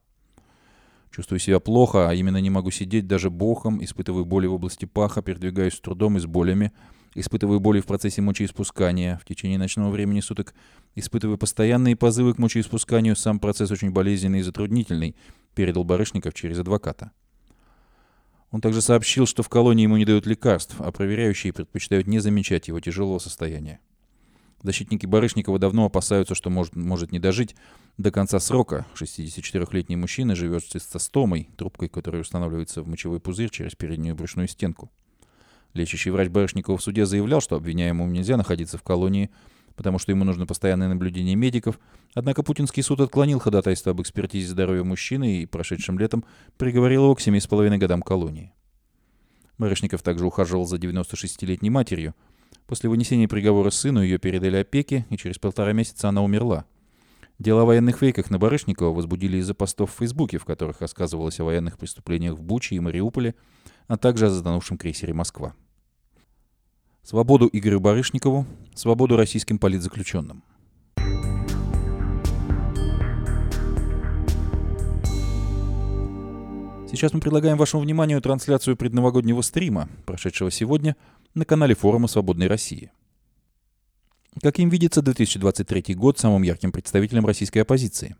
Чувствую 1.12 1.38
себя 1.38 1.60
плохо, 1.60 2.10
а 2.10 2.16
именно 2.16 2.38
не 2.38 2.50
могу 2.50 2.72
сидеть 2.72 3.06
даже 3.06 3.30
боком, 3.30 3.84
испытываю 3.84 4.26
боли 4.26 4.48
в 4.48 4.56
области 4.56 4.86
паха, 4.86 5.22
передвигаюсь 5.22 5.76
с 5.76 5.80
трудом 5.80 6.18
и 6.18 6.20
с 6.20 6.26
болями, 6.26 6.72
испытываю 7.16 7.60
боли 7.60 7.80
в 7.80 7.86
процессе 7.86 8.22
мочеиспускания. 8.22 9.20
В 9.24 9.26
течение 9.26 9.57
ночного 9.57 9.89
времени 9.89 10.20
суток 10.20 10.53
испытываю 10.95 11.38
постоянные 11.38 11.95
позывы 11.95 12.34
к 12.34 12.38
мочеиспусканию, 12.38 13.16
сам 13.16 13.39
процесс 13.39 13.72
очень 13.72 13.91
болезненный 13.91 14.39
и 14.39 14.43
затруднительный, 14.43 15.16
передал 15.55 15.84
Барышников 15.84 16.34
через 16.34 16.60
адвоката. 16.60 17.12
Он 18.51 18.62
также 18.62 18.82
сообщил, 18.82 19.28
что 19.28 19.43
в 19.43 19.49
колонии 19.49 19.84
ему 19.84 19.97
не 19.97 20.05
дают 20.05 20.26
лекарств, 20.26 20.76
а 20.80 20.91
проверяющие 20.91 21.53
предпочитают 21.53 22.07
не 22.07 22.20
замечать 22.20 22.68
его 22.68 22.80
тяжелого 22.80 23.20
состояния. 23.20 23.80
Защитники 24.62 25.05
Барышникова 25.05 25.57
давно 25.57 25.86
опасаются, 25.86 26.36
что 26.36 26.49
может, 26.49 26.76
может 26.76 27.12
не 27.12 27.20
дожить 27.20 27.55
до 27.97 28.12
конца 28.12 28.39
срока. 28.39 28.86
64-летний 28.95 29.95
мужчина 29.95 30.36
живет 30.36 30.64
с 30.64 30.68
цистостомой, 30.68 31.49
трубкой, 31.55 31.88
которая 31.88 32.22
устанавливается 32.22 32.82
в 32.82 32.88
мочевой 32.88 33.20
пузырь 33.20 33.49
через 33.49 33.76
переднюю 33.76 34.16
брюшную 34.16 34.47
стенку. 34.47 34.91
Лечащий 35.74 36.09
врач 36.09 36.30
Барышникова 36.30 36.78
в 36.78 36.84
суде 36.84 37.05
заявлял, 37.05 37.41
что 37.41 37.55
обвиняемому 37.55 38.11
нельзя 38.11 38.38
находиться 38.38 38.78
в 38.78 38.84
колонии, 38.84 39.30
потому 39.76 39.99
что 39.99 40.11
ему 40.11 40.24
нужно 40.24 40.45
постоянное 40.45 40.89
наблюдение 40.89 41.36
медиков. 41.36 41.80
Однако 42.13 42.43
Путинский 42.43 42.84
суд 42.84 42.99
отклонил 43.01 43.39
ходатайство 43.39 43.91
об 43.91 44.01
экспертизе 44.01 44.47
здоровья 44.47 44.84
мужчины 44.84 45.41
и 45.41 45.45
прошедшим 45.45 45.99
летом 45.99 46.26
приговорил 46.57 47.03
его 47.03 47.15
к 47.15 47.22
7,5 47.22 47.78
годам 47.78 48.01
колонии. 48.01 48.51
Барышников 49.57 50.01
также 50.01 50.26
ухаживал 50.26 50.65
за 50.65 50.78
96-летней 50.78 51.70
матерью– 51.70 52.15
После 52.70 52.88
вынесения 52.88 53.28
приговора 53.28 53.72
сыну 53.72 54.03
ее 54.03 54.20
передали 54.20 54.57
опеке, 54.57 55.07
и 55.09 55.17
через 55.17 55.39
полтора 55.39 55.74
месяца 55.74 56.07
она 56.09 56.22
умерла. 56.22 56.65
Дело 57.39 57.63
о 57.63 57.65
военных 57.65 57.97
фейках 57.97 58.30
на 58.30 58.38
Барышникова 58.38 58.93
возбудили 58.93 59.38
из-за 59.38 59.55
постов 59.55 59.91
в 59.91 59.97
Фейсбуке, 59.97 60.38
в 60.38 60.45
которых 60.45 60.82
рассказывалось 60.82 61.39
о 61.39 61.45
военных 61.45 61.80
преступлениях 61.80 62.36
в 62.36 62.43
Буче 62.43 62.76
и 62.76 62.80
Мариуполе, 62.80 63.34
а 63.90 63.98
также 63.98 64.28
о 64.28 64.30
затонувшем 64.30 64.78
крейсере 64.78 65.14
«Москва». 65.14 65.54
Свободу 67.04 67.50
Игорю 67.52 67.82
Барышникову, 67.82 68.46
свободу 68.74 69.18
российским 69.18 69.60
политзаключенным. 69.60 70.44
Сейчас 76.90 77.14
мы 77.14 77.20
предлагаем 77.20 77.58
вашему 77.58 77.84
вниманию 77.84 78.22
трансляцию 78.22 78.78
предновогоднего 78.78 79.42
стрима, 79.42 79.90
прошедшего 80.06 80.50
сегодня– 80.50 80.96
на 81.36 81.46
канале 81.46 81.76
форума 81.76 82.08
«Свободной 82.08 82.48
России». 82.48 82.92
Каким 84.42 84.70
видится 84.70 85.02
2023 85.02 85.96
год 85.96 86.18
самым 86.18 86.44
ярким 86.44 86.72
представителем 86.72 87.26
российской 87.26 87.60
оппозиции? 87.60 88.16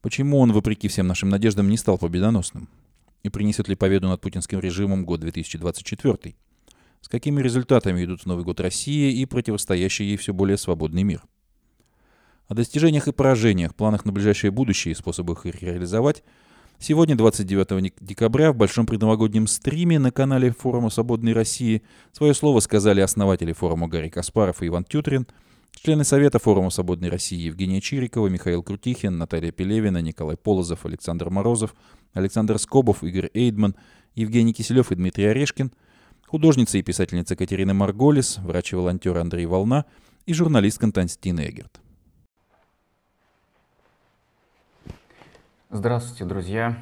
Почему 0.00 0.38
он, 0.38 0.52
вопреки 0.52 0.88
всем 0.88 1.06
нашим 1.06 1.28
надеждам, 1.28 1.68
не 1.68 1.76
стал 1.76 1.98
победоносным? 1.98 2.68
И 3.22 3.28
принесет 3.28 3.68
ли 3.68 3.74
победу 3.74 4.08
над 4.08 4.20
путинским 4.20 4.60
режимом 4.60 5.04
год 5.04 5.20
2024? 5.20 6.34
С 7.00 7.08
какими 7.08 7.40
результатами 7.40 8.04
идут 8.04 8.22
в 8.22 8.26
Новый 8.26 8.44
год 8.44 8.60
России 8.60 9.12
и 9.20 9.26
противостоящий 9.26 10.04
ей 10.04 10.16
все 10.16 10.32
более 10.32 10.56
свободный 10.56 11.02
мир? 11.02 11.22
О 12.48 12.54
достижениях 12.54 13.08
и 13.08 13.12
поражениях, 13.12 13.74
планах 13.74 14.04
на 14.04 14.12
ближайшее 14.12 14.50
будущее 14.50 14.92
и 14.92 14.96
способах 14.96 15.46
их 15.46 15.62
реализовать– 15.62 16.22
Сегодня, 16.82 17.14
29 17.14 17.92
декабря, 18.00 18.52
в 18.52 18.56
большом 18.56 18.86
предновогоднем 18.86 19.46
стриме 19.46 19.98
на 19.98 20.10
канале 20.10 20.50
форума 20.50 20.88
«Свободной 20.88 21.34
России» 21.34 21.82
свое 22.10 22.32
слово 22.32 22.60
сказали 22.60 23.02
основатели 23.02 23.52
форума 23.52 23.86
Гарри 23.86 24.08
Каспаров 24.08 24.62
и 24.62 24.68
Иван 24.68 24.84
Тютрин, 24.84 25.26
члены 25.72 26.04
Совета 26.04 26.38
форума 26.38 26.70
«Свободной 26.70 27.08
России» 27.08 27.38
Евгения 27.38 27.80
Чирикова, 27.80 28.28
Михаил 28.28 28.62
Крутихин, 28.62 29.18
Наталья 29.18 29.52
Пелевина, 29.52 29.98
Николай 29.98 30.36
Полозов, 30.36 30.84
Александр 30.86 31.30
Морозов, 31.30 31.74
Александр 32.12 32.58
Скобов, 32.58 33.02
Игорь 33.02 33.30
Эйдман, 33.34 33.76
Евгений 34.14 34.52
Киселев 34.52 34.92
и 34.92 34.94
Дмитрий 34.94 35.26
Орешкин, 35.26 35.72
художница 36.26 36.78
и 36.78 36.82
писательница 36.82 37.36
Катерина 37.36 37.74
Марголис, 37.74 38.38
врач 38.38 38.72
и 38.72 38.76
волонтер 38.76 39.16
Андрей 39.18 39.46
Волна 39.46 39.84
и 40.26 40.32
журналист 40.32 40.78
Константин 40.78 41.40
Эгерт. 41.40 41.80
Здравствуйте, 45.70 46.24
друзья! 46.24 46.78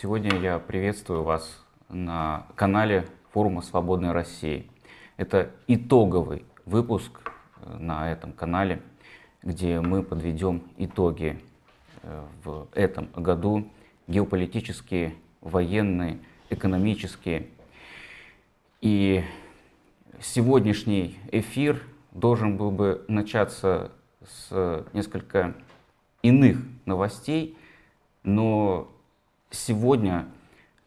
Сегодня 0.00 0.40
я 0.40 0.58
приветствую 0.58 1.22
вас 1.22 1.62
на 1.88 2.46
канале 2.56 3.06
форума 3.32 3.60
«Свободной 3.62 4.12
России». 4.12 4.70
Это 5.16 5.50
итоговый 5.68 6.44
выпуск 6.64 7.23
на 7.78 8.10
этом 8.10 8.32
канале, 8.32 8.80
где 9.42 9.80
мы 9.80 10.02
подведем 10.02 10.62
итоги 10.76 11.38
э, 12.02 12.24
в 12.42 12.68
этом 12.72 13.08
году 13.16 13.68
геополитические, 14.06 15.14
военные, 15.40 16.18
экономические. 16.50 17.48
И 18.80 19.24
сегодняшний 20.20 21.18
эфир 21.32 21.82
должен 22.12 22.56
был 22.56 22.70
бы 22.70 23.04
начаться 23.08 23.92
с 24.26 24.84
несколько 24.92 25.54
иных 26.22 26.58
новостей– 26.84 27.56
но 28.24 28.90
сегодня 29.50 30.26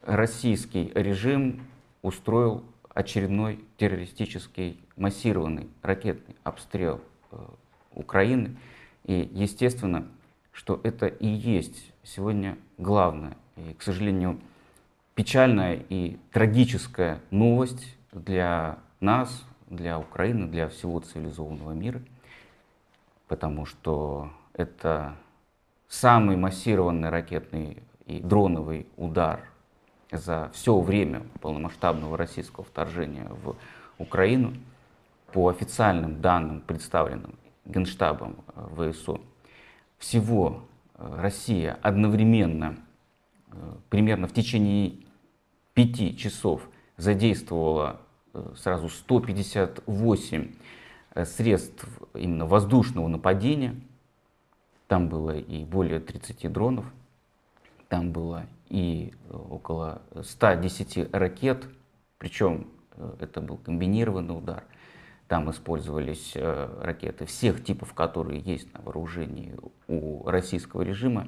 российский 0.01 0.91
режим 0.95 1.61
устроил 2.01 2.63
очередной 2.93 3.63
террористический 3.78 4.80
массированный 4.95 5.69
ракетный 5.82 6.36
обстрел 6.43 7.01
э, 7.32 7.38
Украины. 7.93 8.57
И 9.05 9.30
естественно, 9.34 10.07
что 10.51 10.80
это 10.84 11.07
и 11.07 11.28
есть 11.28 11.93
сегодня 12.03 12.57
главное. 12.78 13.38
И, 13.55 13.73
к 13.73 13.82
сожалению, 13.82 14.39
печальная 15.15 15.84
и 15.89 16.17
трагическая 16.32 17.21
новость 17.32 17.95
для 18.11 18.80
нас, 18.99 19.45
для 19.67 19.99
Украины, 19.99 20.47
для 20.47 20.67
всего 20.69 20.99
цивилизованного 20.99 21.71
мира, 21.71 22.01
потому 23.28 23.65
что 23.65 24.32
это 24.53 25.15
самый 25.88 26.38
массированный 26.38 27.09
ракетный 27.09 27.84
и 28.05 28.19
дроновый 28.19 28.88
удар 28.95 29.43
за 30.11 30.49
все 30.53 30.79
время 30.79 31.23
полномасштабного 31.41 32.17
российского 32.17 32.65
вторжения 32.65 33.27
в 33.29 33.55
Украину, 33.97 34.53
по 35.33 35.49
официальным 35.49 36.21
данным, 36.21 36.61
представленным 36.61 37.35
Генштабом 37.65 38.37
э, 38.55 38.91
ВСУ, 38.93 39.19
всего 39.97 40.63
э, 40.95 41.17
Россия 41.19 41.77
одновременно, 41.81 42.77
э, 43.51 43.55
примерно 43.89 44.27
в 44.27 44.33
течение 44.33 44.95
пяти 45.73 46.15
часов, 46.15 46.61
задействовала 46.95 47.99
сразу 48.55 48.89
158 48.89 50.51
средств 51.25 51.87
именно 52.13 52.45
воздушного 52.45 53.07
нападения– 53.07 53.75
там 54.87 55.09
было 55.09 55.37
и 55.37 55.65
более 55.65 55.99
30 55.99 56.51
дронов, 56.51 56.85
там 57.89 58.11
было 58.11 58.45
и 58.70 59.13
э, 59.30 59.34
около 59.34 60.01
110 60.22 61.13
ракет, 61.13 61.68
причем 62.18 62.68
э, 62.91 63.15
это 63.20 63.41
был 63.41 63.57
комбинированный 63.57 64.38
удар. 64.38 64.63
Там 65.28 65.49
использовались 65.51 66.34
э, 66.36 66.80
ракеты 66.82 67.26
всех 67.26 67.63
типов, 67.63 67.93
которые 67.93 68.39
есть 68.39 68.74
на 68.74 68.82
вооружении 68.82 69.55
у 69.88 70.28
российского 70.30 70.82
режима, 70.82 71.28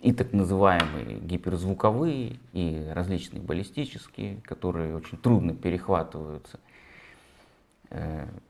и 0.00 0.12
так 0.12 0.32
называемые 0.32 1.18
гиперзвуковые, 1.18 2.38
и 2.52 2.90
различные 2.92 3.42
баллистические, 3.42 4.40
которые 4.42 4.96
очень 4.96 5.18
трудно 5.18 5.54
перехватываются. 5.54 6.60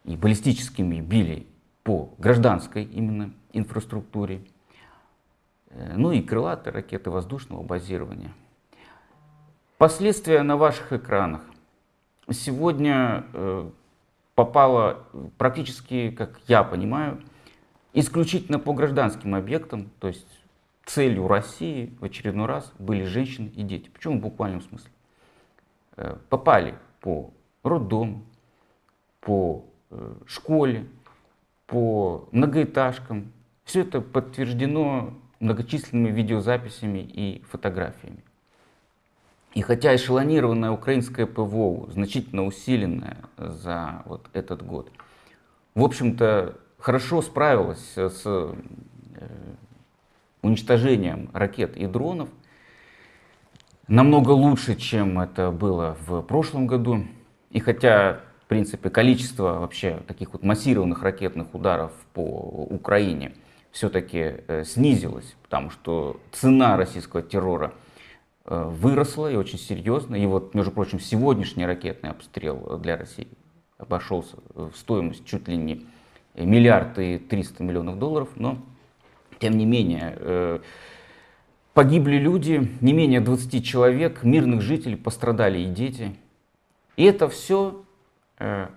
И 0.05 0.17
баллистическими 0.17 1.01
били 1.01 1.47
по 1.85 2.13
гражданской 2.19 2.85
именно 2.85 3.33
инфраструктуре, 3.55 4.43
ну 5.71 6.12
и 6.12 6.23
крылатые 6.23 6.73
ракеты 6.73 7.11
воздушного 7.11 7.62
базирования. 7.62 8.33
Последствия 9.77 10.43
на 10.43 10.57
ваших 10.57 10.93
экранах. 10.93 11.43
Сегодня 12.31 13.25
э, 13.33 13.71
попало 14.35 15.05
практически, 15.39 16.11
как 16.11 16.41
я 16.47 16.62
понимаю, 16.64 17.23
исключительно 17.93 18.59
по 18.59 18.73
гражданским 18.73 19.35
объектам, 19.35 19.91
то 20.01 20.09
есть 20.09 20.27
целью 20.85 21.29
России 21.29 21.95
в 22.01 22.05
очередной 22.05 22.47
раз 22.47 22.73
были 22.79 23.05
женщины 23.05 23.49
и 23.55 23.62
дети. 23.62 23.89
Почему 23.89 24.19
в 24.19 24.23
буквальном 24.23 24.62
смысле? 24.62 24.91
Э, 25.97 26.16
попали 26.29 26.75
по 27.01 27.31
роддому, 27.62 28.23
по 29.21 29.64
школе, 30.27 30.87
по 31.66 32.29
многоэтажкам, 32.33 33.33
все 33.64 33.83
это 33.83 34.01
подтверждено 34.01 35.14
многочисленными 35.41 36.11
видеозаписями 36.11 36.99
и 36.99 37.43
фотографиями. 37.51 38.22
И 39.55 39.62
хотя 39.62 39.95
эшелонированное 39.95 40.70
украинское 40.70 41.26
ПВО, 41.26 41.91
значительно 41.91 42.45
усиленное 42.45 43.18
за 43.36 44.03
вот 44.05 44.28
этот 44.32 44.64
год, 44.64 44.91
в 45.74 45.82
общем-то, 45.82 46.59
хорошо 46.78 47.22
справилось 47.22 47.97
с 47.97 48.22
э, 48.24 48.55
уничтожением 50.43 51.30
ракет 51.32 51.76
и 51.76 51.86
дронов, 51.86 52.28
намного 53.86 54.30
лучше, 54.30 54.76
чем 54.76 55.18
это 55.18 55.51
было 55.51 55.97
в 56.07 56.22
прошлом 56.22 56.66
году. 56.66 57.05
И 57.51 57.61
хотя, 57.61 58.20
в 58.45 58.47
принципе, 58.49 58.91
количество 58.91 59.61
вообще 59.61 60.03
таких 60.07 60.32
вот 60.32 60.43
массированных 60.43 61.03
ракетных 61.03 61.55
ударов 61.55 61.93
по 62.12 62.20
Украине 62.20 63.32
все-таки 63.73 64.35
э, 64.49 64.64
снизилось, 64.64 65.37
потому 65.43 65.71
что 65.71 66.21
цена 66.33 66.77
российского 66.77 67.23
террора 67.23 67.75
э, 68.45 68.64
выросла 68.64 69.31
и 69.31 69.37
очень 69.37 69.59
серьезно. 69.59 70.16
И 70.16 70.27
вот, 70.27 70.55
между 70.55 70.73
прочим, 70.73 71.01
сегодняшний 71.01 71.66
ракетный 71.66 72.11
обстрел 72.11 72.79
для 72.79 72.97
России 72.97 73.29
обошелся 73.77 74.37
в 74.55 74.73
стоимость 74.75 75.25
чуть 75.25 75.47
ли 75.47 75.57
не 75.57 75.87
миллиард 76.35 76.99
и 76.99 77.19
300 77.19 77.62
миллионов 77.62 77.99
долларов, 77.99 78.29
но 78.35 78.59
тем 79.39 79.57
не 79.57 79.66
менее 79.66 80.14
э, 80.16 80.59
погибли 81.75 82.16
люди, 82.16 82.71
не 82.81 82.93
менее 82.93 83.21
20 83.21 83.64
человек, 83.64 84.25
мирных 84.25 84.62
жителей, 84.62 84.97
пострадали 84.97 85.61
и 85.61 85.66
дети. 85.66 86.16
И 86.97 87.05
это 87.05 87.29
все, 87.29 87.85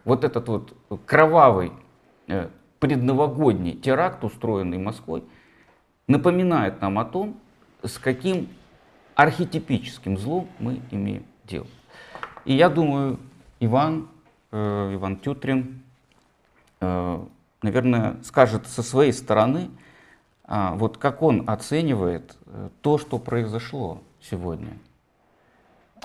вот 0.06 0.24
этот 0.24 0.48
вот 0.48 0.78
кровавый 1.08 1.72
предновогодний 2.82 3.74
теракт, 3.74 4.24
устроенный 4.24 4.80
Москвой, 4.80 5.24
напоминает 6.08 6.82
нам 6.82 6.98
о 6.98 7.06
том, 7.06 7.38
с 7.84 8.00
каким 8.00 8.50
архетипическим 9.16 10.18
злом 10.18 10.50
мы 10.58 10.82
имеем 10.90 11.24
дело. 11.46 11.68
И 12.44 12.54
я 12.54 12.70
думаю, 12.70 13.20
Иван, 13.60 14.10
э, 14.52 14.96
Иван 14.96 15.18
Тютрин, 15.18 15.84
э, 16.82 17.24
наверное, 17.62 18.16
скажет 18.24 18.66
со 18.66 18.82
своей 18.82 19.14
стороны, 19.14 19.70
а, 20.44 20.74
вот 20.74 20.98
как 20.98 21.22
он 21.22 21.44
оценивает 21.48 22.36
э, 22.48 22.70
то, 22.82 22.98
что 22.98 23.20
произошло 23.20 24.02
сегодня. 24.20 24.74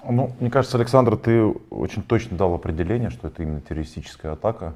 Ну, 0.07 0.31
мне 0.41 0.51
кажется, 0.51 0.77
Александр, 0.77 1.17
ты 1.17 1.43
очень 1.71 2.03
точно 2.03 2.37
дал 2.37 2.55
определение, 2.55 3.09
что 3.09 3.29
это 3.29 3.43
именно 3.43 3.63
террористическая 3.63 4.33
атака. 4.33 4.75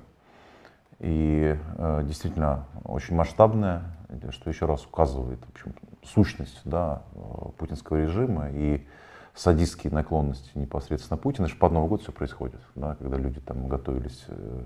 И 1.01 1.57
э, 1.79 2.03
действительно 2.05 2.67
очень 2.85 3.17
масштабная, 3.17 3.83
что 4.31 4.51
еще 4.51 4.67
раз 4.67 4.85
указывает 4.85 5.41
в 5.45 5.51
общем, 5.51 5.75
сущность 6.05 6.61
да, 6.65 7.03
э, 7.15 7.19
путинского 7.57 7.97
режима 8.03 8.51
и 8.51 8.87
садистские 9.35 9.93
наклонности 9.93 10.51
непосредственно 10.55 11.17
Путина. 11.17 11.47
Это 11.47 11.55
же 11.55 11.59
под 11.59 11.73
Новый 11.73 11.89
год 11.89 12.03
все 12.03 12.13
происходит, 12.13 12.61
да, 12.75 12.97
когда 12.97 13.17
люди 13.17 13.41
там 13.41 13.69
готовились 13.69 14.25
э, 14.29 14.65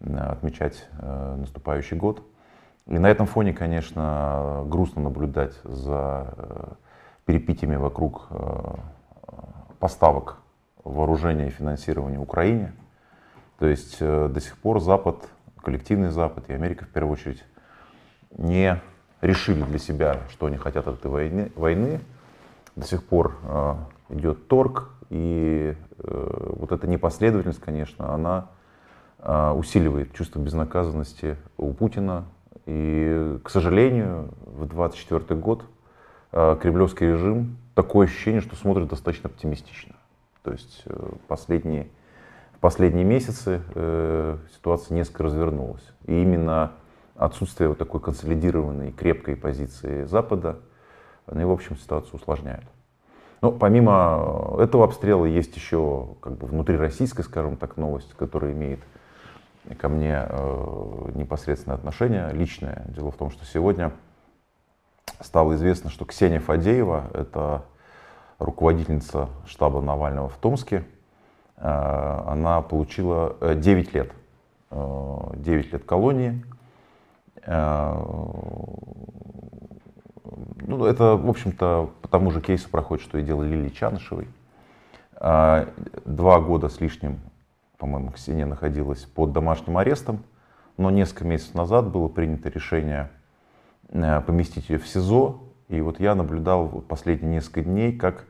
отмечать 0.00 0.88
э, 0.98 1.36
наступающий 1.38 1.96
год. 1.96 2.22
И 2.86 2.98
на 2.98 3.10
этом 3.10 3.26
фоне, 3.26 3.52
конечно, 3.52 4.64
грустно 4.66 5.02
наблюдать 5.02 5.54
за 5.64 6.34
э, 6.36 6.72
перепитиями 7.26 7.76
вокруг 7.76 8.26
э, 8.30 8.74
поставок 9.78 10.38
вооружения 10.82 11.48
и 11.48 11.50
финансирования 11.50 12.18
Украине. 12.18 12.72
То 13.58 13.66
есть 13.66 13.98
э, 14.00 14.28
до 14.28 14.40
сих 14.40 14.58
пор 14.58 14.80
Запад, 14.80 15.28
коллективный 15.62 16.08
Запад 16.08 16.48
и 16.48 16.52
Америка 16.52 16.84
в 16.84 16.88
первую 16.88 17.14
очередь 17.14 17.44
не 18.36 18.80
решили 19.20 19.62
для 19.62 19.78
себя, 19.78 20.20
что 20.30 20.46
они 20.46 20.56
хотят 20.56 20.86
от 20.88 20.98
этой 20.98 21.10
войны. 21.10 21.52
войны. 21.54 22.00
До 22.76 22.86
сих 22.86 23.04
пор 23.04 23.36
э, 23.44 23.74
идет 24.10 24.48
торг, 24.48 24.90
и 25.10 25.74
э, 25.98 26.52
вот 26.56 26.72
эта 26.72 26.86
непоследовательность, 26.86 27.60
конечно, 27.60 28.12
она 28.14 28.48
э, 29.18 29.50
усиливает 29.50 30.14
чувство 30.14 30.40
безнаказанности 30.40 31.36
у 31.58 31.72
Путина. 31.72 32.24
И, 32.64 33.38
к 33.44 33.50
сожалению, 33.50 34.30
в 34.46 34.66
2024 34.66 35.38
год 35.38 35.64
э, 36.32 36.56
кремлевский 36.60 37.08
режим 37.08 37.58
такое 37.74 38.06
ощущение, 38.06 38.40
что 38.40 38.56
смотрит 38.56 38.88
достаточно 38.88 39.28
оптимистично. 39.28 39.94
То 40.42 40.52
есть 40.52 40.82
э, 40.86 41.10
последние, 41.28 41.88
последние 42.62 43.04
месяцы 43.04 43.60
э, 43.74 44.38
ситуация 44.54 44.94
несколько 44.94 45.24
развернулась. 45.24 45.82
И 46.06 46.22
именно 46.22 46.70
отсутствие 47.16 47.68
вот 47.68 47.76
такой 47.76 48.00
консолидированной, 48.00 48.92
крепкой 48.92 49.34
позиции 49.34 50.04
Запада, 50.04 50.60
они, 51.26 51.44
в 51.44 51.50
общем, 51.50 51.76
ситуацию 51.76 52.14
усложняют. 52.14 52.64
Но 53.40 53.50
помимо 53.50 54.56
этого 54.60 54.84
обстрела 54.84 55.26
есть 55.26 55.56
еще 55.56 56.14
как 56.20 56.38
бы 56.38 56.46
внутрироссийская, 56.46 57.24
скажем 57.24 57.56
так, 57.56 57.76
новость, 57.76 58.14
которая 58.14 58.52
имеет 58.52 58.78
ко 59.78 59.88
мне 59.88 60.24
э, 60.28 61.10
непосредственное 61.14 61.76
отношение, 61.76 62.30
личное. 62.32 62.84
Дело 62.94 63.10
в 63.10 63.16
том, 63.16 63.32
что 63.32 63.44
сегодня 63.44 63.90
стало 65.18 65.54
известно, 65.54 65.90
что 65.90 66.04
Ксения 66.04 66.38
Фадеева, 66.38 67.10
это 67.12 67.64
руководительница 68.38 69.30
штаба 69.46 69.80
Навального 69.80 70.28
в 70.28 70.36
Томске, 70.36 70.76
э, 70.76 71.01
она 71.56 72.60
получила 72.62 73.36
9 73.54 73.88
э, 73.94 73.98
лет. 73.98 74.12
9 74.70 75.36
э, 75.44 75.70
лет 75.70 75.84
колонии. 75.84 76.44
Ну, 80.64 80.84
это, 80.84 81.16
в 81.16 81.28
общем-то, 81.28 81.90
по 82.00 82.08
тому 82.08 82.30
же 82.30 82.40
кейсу 82.40 82.70
проходит, 82.70 83.04
что 83.04 83.18
и 83.18 83.22
дело 83.22 83.42
Лилии 83.42 83.68
Чанышевой. 83.68 84.28
Два 85.18 86.40
года 86.40 86.68
с 86.68 86.80
лишним, 86.80 87.20
по-моему, 87.78 88.12
Ксения 88.12 88.46
находилась 88.46 89.04
под 89.04 89.32
домашним 89.32 89.76
арестом, 89.78 90.22
но 90.76 90.90
несколько 90.90 91.24
месяцев 91.24 91.54
назад 91.54 91.90
было 91.90 92.08
принято 92.08 92.48
решение 92.48 93.10
поместить 93.90 94.70
ее 94.70 94.78
в 94.78 94.86
СИЗО. 94.86 95.40
И 95.68 95.80
вот 95.80 95.98
я 96.00 96.14
наблюдал 96.14 96.68
последние 96.88 97.34
несколько 97.34 97.62
дней, 97.62 97.92
как 97.92 98.24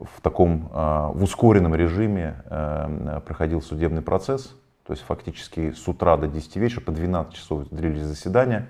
в 0.00 0.20
таком 0.20 0.70
а, 0.72 1.08
в 1.08 1.22
ускоренном 1.22 1.74
режиме 1.74 2.42
э, 2.44 3.20
проходил 3.26 3.60
судебный 3.60 4.02
процесс. 4.02 4.54
То 4.86 4.92
есть 4.92 5.02
фактически 5.04 5.72
с 5.72 5.86
утра 5.88 6.16
до 6.16 6.28
10 6.28 6.56
вечера 6.56 6.80
по 6.80 6.92
12 6.92 7.34
часов 7.34 7.68
длились 7.70 8.02
заседания. 8.02 8.68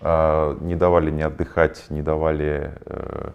А, 0.00 0.56
не 0.60 0.74
давали 0.74 1.10
ни 1.10 1.22
отдыхать, 1.22 1.84
не 1.90 2.02
давали 2.02 2.72
э, 2.86 3.30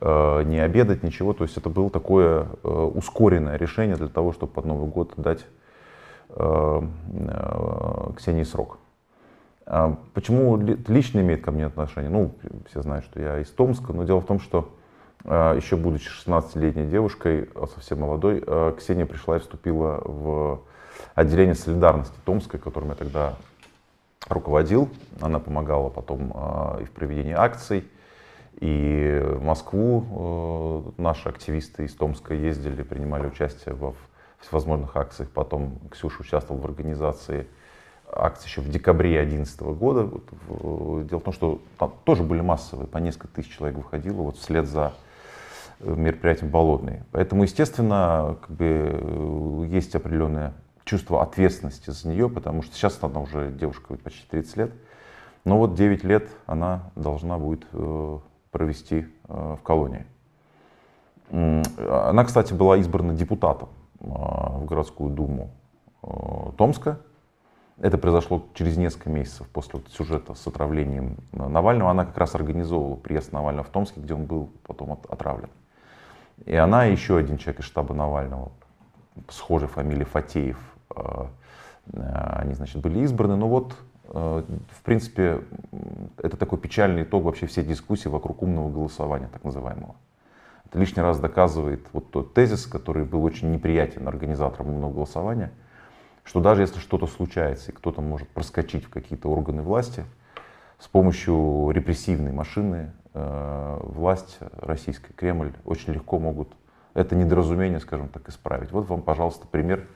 э, 0.00 0.42
не 0.44 0.58
обедать, 0.58 1.02
ничего. 1.04 1.32
То 1.34 1.44
есть 1.44 1.56
это 1.56 1.68
было 1.68 1.88
такое 1.88 2.46
ускоренное 2.62 3.56
решение 3.56 3.96
для 3.96 4.08
того, 4.08 4.32
чтобы 4.32 4.52
под 4.52 4.64
Новый 4.66 4.88
год 4.88 5.14
дать 5.16 5.46
Ксении 8.16 8.44
срок. 8.44 8.78
А 9.66 9.96
почему 10.14 10.56
лично 10.56 11.18
имеет 11.20 11.44
ко 11.44 11.50
мне 11.50 11.66
отношение? 11.66 12.08
Ну, 12.08 12.36
все 12.68 12.82
знают, 12.82 13.04
что 13.04 13.20
я 13.20 13.40
из 13.40 13.50
Томска, 13.50 13.92
но 13.92 14.04
дело 14.04 14.20
в 14.20 14.26
том, 14.26 14.38
что 14.38 14.72
еще 15.24 15.76
будучи 15.76 16.08
16-летней 16.08 16.86
девушкой, 16.86 17.48
а, 17.54 17.66
совсем 17.66 18.00
молодой, 18.00 18.42
а, 18.46 18.74
Ксения 18.76 19.04
пришла 19.04 19.36
и 19.36 19.40
вступила 19.40 20.00
в 20.04 20.60
отделение 21.14 21.54
солидарности 21.54 22.14
Томской, 22.24 22.58
которым 22.58 22.90
я 22.90 22.94
тогда 22.94 23.34
руководил. 24.28 24.88
Она 25.20 25.38
помогала 25.38 25.88
потом 25.90 26.30
и 26.80 26.84
в 26.84 26.90
проведении 26.92 27.32
акций, 27.32 27.84
и 28.60 29.20
в 29.24 29.42
Москву 29.42 30.92
наши 30.98 31.28
активисты 31.28 31.84
из 31.84 31.94
Томска 31.94 32.34
ездили, 32.34 32.82
принимали 32.82 33.26
участие 33.26 33.74
во 33.74 33.94
всевозможных 34.40 34.96
акциях. 34.96 35.30
Потом 35.30 35.78
Ксюша 35.90 36.20
участвовала 36.20 36.62
в 36.62 36.64
организации 36.66 37.46
акций 38.12 38.46
еще 38.46 38.60
в 38.60 38.68
декабре 38.68 39.14
2011 39.24 39.60
года. 39.60 40.10
Дело 41.04 41.20
в 41.20 41.24
том, 41.24 41.32
что 41.32 41.62
там 41.78 41.94
тоже 42.04 42.22
были 42.22 42.40
массовые, 42.40 42.86
по 42.86 42.98
несколько 42.98 43.28
тысяч 43.28 43.56
человек 43.56 43.78
выходило 43.78 44.22
вот 44.22 44.36
вслед 44.36 44.66
за 44.66 44.92
мероприятием 45.80 46.50
болотные. 46.50 47.04
Поэтому, 47.12 47.42
естественно, 47.42 48.36
как 48.40 48.50
бы, 48.50 49.66
есть 49.68 49.94
определенное 49.94 50.52
чувство 50.84 51.22
ответственности 51.22 51.90
за 51.90 52.08
нее, 52.08 52.28
потому 52.28 52.62
что 52.62 52.74
сейчас 52.74 52.98
она 53.02 53.20
уже 53.20 53.52
девушка 53.52 53.94
почти 53.96 54.26
30 54.28 54.56
лет. 54.56 54.72
Но 55.44 55.58
вот 55.58 55.74
9 55.74 56.04
лет 56.04 56.28
она 56.46 56.90
должна 56.96 57.38
будет 57.38 57.66
э, 57.72 58.18
провести 58.50 59.06
э, 59.28 59.56
в 59.58 59.62
колонии. 59.62 60.04
Она, 61.30 62.24
кстати, 62.24 62.52
была 62.52 62.76
избрана 62.78 63.14
депутатом 63.14 63.68
э, 64.00 64.04
в 64.04 64.64
городскую 64.66 65.10
думу 65.10 65.50
Томска. 66.56 66.98
Это 67.78 67.96
произошло 67.96 68.44
через 68.54 68.76
несколько 68.76 69.10
месяцев 69.10 69.48
после 69.48 69.80
сюжета 69.90 70.34
с 70.34 70.46
отравлением 70.46 71.16
Навального. 71.32 71.90
Она 71.90 72.04
как 72.04 72.18
раз 72.18 72.34
организовывала 72.34 72.96
приезд 72.96 73.32
Навального 73.32 73.64
в 73.64 73.70
Томске, 73.70 74.00
где 74.00 74.12
он 74.12 74.24
был 74.26 74.50
потом 74.66 74.92
отравлен. 75.08 75.48
И 76.46 76.54
она 76.54 76.86
и 76.86 76.92
еще 76.92 77.16
один 77.18 77.38
человек 77.38 77.60
из 77.60 77.66
штаба 77.66 77.94
Навального, 77.94 78.52
схожей 79.28 79.68
фамилии 79.68 80.04
Фатеев, 80.04 80.58
э, 80.96 81.26
они, 81.92 82.54
значит, 82.54 82.80
были 82.80 83.00
избраны. 83.00 83.36
Но 83.36 83.48
вот, 83.48 83.74
э, 84.08 84.42
в 84.70 84.82
принципе, 84.82 85.42
это 86.16 86.36
такой 86.36 86.58
печальный 86.58 87.02
итог 87.02 87.24
вообще 87.24 87.46
всей 87.46 87.64
дискуссии 87.64 88.08
вокруг 88.08 88.42
умного 88.42 88.70
голосования, 88.70 89.28
так 89.32 89.44
называемого. 89.44 89.94
Это 90.66 90.78
лишний 90.78 91.02
раз 91.02 91.18
доказывает 91.18 91.86
вот 91.92 92.10
тот 92.10 92.32
тезис, 92.32 92.66
который 92.66 93.04
был 93.04 93.24
очень 93.24 93.50
неприятен 93.50 94.06
организаторам 94.06 94.70
умного 94.70 94.92
голосования, 94.92 95.50
что 96.22 96.40
даже 96.40 96.62
если 96.62 96.78
что-то 96.78 97.06
случается 97.06 97.72
и 97.72 97.74
кто-то 97.74 98.00
может 98.00 98.28
проскочить 98.28 98.84
в 98.84 98.90
какие-то 98.90 99.28
органы 99.28 99.62
власти, 99.62 100.04
с 100.78 100.86
помощью 100.86 101.70
репрессивной 101.70 102.32
машины 102.32 102.76
э, 102.76 102.99
власть 103.12 104.38
российская, 104.52 105.12
Кремль 105.12 105.52
очень 105.64 105.92
легко 105.92 106.18
могут 106.18 106.48
это 106.94 107.14
недоразумение, 107.14 107.80
скажем 107.80 108.08
так, 108.08 108.28
исправить. 108.28 108.72
Вот 108.72 108.88
вам, 108.88 109.02
пожалуйста, 109.02 109.46
пример 109.46 109.86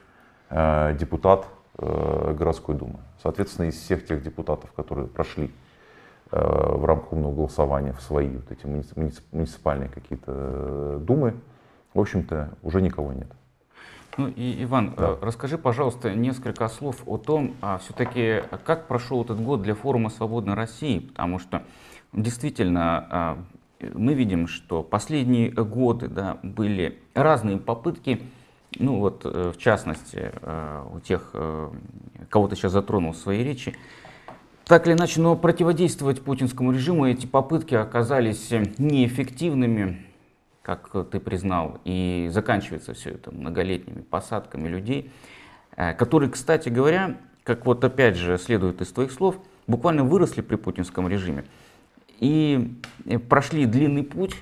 э, 0.51 0.97
депутат 0.99 1.47
э, 1.79 2.35
городской 2.39 2.75
думы. 2.75 3.01
Соответственно, 3.23 3.67
из 3.67 3.75
всех 3.75 4.07
тех 4.07 4.23
депутатов, 4.23 4.73
которые 4.73 5.09
прошли 5.09 5.51
э, 6.31 6.39
в 6.39 6.85
рамках 6.85 7.13
умного 7.13 7.35
голосования 7.35 7.93
в 7.93 8.01
свои 8.01 8.29
вот 8.29 8.51
эти 8.51 8.67
муниципальные 8.67 9.89
какие-то 9.89 10.33
э, 10.33 10.99
думы, 11.01 11.35
в 11.95 12.01
общем-то, 12.01 12.51
уже 12.63 12.81
никого 12.81 13.13
нет. 13.13 13.29
Ну 14.17 14.29
и, 14.29 14.63
Иван, 14.63 14.95
да. 14.97 15.11
Э, 15.11 15.17
расскажи, 15.21 15.59
пожалуйста, 15.59 16.15
несколько 16.15 16.69
слов 16.69 17.03
о 17.07 17.19
том, 17.19 17.57
а, 17.61 17.79
все-таки, 17.79 18.43
как 18.65 18.87
прошел 18.87 19.25
этот 19.25 19.41
год 19.41 19.63
для 19.63 19.75
форума 19.75 20.11
«Свободной 20.11 20.55
России», 20.55 21.01
потому 21.01 21.41
что 21.41 21.65
действительно 22.15 23.07
а, 23.11 23.45
мы 23.93 24.15
видим, 24.15 24.47
что 24.47 24.83
последние 24.83 25.51
годы 25.51 26.09
да, 26.09 26.39
были 26.43 26.99
разные 27.15 27.59
попытки, 27.59 28.23
ну 28.79 28.99
вот 28.99 29.23
э, 29.25 29.53
в 29.55 29.59
частности 29.59 30.33
э, 30.33 30.85
у 30.93 31.01
тех, 31.01 31.33
кого 32.29 32.49
ты 32.49 32.57
сейчас 32.57 32.73
затронул 32.73 33.13
в 33.13 33.17
своей 33.17 33.45
речи, 33.45 33.77
так 34.65 34.87
или 34.87 34.95
иначе, 34.95 35.21
но 35.21 35.37
противодействовать 35.37 36.23
путинскому 36.23 36.73
режиму 36.73 37.07
эти 37.07 37.27
попытки 37.27 37.75
оказались 37.75 38.51
неэффективными 38.79 40.05
как 40.65 40.91
ты 41.11 41.21
признал, 41.21 41.79
и 41.85 42.29
заканчивается 42.33 42.95
все 42.95 43.11
это 43.11 43.31
многолетними 43.31 44.01
посадками 44.01 44.67
людей, 44.67 45.13
э, 45.77 45.93
которые, 45.93 46.31
кстати 46.31 46.71
говоря, 46.71 47.19
как 47.45 47.67
вот 47.67 47.85
опять 47.85 48.17
же 48.17 48.39
следует 48.39 48.81
из 48.81 48.91
твоих 48.91 49.13
слов, 49.13 49.37
буквально 49.67 50.05
выросли 50.05 50.41
при 50.41 50.57
путинском 50.57 51.07
режиме 51.07 51.45
и 52.25 52.81
э, 53.05 53.19
прошли 53.19 53.67
длинный 53.67 54.03
путь, 54.03 54.35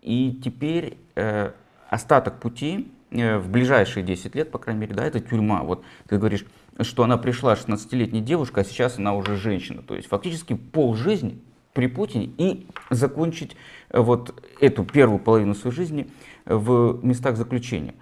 и 0.00 0.40
теперь 0.42 0.96
э, 1.16 1.50
остаток 1.90 2.40
пути 2.40 2.90
э, 3.10 3.36
в 3.36 3.50
ближайшие 3.50 4.02
10 4.02 4.34
лет, 4.34 4.50
по 4.50 4.58
крайней 4.58 4.80
мере, 4.80 4.94
да, 4.94 5.04
это 5.04 5.20
тюрьма. 5.20 5.62
Вот 5.62 5.84
ты 6.08 6.16
говоришь, 6.16 6.46
что 6.80 7.04
она 7.04 7.18
пришла 7.18 7.52
16-летней 7.52 8.22
девушкой, 8.22 8.60
а 8.60 8.64
сейчас 8.64 8.98
она 8.98 9.14
уже 9.14 9.36
женщина. 9.36 9.82
То 9.82 9.94
есть 9.94 10.08
фактически 10.08 10.54
пол 10.54 10.94
жизни 10.94 11.38
при 11.74 11.88
Путине 11.88 12.30
и 12.38 12.66
закончить 12.88 13.54
э, 13.90 14.00
вот 14.00 14.42
эту 14.62 14.84
первую 14.84 15.18
половину 15.18 15.54
своей 15.54 15.76
жизни 15.76 16.08
в 16.46 17.00
местах 17.04 17.36
заключения. 17.36 17.94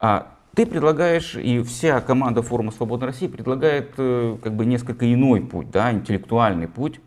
А 0.00 0.34
ты 0.56 0.66
предлагаешь, 0.66 1.36
и 1.36 1.62
вся 1.62 2.00
команда 2.00 2.42
форума 2.42 2.72
«Свободной 2.72 3.06
России» 3.06 3.28
предлагает 3.28 3.92
э, 3.98 4.36
как 4.42 4.56
бы 4.56 4.66
несколько 4.66 5.12
иной 5.14 5.42
путь, 5.42 5.70
да, 5.70 5.92
интеллектуальный 5.92 6.66
путь. 6.66 6.98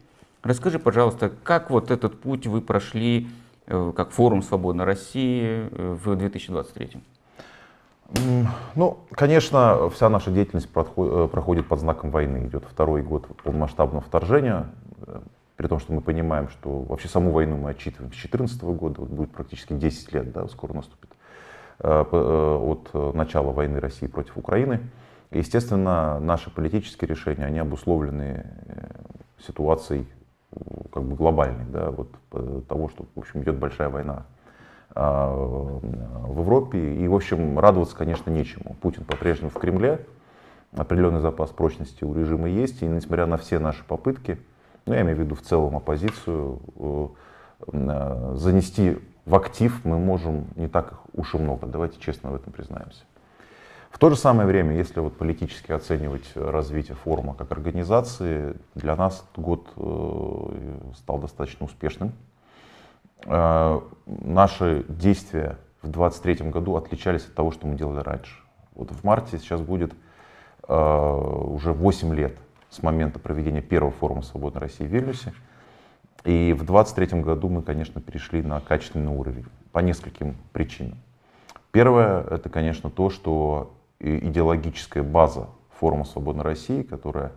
Расскажи, 0.43 0.77
пожалуйста, 0.77 1.31
как 1.43 1.69
вот 1.69 1.89
этот 1.89 2.19
путь 2.19 2.47
вы 2.47 2.61
прошли, 2.61 3.29
э, 3.67 3.93
как 3.95 4.11
форум 4.11 4.43
«Свободной 4.43 4.85
России» 4.85 5.69
в 5.71 6.15
2023 6.15 7.01
ну, 8.75 8.99
конечно, 9.11 9.89
вся 9.89 10.07
наша 10.07 10.29
деятельность 10.29 10.69
проходит 10.69 11.67
под 11.67 11.79
знаком 11.79 12.11
войны. 12.11 12.45
Идет 12.45 12.63
второй 12.69 13.01
год 13.01 13.25
полномасштабного 13.43 14.01
вторжения 14.01 14.69
при 15.55 15.67
том, 15.67 15.79
что 15.79 15.93
мы 15.93 16.01
понимаем, 16.01 16.49
что 16.49 16.79
вообще 16.79 17.07
саму 17.07 17.31
войну 17.31 17.57
мы 17.57 17.71
отчитываем 17.71 18.11
с 18.11 18.15
2014 18.15 18.61
года, 18.63 19.01
вот 19.01 19.09
будет 19.09 19.31
практически 19.31 19.73
10 19.73 20.13
лет, 20.13 20.31
да, 20.31 20.47
скоро 20.47 20.73
наступит, 20.73 21.09
э, 21.79 22.05
э, 22.11 22.57
от 22.57 23.15
начала 23.15 23.51
войны 23.51 23.79
России 23.79 24.07
против 24.07 24.37
Украины. 24.37 24.81
Естественно, 25.31 26.19
наши 26.19 26.49
политические 26.49 27.07
решения, 27.07 27.45
они 27.45 27.59
обусловлены 27.59 28.45
э, 28.65 28.87
ситуацией 29.45 30.07
как 30.91 31.03
бы 31.03 31.15
глобальной, 31.15 31.65
да, 31.69 31.91
вот 31.91 32.09
того, 32.67 32.89
что, 32.89 33.05
в 33.15 33.19
общем, 33.19 33.41
идет 33.43 33.57
большая 33.57 33.89
война 33.89 34.25
в 34.95 36.39
Европе. 36.39 36.95
И, 36.95 37.07
в 37.07 37.15
общем, 37.15 37.57
радоваться, 37.57 37.95
конечно, 37.95 38.29
нечему. 38.29 38.75
Путин 38.79 39.03
по-прежнему 39.05 39.49
в 39.49 39.55
Кремле, 39.55 40.05
определенный 40.75 41.19
запас 41.19 41.49
прочности 41.49 42.03
у 42.03 42.13
режима 42.13 42.47
есть, 42.47 42.81
и 42.81 42.85
несмотря 42.85 43.25
на 43.25 43.37
все 43.37 43.59
наши 43.59 43.83
попытки, 43.83 44.39
ну, 44.85 44.93
я 44.93 45.01
имею 45.01 45.17
в 45.17 45.19
виду 45.19 45.35
в 45.35 45.41
целом 45.41 45.77
оппозицию, 45.77 46.59
э, 46.75 47.07
э, 47.71 48.33
занести 48.35 48.99
в 49.25 49.35
актив 49.35 49.85
мы 49.85 49.97
можем 49.97 50.47
не 50.55 50.67
так 50.67 50.99
уж 51.13 51.33
и 51.35 51.37
много. 51.37 51.65
Давайте 51.67 51.99
честно 51.99 52.31
в 52.31 52.35
этом 52.35 52.51
признаемся. 52.51 53.03
В 53.93 53.99
то 53.99 54.09
же 54.09 54.15
самое 54.15 54.47
время, 54.47 54.75
если 54.75 54.99
вот 54.99 55.15
политически 55.15 55.71
оценивать 55.71 56.25
развитие 56.35 56.95
форума 56.95 57.35
как 57.35 57.51
организации, 57.51 58.57
для 58.73 58.95
нас 58.95 59.23
год 59.37 59.69
э, 59.77 60.79
стал 60.97 61.19
достаточно 61.19 61.67
успешным. 61.67 62.11
Наши 63.25 64.83
действия 64.89 65.57
в 65.81 65.89
2023 65.89 66.49
году 66.49 66.75
отличались 66.75 67.25
от 67.25 67.35
того, 67.35 67.51
что 67.51 67.67
мы 67.67 67.75
делали 67.75 68.01
раньше. 68.01 68.35
Вот 68.75 68.91
в 68.91 69.01
марте 69.05 69.37
сейчас 69.37 69.61
будет 69.61 69.93
уже 70.67 71.71
8 71.71 72.13
лет 72.13 72.35
с 72.69 72.83
момента 72.83 73.19
проведения 73.19 73.61
первого 73.61 73.93
форума 73.93 74.23
«Свободной 74.23 74.59
России» 74.59 74.83
в 74.83 74.87
Вильнюсе. 74.87 75.33
И 76.25 76.51
в 76.51 76.65
2023 76.65 77.21
году 77.21 77.47
мы, 77.47 77.61
конечно, 77.61 78.01
перешли 78.01 78.41
на 78.41 78.59
качественный 78.59 79.13
уровень 79.13 79.45
по 79.71 79.79
нескольким 79.79 80.35
причинам. 80.51 80.97
Первое, 81.71 82.23
это, 82.23 82.49
конечно, 82.49 82.89
то, 82.89 83.09
что 83.09 83.73
идеологическая 84.03 85.03
база 85.03 85.47
форума 85.79 86.05
«Свободной 86.05 86.43
России», 86.43 86.83
которая 86.83 87.31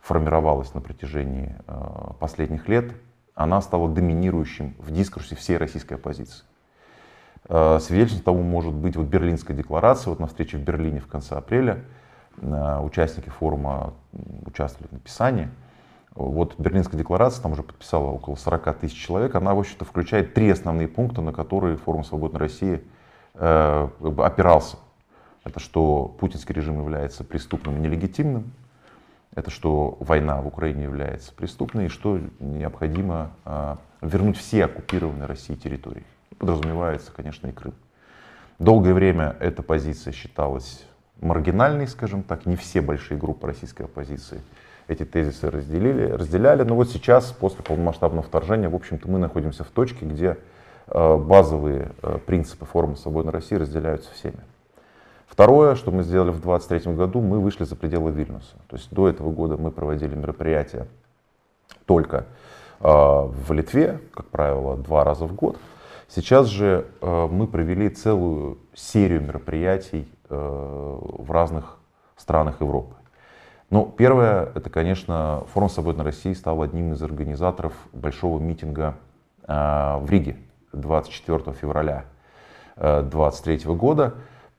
формировалась 0.00 0.72
на 0.74 0.80
протяжении 0.80 1.56
э, 1.66 2.12
последних 2.20 2.68
лет, 2.68 2.92
она 3.34 3.60
стала 3.60 3.88
доминирующим 3.88 4.74
в 4.78 4.90
дискурсе 4.92 5.34
всей 5.34 5.56
российской 5.56 5.94
оппозиции. 5.94 6.44
Э, 7.48 7.78
свидетельством 7.80 8.22
тому 8.22 8.42
может 8.42 8.72
быть 8.72 8.96
вот 8.96 9.06
Берлинская 9.06 9.56
декларация, 9.56 10.10
вот 10.10 10.20
на 10.20 10.26
встрече 10.26 10.58
в 10.58 10.62
Берлине 10.62 11.00
в 11.00 11.06
конце 11.06 11.34
апреля– 11.34 11.84
участники 12.42 13.28
форума 13.28 13.94
участвовали 14.44 14.88
в 14.88 14.92
написании. 14.92 15.48
Вот 16.14 16.58
Берлинская 16.58 16.98
декларация, 16.98 17.42
там 17.42 17.52
уже 17.52 17.62
подписала 17.62 18.10
около 18.10 18.36
40 18.36 18.78
тысяч 18.78 18.96
человек, 18.96 19.34
она, 19.34 19.54
в 19.54 19.58
общем-то, 19.58 19.84
включает 19.84 20.32
три 20.32 20.48
основные 20.50 20.88
пункта, 20.88 21.20
на 21.20 21.32
которые 21.32 21.76
форум 21.76 22.04
«Свободной 22.04 22.40
России» 22.40 22.82
э, 23.34 23.88
опирался. 24.00 24.78
Это 25.46 25.60
что 25.60 26.12
путинский 26.18 26.52
режим 26.52 26.80
является 26.80 27.22
преступным 27.22 27.76
и 27.76 27.78
нелегитимным, 27.78 28.50
это 29.36 29.48
что 29.52 29.96
война 30.00 30.40
в 30.40 30.48
Украине 30.48 30.82
является 30.82 31.32
преступной, 31.32 31.86
и 31.86 31.88
что 31.88 32.18
необходимо 32.40 33.30
э, 33.44 33.76
вернуть 34.00 34.38
все 34.38 34.64
оккупированные 34.64 35.26
Россией 35.26 35.56
территории. 35.56 36.02
Подразумевается, 36.38 37.12
конечно, 37.14 37.46
и 37.46 37.52
Крым. 37.52 37.74
Долгое 38.58 38.92
время 38.92 39.36
эта 39.38 39.62
позиция 39.62 40.12
считалась 40.12 40.84
маргинальный, 41.20 41.86
скажем 41.86 42.24
так, 42.24 42.44
не 42.44 42.56
все 42.56 42.80
большие 42.80 43.16
группы 43.16 43.46
российской 43.46 43.82
оппозиции 43.82 44.40
эти 44.88 45.04
тезисы 45.04 45.48
разделили, 45.48 46.10
разделяли. 46.10 46.64
Но 46.64 46.74
вот 46.74 46.90
сейчас, 46.90 47.30
после 47.30 47.62
полномасштабного 47.62 48.24
вторжения, 48.26 48.68
в 48.68 48.74
общем-то, 48.74 49.08
мы 49.08 49.20
находимся 49.20 49.62
в 49.62 49.68
точке, 49.68 50.06
где 50.06 50.38
э, 50.88 51.16
базовые 51.16 51.92
э, 52.02 52.18
принципы 52.26 52.64
форума 52.64 52.96
«Свободной 52.96 53.32
России» 53.32 53.54
разделяются 53.54 54.12
всеми. 54.12 54.40
Второе, 55.36 55.74
что 55.76 55.90
мы 55.90 56.02
сделали 56.02 56.30
в 56.30 56.40
2023 56.40 56.94
году, 56.94 57.20
мы 57.20 57.38
вышли 57.38 57.64
за 57.64 57.76
пределы 57.76 58.10
Вильнюса. 58.10 58.56
То 58.68 58.76
есть 58.76 58.90
до 58.90 59.08
этого 59.08 59.30
года 59.30 59.56
мы 59.56 59.70
проводили 59.70 60.14
мероприятия 60.14 60.88
только 61.84 62.24
э, 62.80 62.88
в 62.88 63.52
Литве, 63.52 64.00
как 64.12 64.26
правило, 64.26 64.76
два 64.76 65.04
раза 65.04 65.26
в 65.26 65.34
год. 65.34 65.58
Сейчас 66.08 66.46
же 66.46 66.86
мы 67.02 67.48
провели 67.48 67.88
целую 67.88 68.58
серию 68.74 69.20
мероприятий 69.20 70.06
Э, 70.28 70.98
в 71.00 71.30
разных 71.30 71.76
странах 72.16 72.60
Европы. 72.60 72.96
Ну, 73.70 73.86
первое, 73.96 74.50
это, 74.56 74.70
конечно, 74.70 75.44
форум 75.52 75.68
«Свободной 75.68 76.04
России» 76.04 76.32
стал 76.32 76.62
одним 76.62 76.94
из 76.94 77.02
организаторов 77.02 77.72
большого 77.92 78.40
митинга 78.40 78.96
в 79.46 80.04
Риге 80.08 80.36
24 80.72 81.52
февраля 81.52 82.06
2023 82.76 83.60
э, 83.64 83.74
года. 83.74 84.14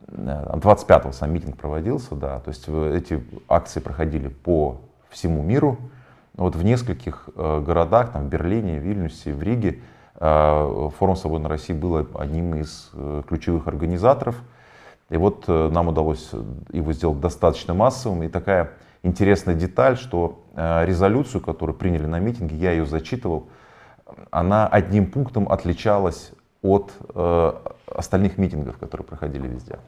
25-го 0.08 1.12
сам 1.12 1.34
митинг 1.34 1.58
проводился, 1.58 2.16
да, 2.16 2.40
то 2.40 2.50
есть 2.50 2.68
эти 2.68 3.24
акции 3.50 3.80
проходили 3.80 4.30
по 4.30 4.78
всему 5.10 5.44
миру. 5.44 5.78
Вот 6.36 6.56
в 6.56 6.64
нескольких 6.64 7.30
городах, 7.36 8.12
там 8.14 8.28
в 8.28 8.30
Берлине, 8.30 8.78
Вильнюсе, 8.78 9.34
в 9.34 9.42
Риге, 9.42 9.80
форум 10.16 11.16
«Свободной 11.16 11.50
России» 11.50 11.74
был 11.74 12.08
одним 12.16 12.56
из 12.56 12.92
ключевых 13.28 13.68
организаторов– 13.68 14.36
и 15.10 15.16
вот 15.16 15.46
э, 15.48 15.70
нам 15.72 15.88
удалось 15.88 16.32
его 16.72 16.92
сделать 16.94 17.20
достаточно 17.20 17.74
массовым. 17.74 18.24
И 18.24 18.28
такая 18.28 18.72
интересная 19.04 19.56
деталь, 19.56 19.98
что 19.98 20.44
э, 20.54 20.86
резолюцию, 20.86 21.42
которую 21.42 21.78
приняли 21.78 22.06
на 22.06 22.20
митинге, 22.20 22.58
я 22.58 22.72
ее 22.72 22.86
зачитывал, 22.86 23.48
она 24.32 24.68
одним 24.68 25.10
пунктом 25.10 25.50
отличалась 25.50 26.32
от 26.62 26.92
э, 27.16 27.54
остальных 27.88 28.38
митингов, 28.38 28.78
которые 28.78 29.06
проходили 29.06 29.48
везде. 29.48 29.80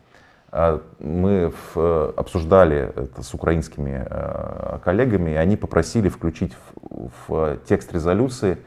А, 0.51 0.81
мы 0.99 1.53
в, 1.73 2.11
обсуждали 2.17 2.91
это 2.95 3.21
с 3.21 3.33
украинскими 3.33 4.05
э, 4.09 4.79
коллегами, 4.83 5.31
и 5.31 5.35
они 5.35 5.57
попросили 5.57 6.09
включить 6.09 6.53
в, 6.81 7.11
в 7.27 7.57
текст 7.67 7.93
резолюции 7.93 8.57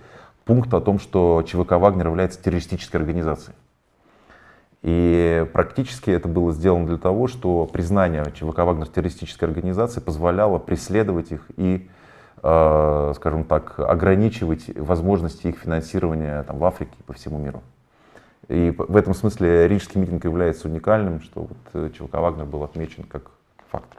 пункт 0.45 0.72
о 0.74 0.80
том, 0.80 1.01
что 1.01 1.43
ЧВК 1.43 1.72
«Вагнер» 1.72 2.07
является 2.07 2.41
террористической 2.41 3.01
организацией. 3.01 3.57
И 4.83 5.47
практически 5.53 6.11
это 6.11 6.28
было 6.28 6.53
сделано 6.53 6.87
для 6.87 6.99
того, 6.99 7.26
что 7.26 7.66
признание 7.66 8.24
ЧВК 8.33 8.59
«Вагнер» 8.59 8.87
террористической 8.87 9.49
организацией 9.49 10.05
позволяло 10.05 10.59
преследовать 10.59 11.33
их 11.33 11.47
и, 11.57 11.89
э, 12.43 13.12
скажем 13.16 13.43
так, 13.43 13.80
ограничивать 13.80 14.76
возможности 14.78 15.49
их 15.49 15.59
финансирования 15.59 16.45
там, 16.45 16.59
в 16.59 16.64
Африке 16.64 16.93
и 17.01 17.03
по 17.03 17.12
всему 17.12 17.39
миру. 17.39 17.61
И 18.49 18.74
в 18.76 18.97
этом 18.97 19.14
смысле 19.14 19.68
рижский 19.68 20.01
митинг 20.01 20.24
является 20.24 20.68
уникальным, 20.68 21.20
что 21.20 21.43
вот 21.43 21.59
э, 21.74 21.90
ЧВК 21.97 22.14
«Вагнер» 22.14 22.45
был 22.45 22.64
отмечен 22.64 23.05
как 23.05 23.30
фактор. 23.70 23.99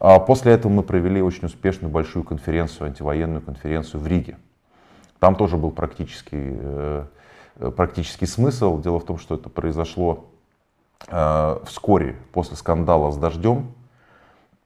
А 0.00 0.18
после 0.18 0.52
этого 0.52 0.72
мы 0.72 0.82
провели 0.82 1.22
очень 1.22 1.46
успешную 1.46 1.90
большую 1.90 2.24
конференцию, 2.24 2.88
антивоенную 2.88 3.40
конференцию 3.40 4.00
в 4.00 4.06
Риге. 4.06 4.36
Там 5.20 5.36
тоже 5.36 5.56
был 5.56 5.70
практический, 5.70 6.56
э, 6.58 7.04
практический 7.76 8.26
смысл. 8.26 8.80
Дело 8.80 8.98
в 8.98 9.04
том, 9.04 9.18
что 9.18 9.36
это 9.36 9.48
произошло 9.48 10.26
э, 11.06 11.58
вскоре 11.64 12.16
после 12.32 12.56
скандала 12.56 13.12
с 13.12 13.16
дождем. 13.16 13.72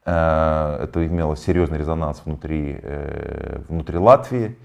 Это 0.05 1.05
имело 1.05 1.37
серьезный 1.37 1.79
резонанс 1.79 2.23
внутри, 2.25 2.81
внутри 3.69 3.99
Латвии. 3.99 4.57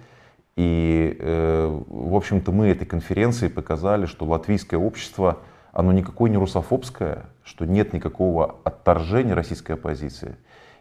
И, 0.61 1.17
э, 1.19 1.79
в 1.87 2.15
общем-то, 2.15 2.51
мы 2.51 2.67
этой 2.67 2.85
конференции 2.85 3.47
показали, 3.47 4.05
что 4.05 4.25
латвийское 4.25 4.79
общество, 4.79 5.39
оно 5.71 5.91
никакое 5.91 6.29
не 6.29 6.37
русофобское, 6.37 7.23
что 7.43 7.65
нет 7.65 7.93
никакого 7.93 8.57
отторжения 8.63 9.33
российской 9.33 9.71
оппозиции. 9.71 10.35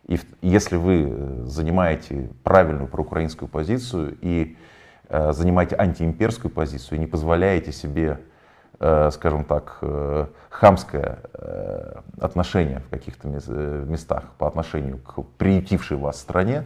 И 0.06 0.20
если 0.42 0.76
вы 0.76 1.08
э, 1.08 1.42
занимаете 1.46 2.28
правильную 2.44 2.88
проукраинскую 2.88 3.48
позицию 3.48 4.18
и 4.20 4.58
э, 5.08 5.32
занимаете 5.32 5.76
антиимперскую 5.76 6.52
позицию 6.52 6.98
и 6.98 7.00
не 7.00 7.06
позволяете 7.06 7.72
себе, 7.72 8.20
скажем 9.10 9.44
так, 9.44 9.78
хамское 10.48 11.18
отношение 12.18 12.78
в 12.78 12.88
каких-то 12.88 13.28
местах 13.28 14.24
по 14.38 14.46
отношению 14.48 14.96
к 14.96 15.20
приютившей 15.36 15.98
вас 15.98 16.18
стране, 16.18 16.64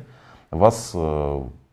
вас 0.53 0.95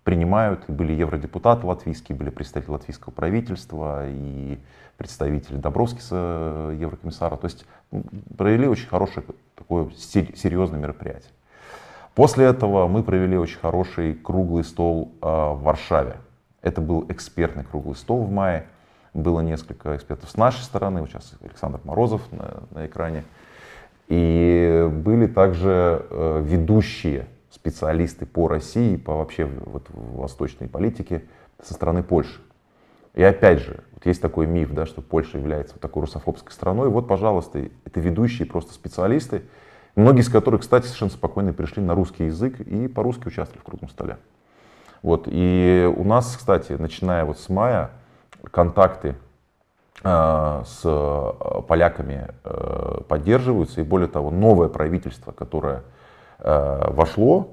принимают, 0.03 0.63
и 0.67 0.71
были 0.71 0.93
евродепутаты 0.93 1.65
латвийские, 1.67 2.17
были 2.17 2.29
представители 2.29 2.71
латвийского 2.71 3.11
правительства 3.11 4.07
и 4.07 4.57
представители 4.97 5.57
Добровскиса, 5.57 6.15
э, 6.15 6.77
еврокомиссара. 6.79 7.35
То 7.37 7.45
есть 7.45 7.65
провели 8.37 8.67
очень 8.67 8.87
хорошее 8.87 9.25
такое 9.55 9.89
серьезное 9.95 10.79
мероприятие. 10.79 11.31
После 12.15 12.45
этого 12.45 12.87
мы 12.87 13.03
провели 13.03 13.37
очень 13.37 13.59
хороший 13.59 14.15
круглый 14.15 14.63
стол 14.63 15.11
э, 15.21 15.25
в 15.25 15.61
Варшаве. 15.61 16.17
Это 16.61 16.81
был 16.81 17.05
экспертный 17.09 17.63
круглый 17.63 17.95
стол 17.95 18.23
в 18.23 18.31
мае. 18.31 18.65
Было 19.13 19.41
несколько 19.41 19.95
экспертов 19.95 20.29
с 20.29 20.37
нашей 20.37 20.61
стороны, 20.61 21.01
вот 21.01 21.09
сейчас 21.09 21.33
Александр 21.41 21.79
Морозов 21.83 22.21
на, 22.31 22.63
на 22.71 22.85
экране. 22.85 23.23
И 24.07 24.89
были 24.91 25.27
также 25.27 26.05
э, 26.09 26.41
ведущие 26.43 27.27
специалисты 27.51 28.25
по 28.25 28.47
России, 28.47 28.95
по 28.95 29.17
вообще 29.17 29.45
вот, 29.45 29.85
восточной 29.89 30.67
политике 30.67 31.23
со 31.61 31.73
стороны 31.73 32.01
Польши. 32.01 32.39
И 33.13 33.21
опять 33.21 33.59
же, 33.59 33.83
вот 33.93 34.05
есть 34.05 34.21
такой 34.21 34.47
миф, 34.47 34.73
да, 34.73 34.85
что 34.85 35.01
Польша 35.01 35.37
является 35.37 35.75
вот 35.75 35.81
такой 35.81 36.01
русофобской 36.01 36.51
страной. 36.51 36.89
Вот, 36.89 37.07
пожалуйста, 37.07 37.67
это 37.85 37.99
ведущие 37.99 38.47
просто 38.47 38.73
специалисты, 38.73 39.43
многие 39.95 40.21
из 40.21 40.29
которых, 40.29 40.61
кстати, 40.61 40.85
совершенно 40.85 41.11
спокойно 41.11 41.51
перешли 41.51 41.83
на 41.83 41.93
русский 41.93 42.25
язык 42.25 42.61
и 42.61 42.87
по-русски 42.87 43.27
участвовали 43.27 43.61
в 43.61 43.65
круглом 43.65 43.89
столе. 43.89 44.17
Вот. 45.01 45.23
И 45.27 45.91
у 45.97 46.03
нас, 46.05 46.35
кстати, 46.37 46.73
начиная 46.73 47.25
вот 47.25 47.37
с 47.37 47.49
мая, 47.49 47.91
контакты 48.49 49.15
э, 50.03 50.63
с 50.65 50.81
э, 50.83 51.61
поляками 51.67 52.29
э, 52.43 53.01
поддерживаются. 53.07 53.81
И 53.81 53.83
более 53.83 54.07
того, 54.07 54.31
новое 54.31 54.69
правительство, 54.69 55.31
которое 55.31 55.83
вошло, 56.43 57.49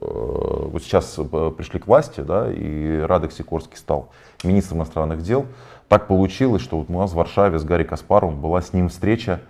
э, 0.00 0.04
вот 0.04 0.82
сейчас 0.82 1.18
э, 1.18 1.52
пришли 1.56 1.80
к 1.80 1.86
власти, 1.86 2.20
да, 2.20 2.50
и 2.50 3.00
Радек 3.00 3.32
Сикорский 3.32 3.76
стал 3.76 4.10
министром 4.44 4.78
иностранных 4.78 5.22
дел. 5.22 5.46
Так 5.88 6.06
получилось, 6.06 6.62
что 6.62 6.78
вот 6.78 6.90
у 6.90 6.98
нас 6.98 7.12
в 7.12 7.14
Варшаве 7.14 7.58
с 7.58 7.64
Гарри 7.64 7.84
Каспаровым 7.84 8.40
была 8.40 8.62
с 8.62 8.72
ним 8.72 8.88
встреча 8.88 9.40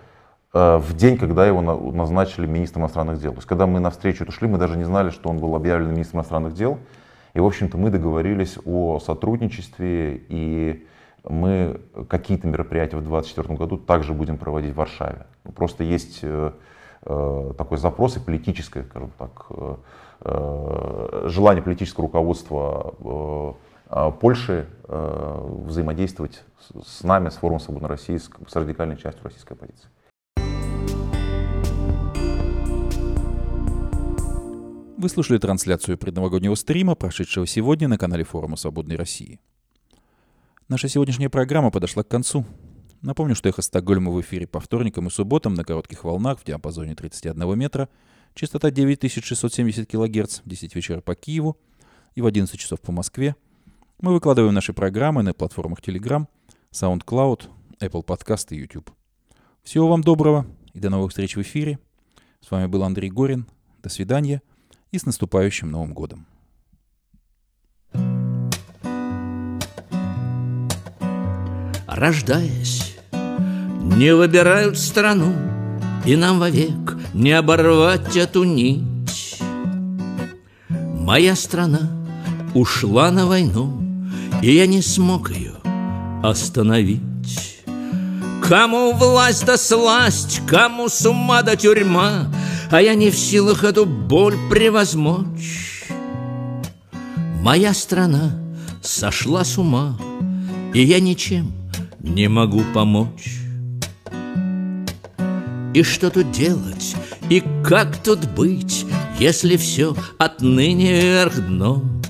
в 0.53 0.97
день, 0.97 1.17
когда 1.17 1.47
его 1.47 1.61
назначили 1.61 2.45
министром 2.45 2.83
иностранных 2.83 3.21
дел. 3.21 3.31
То 3.33 3.39
есть, 3.39 3.47
когда 3.47 3.67
мы 3.69 3.79
на 3.79 3.91
встречу 3.91 4.29
шли, 4.33 4.49
мы 4.49 4.59
даже 4.59 4.77
не 4.77 4.83
знали, 4.83 5.11
что 5.11 5.29
он 5.29 5.39
был 5.39 5.55
объявлен 5.55 5.93
министром 5.93 6.21
иностранных 6.21 6.55
дел. 6.55 6.79
И, 7.35 7.41
в 7.41 7.47
общем-то, 7.47 7.79
мы 7.79 7.91
договорились 7.91 8.59
о 8.65 8.99
сотрудничестве, 8.99 10.25
и 10.29 10.89
мы 11.23 11.81
какие-то 12.09 12.49
мероприятия 12.49 12.97
в 12.97 13.03
2024 13.03 13.55
году 13.57 13.77
также 13.77 14.13
будем 14.13 14.39
проводить 14.39 14.73
в 14.73 14.79
Варшаве. 14.79 15.27
Просто 15.55 15.85
есть 15.85 16.21
Э, 16.23 16.53
такой 17.03 17.79
запрос 17.79 18.17
и 18.17 18.21
политическое, 18.21 18.85
скажем 18.85 19.11
так, 19.19 19.47
э, 19.51 19.77
э, 20.21 21.23
желание 21.27 21.63
политического 21.63 22.07
руководства 22.07 23.57
Польши 24.21 24.69
взаимодействовать 24.87 26.45
с 26.85 27.03
нами, 27.03 27.29
с 27.29 27.35
Форумом 27.39 27.59
Свободной 27.59 27.89
России, 27.89 28.19
с 28.19 28.55
радикальной 28.55 28.97
частью 28.97 29.25
российской 29.25 29.55
оппозиции. 29.55 29.89
Вы 34.97 35.09
слушали 35.09 35.39
трансляцию 35.39 35.97
предновогоднего 35.97 36.55
стрима, 36.55 36.95
прошедшего 36.95 37.47
сегодня 37.47 37.89
на 37.89 37.97
канале 37.97 38.23
Форума 38.23 38.57
Свободной 38.57 38.97
России. 38.97 39.41
Наша 40.69 40.89
сегодняшняя 40.89 41.31
программа 41.31 41.71
подошла 41.71 42.03
к 42.03 42.09
концу. 42.09 42.45
Напомню, 43.03 43.35
что 43.35 43.49
«Эхо 43.49 43.63
Стокгольма» 43.63 44.11
в 44.11 44.21
эфире 44.21 44.47
по 44.47 44.61
вторникам 44.61 45.07
и 45.07 45.11
субботам 45.11 45.55
на 45.55 45.65
коротких 45.65 46.05
волнах 46.05 46.39
в 46.39 46.45
диапазоне 46.45 46.95
31 46.95 47.59
метра, 47.59 47.89
частота 48.35 48.71
9670 48.71 49.89
кГц, 49.89 50.41
в 50.45 50.49
10 50.49 50.75
вечера 50.75 51.01
по 51.01 51.15
Киеву 51.15 51.57
и 52.15 52.21
в 52.21 52.27
11 52.27 52.61
часов 52.61 52.81
по 52.83 52.93
Москве. 52.93 53.37
Мы 54.01 54.13
выкладываем 54.13 54.55
наши 54.55 54.75
программы 54.75 55.23
на 55.23 55.33
платформах 55.33 55.81
Telegram, 55.81 56.27
SoundCloud, 56.73 57.49
Apple 57.81 58.05
Podcast 58.05 58.49
и 58.51 58.57
YouTube. 58.57 58.91
Всего 59.63 59.89
вам 59.89 60.03
доброго 60.03 60.47
и 60.75 60.79
до 60.79 60.91
новых 60.91 61.11
встреч 61.11 61.37
в 61.37 61.43
эфире. 61.43 61.79
С 62.47 62.51
вами 62.51 62.67
был 62.67 62.85
Андрей 62.85 63.11
Горин. 63.11 63.47
До 63.83 63.89
свидания 63.89 64.43
и 64.91 64.99
с 64.99 65.07
наступающим 65.07 65.71
Новым 65.71 65.95
годом. 65.95 66.27
Рождаясь 71.87 72.90
не 73.81 74.15
выбирают 74.15 74.79
страну, 74.79 75.33
И 76.07 76.17
нам 76.17 76.39
вовек 76.39 76.97
не 77.13 77.33
оборвать 77.33 78.17
эту 78.17 78.45
нить. 78.45 79.39
Моя 80.69 81.37
страна 81.37 81.91
ушла 82.55 83.11
на 83.11 83.27
войну, 83.27 83.83
И 84.43 84.55
я 84.55 84.67
не 84.67 84.83
смог 84.83 85.31
ее 85.31 85.55
остановить. 86.23 87.01
Кому 88.43 88.93
власть 88.93 89.45
да 89.47 89.57
сласть, 89.57 90.41
кому 90.47 90.89
с 90.89 91.07
ума 91.07 91.43
да 91.43 91.57
тюрьма, 91.57 92.33
А 92.71 92.81
я 92.81 92.95
не 92.95 93.11
в 93.11 93.17
силах 93.17 93.65
эту 93.65 93.87
боль 93.87 94.37
превозмочь. 94.51 95.85
Моя 97.43 97.75
страна 97.75 98.33
сошла 98.83 99.45
с 99.45 99.59
ума, 99.59 99.99
И 100.75 100.83
я 100.83 101.01
ничем 101.01 101.53
не 102.01 102.29
могу 102.29 102.63
помочь. 102.75 103.40
И 105.73 105.83
что 105.85 106.11
тут 106.11 106.33
делать, 106.33 106.97
и 107.29 107.43
как 107.65 107.97
тут 108.03 108.29
быть, 108.31 108.87
Если 109.19 109.57
все 109.57 109.95
отныне 110.19 111.01
вверх 111.01 111.37
дном? 111.37 112.03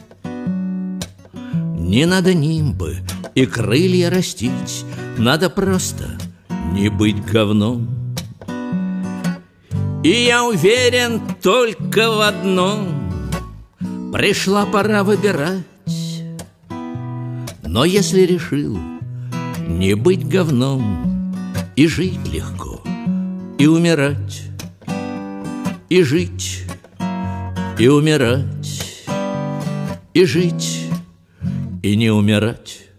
Не 1.78 2.06
надо 2.06 2.32
нимбы 2.34 2.98
и 3.34 3.44
крылья 3.46 4.10
растить, 4.10 4.84
Надо 5.18 5.50
просто 5.50 6.04
не 6.72 6.88
быть 6.88 7.22
говном. 7.24 8.00
И 10.02 10.24
я 10.24 10.44
уверен 10.44 11.20
только 11.42 12.10
в 12.10 12.20
одном 12.26 12.88
Пришла 14.12 14.64
пора 14.64 15.04
выбирать 15.04 15.62
Но 17.62 17.84
если 17.84 18.22
решил 18.22 18.78
не 19.68 19.94
быть 19.94 20.26
говном 20.26 21.34
И 21.76 21.86
жить 21.86 22.26
легко 22.32 22.79
и 23.60 23.66
умирать, 23.66 24.44
и 25.90 26.02
жить, 26.02 26.64
и 27.78 27.88
умирать, 27.88 29.04
и 30.14 30.24
жить, 30.24 30.86
и 31.82 31.94
не 31.94 32.08
умирать. 32.08 32.89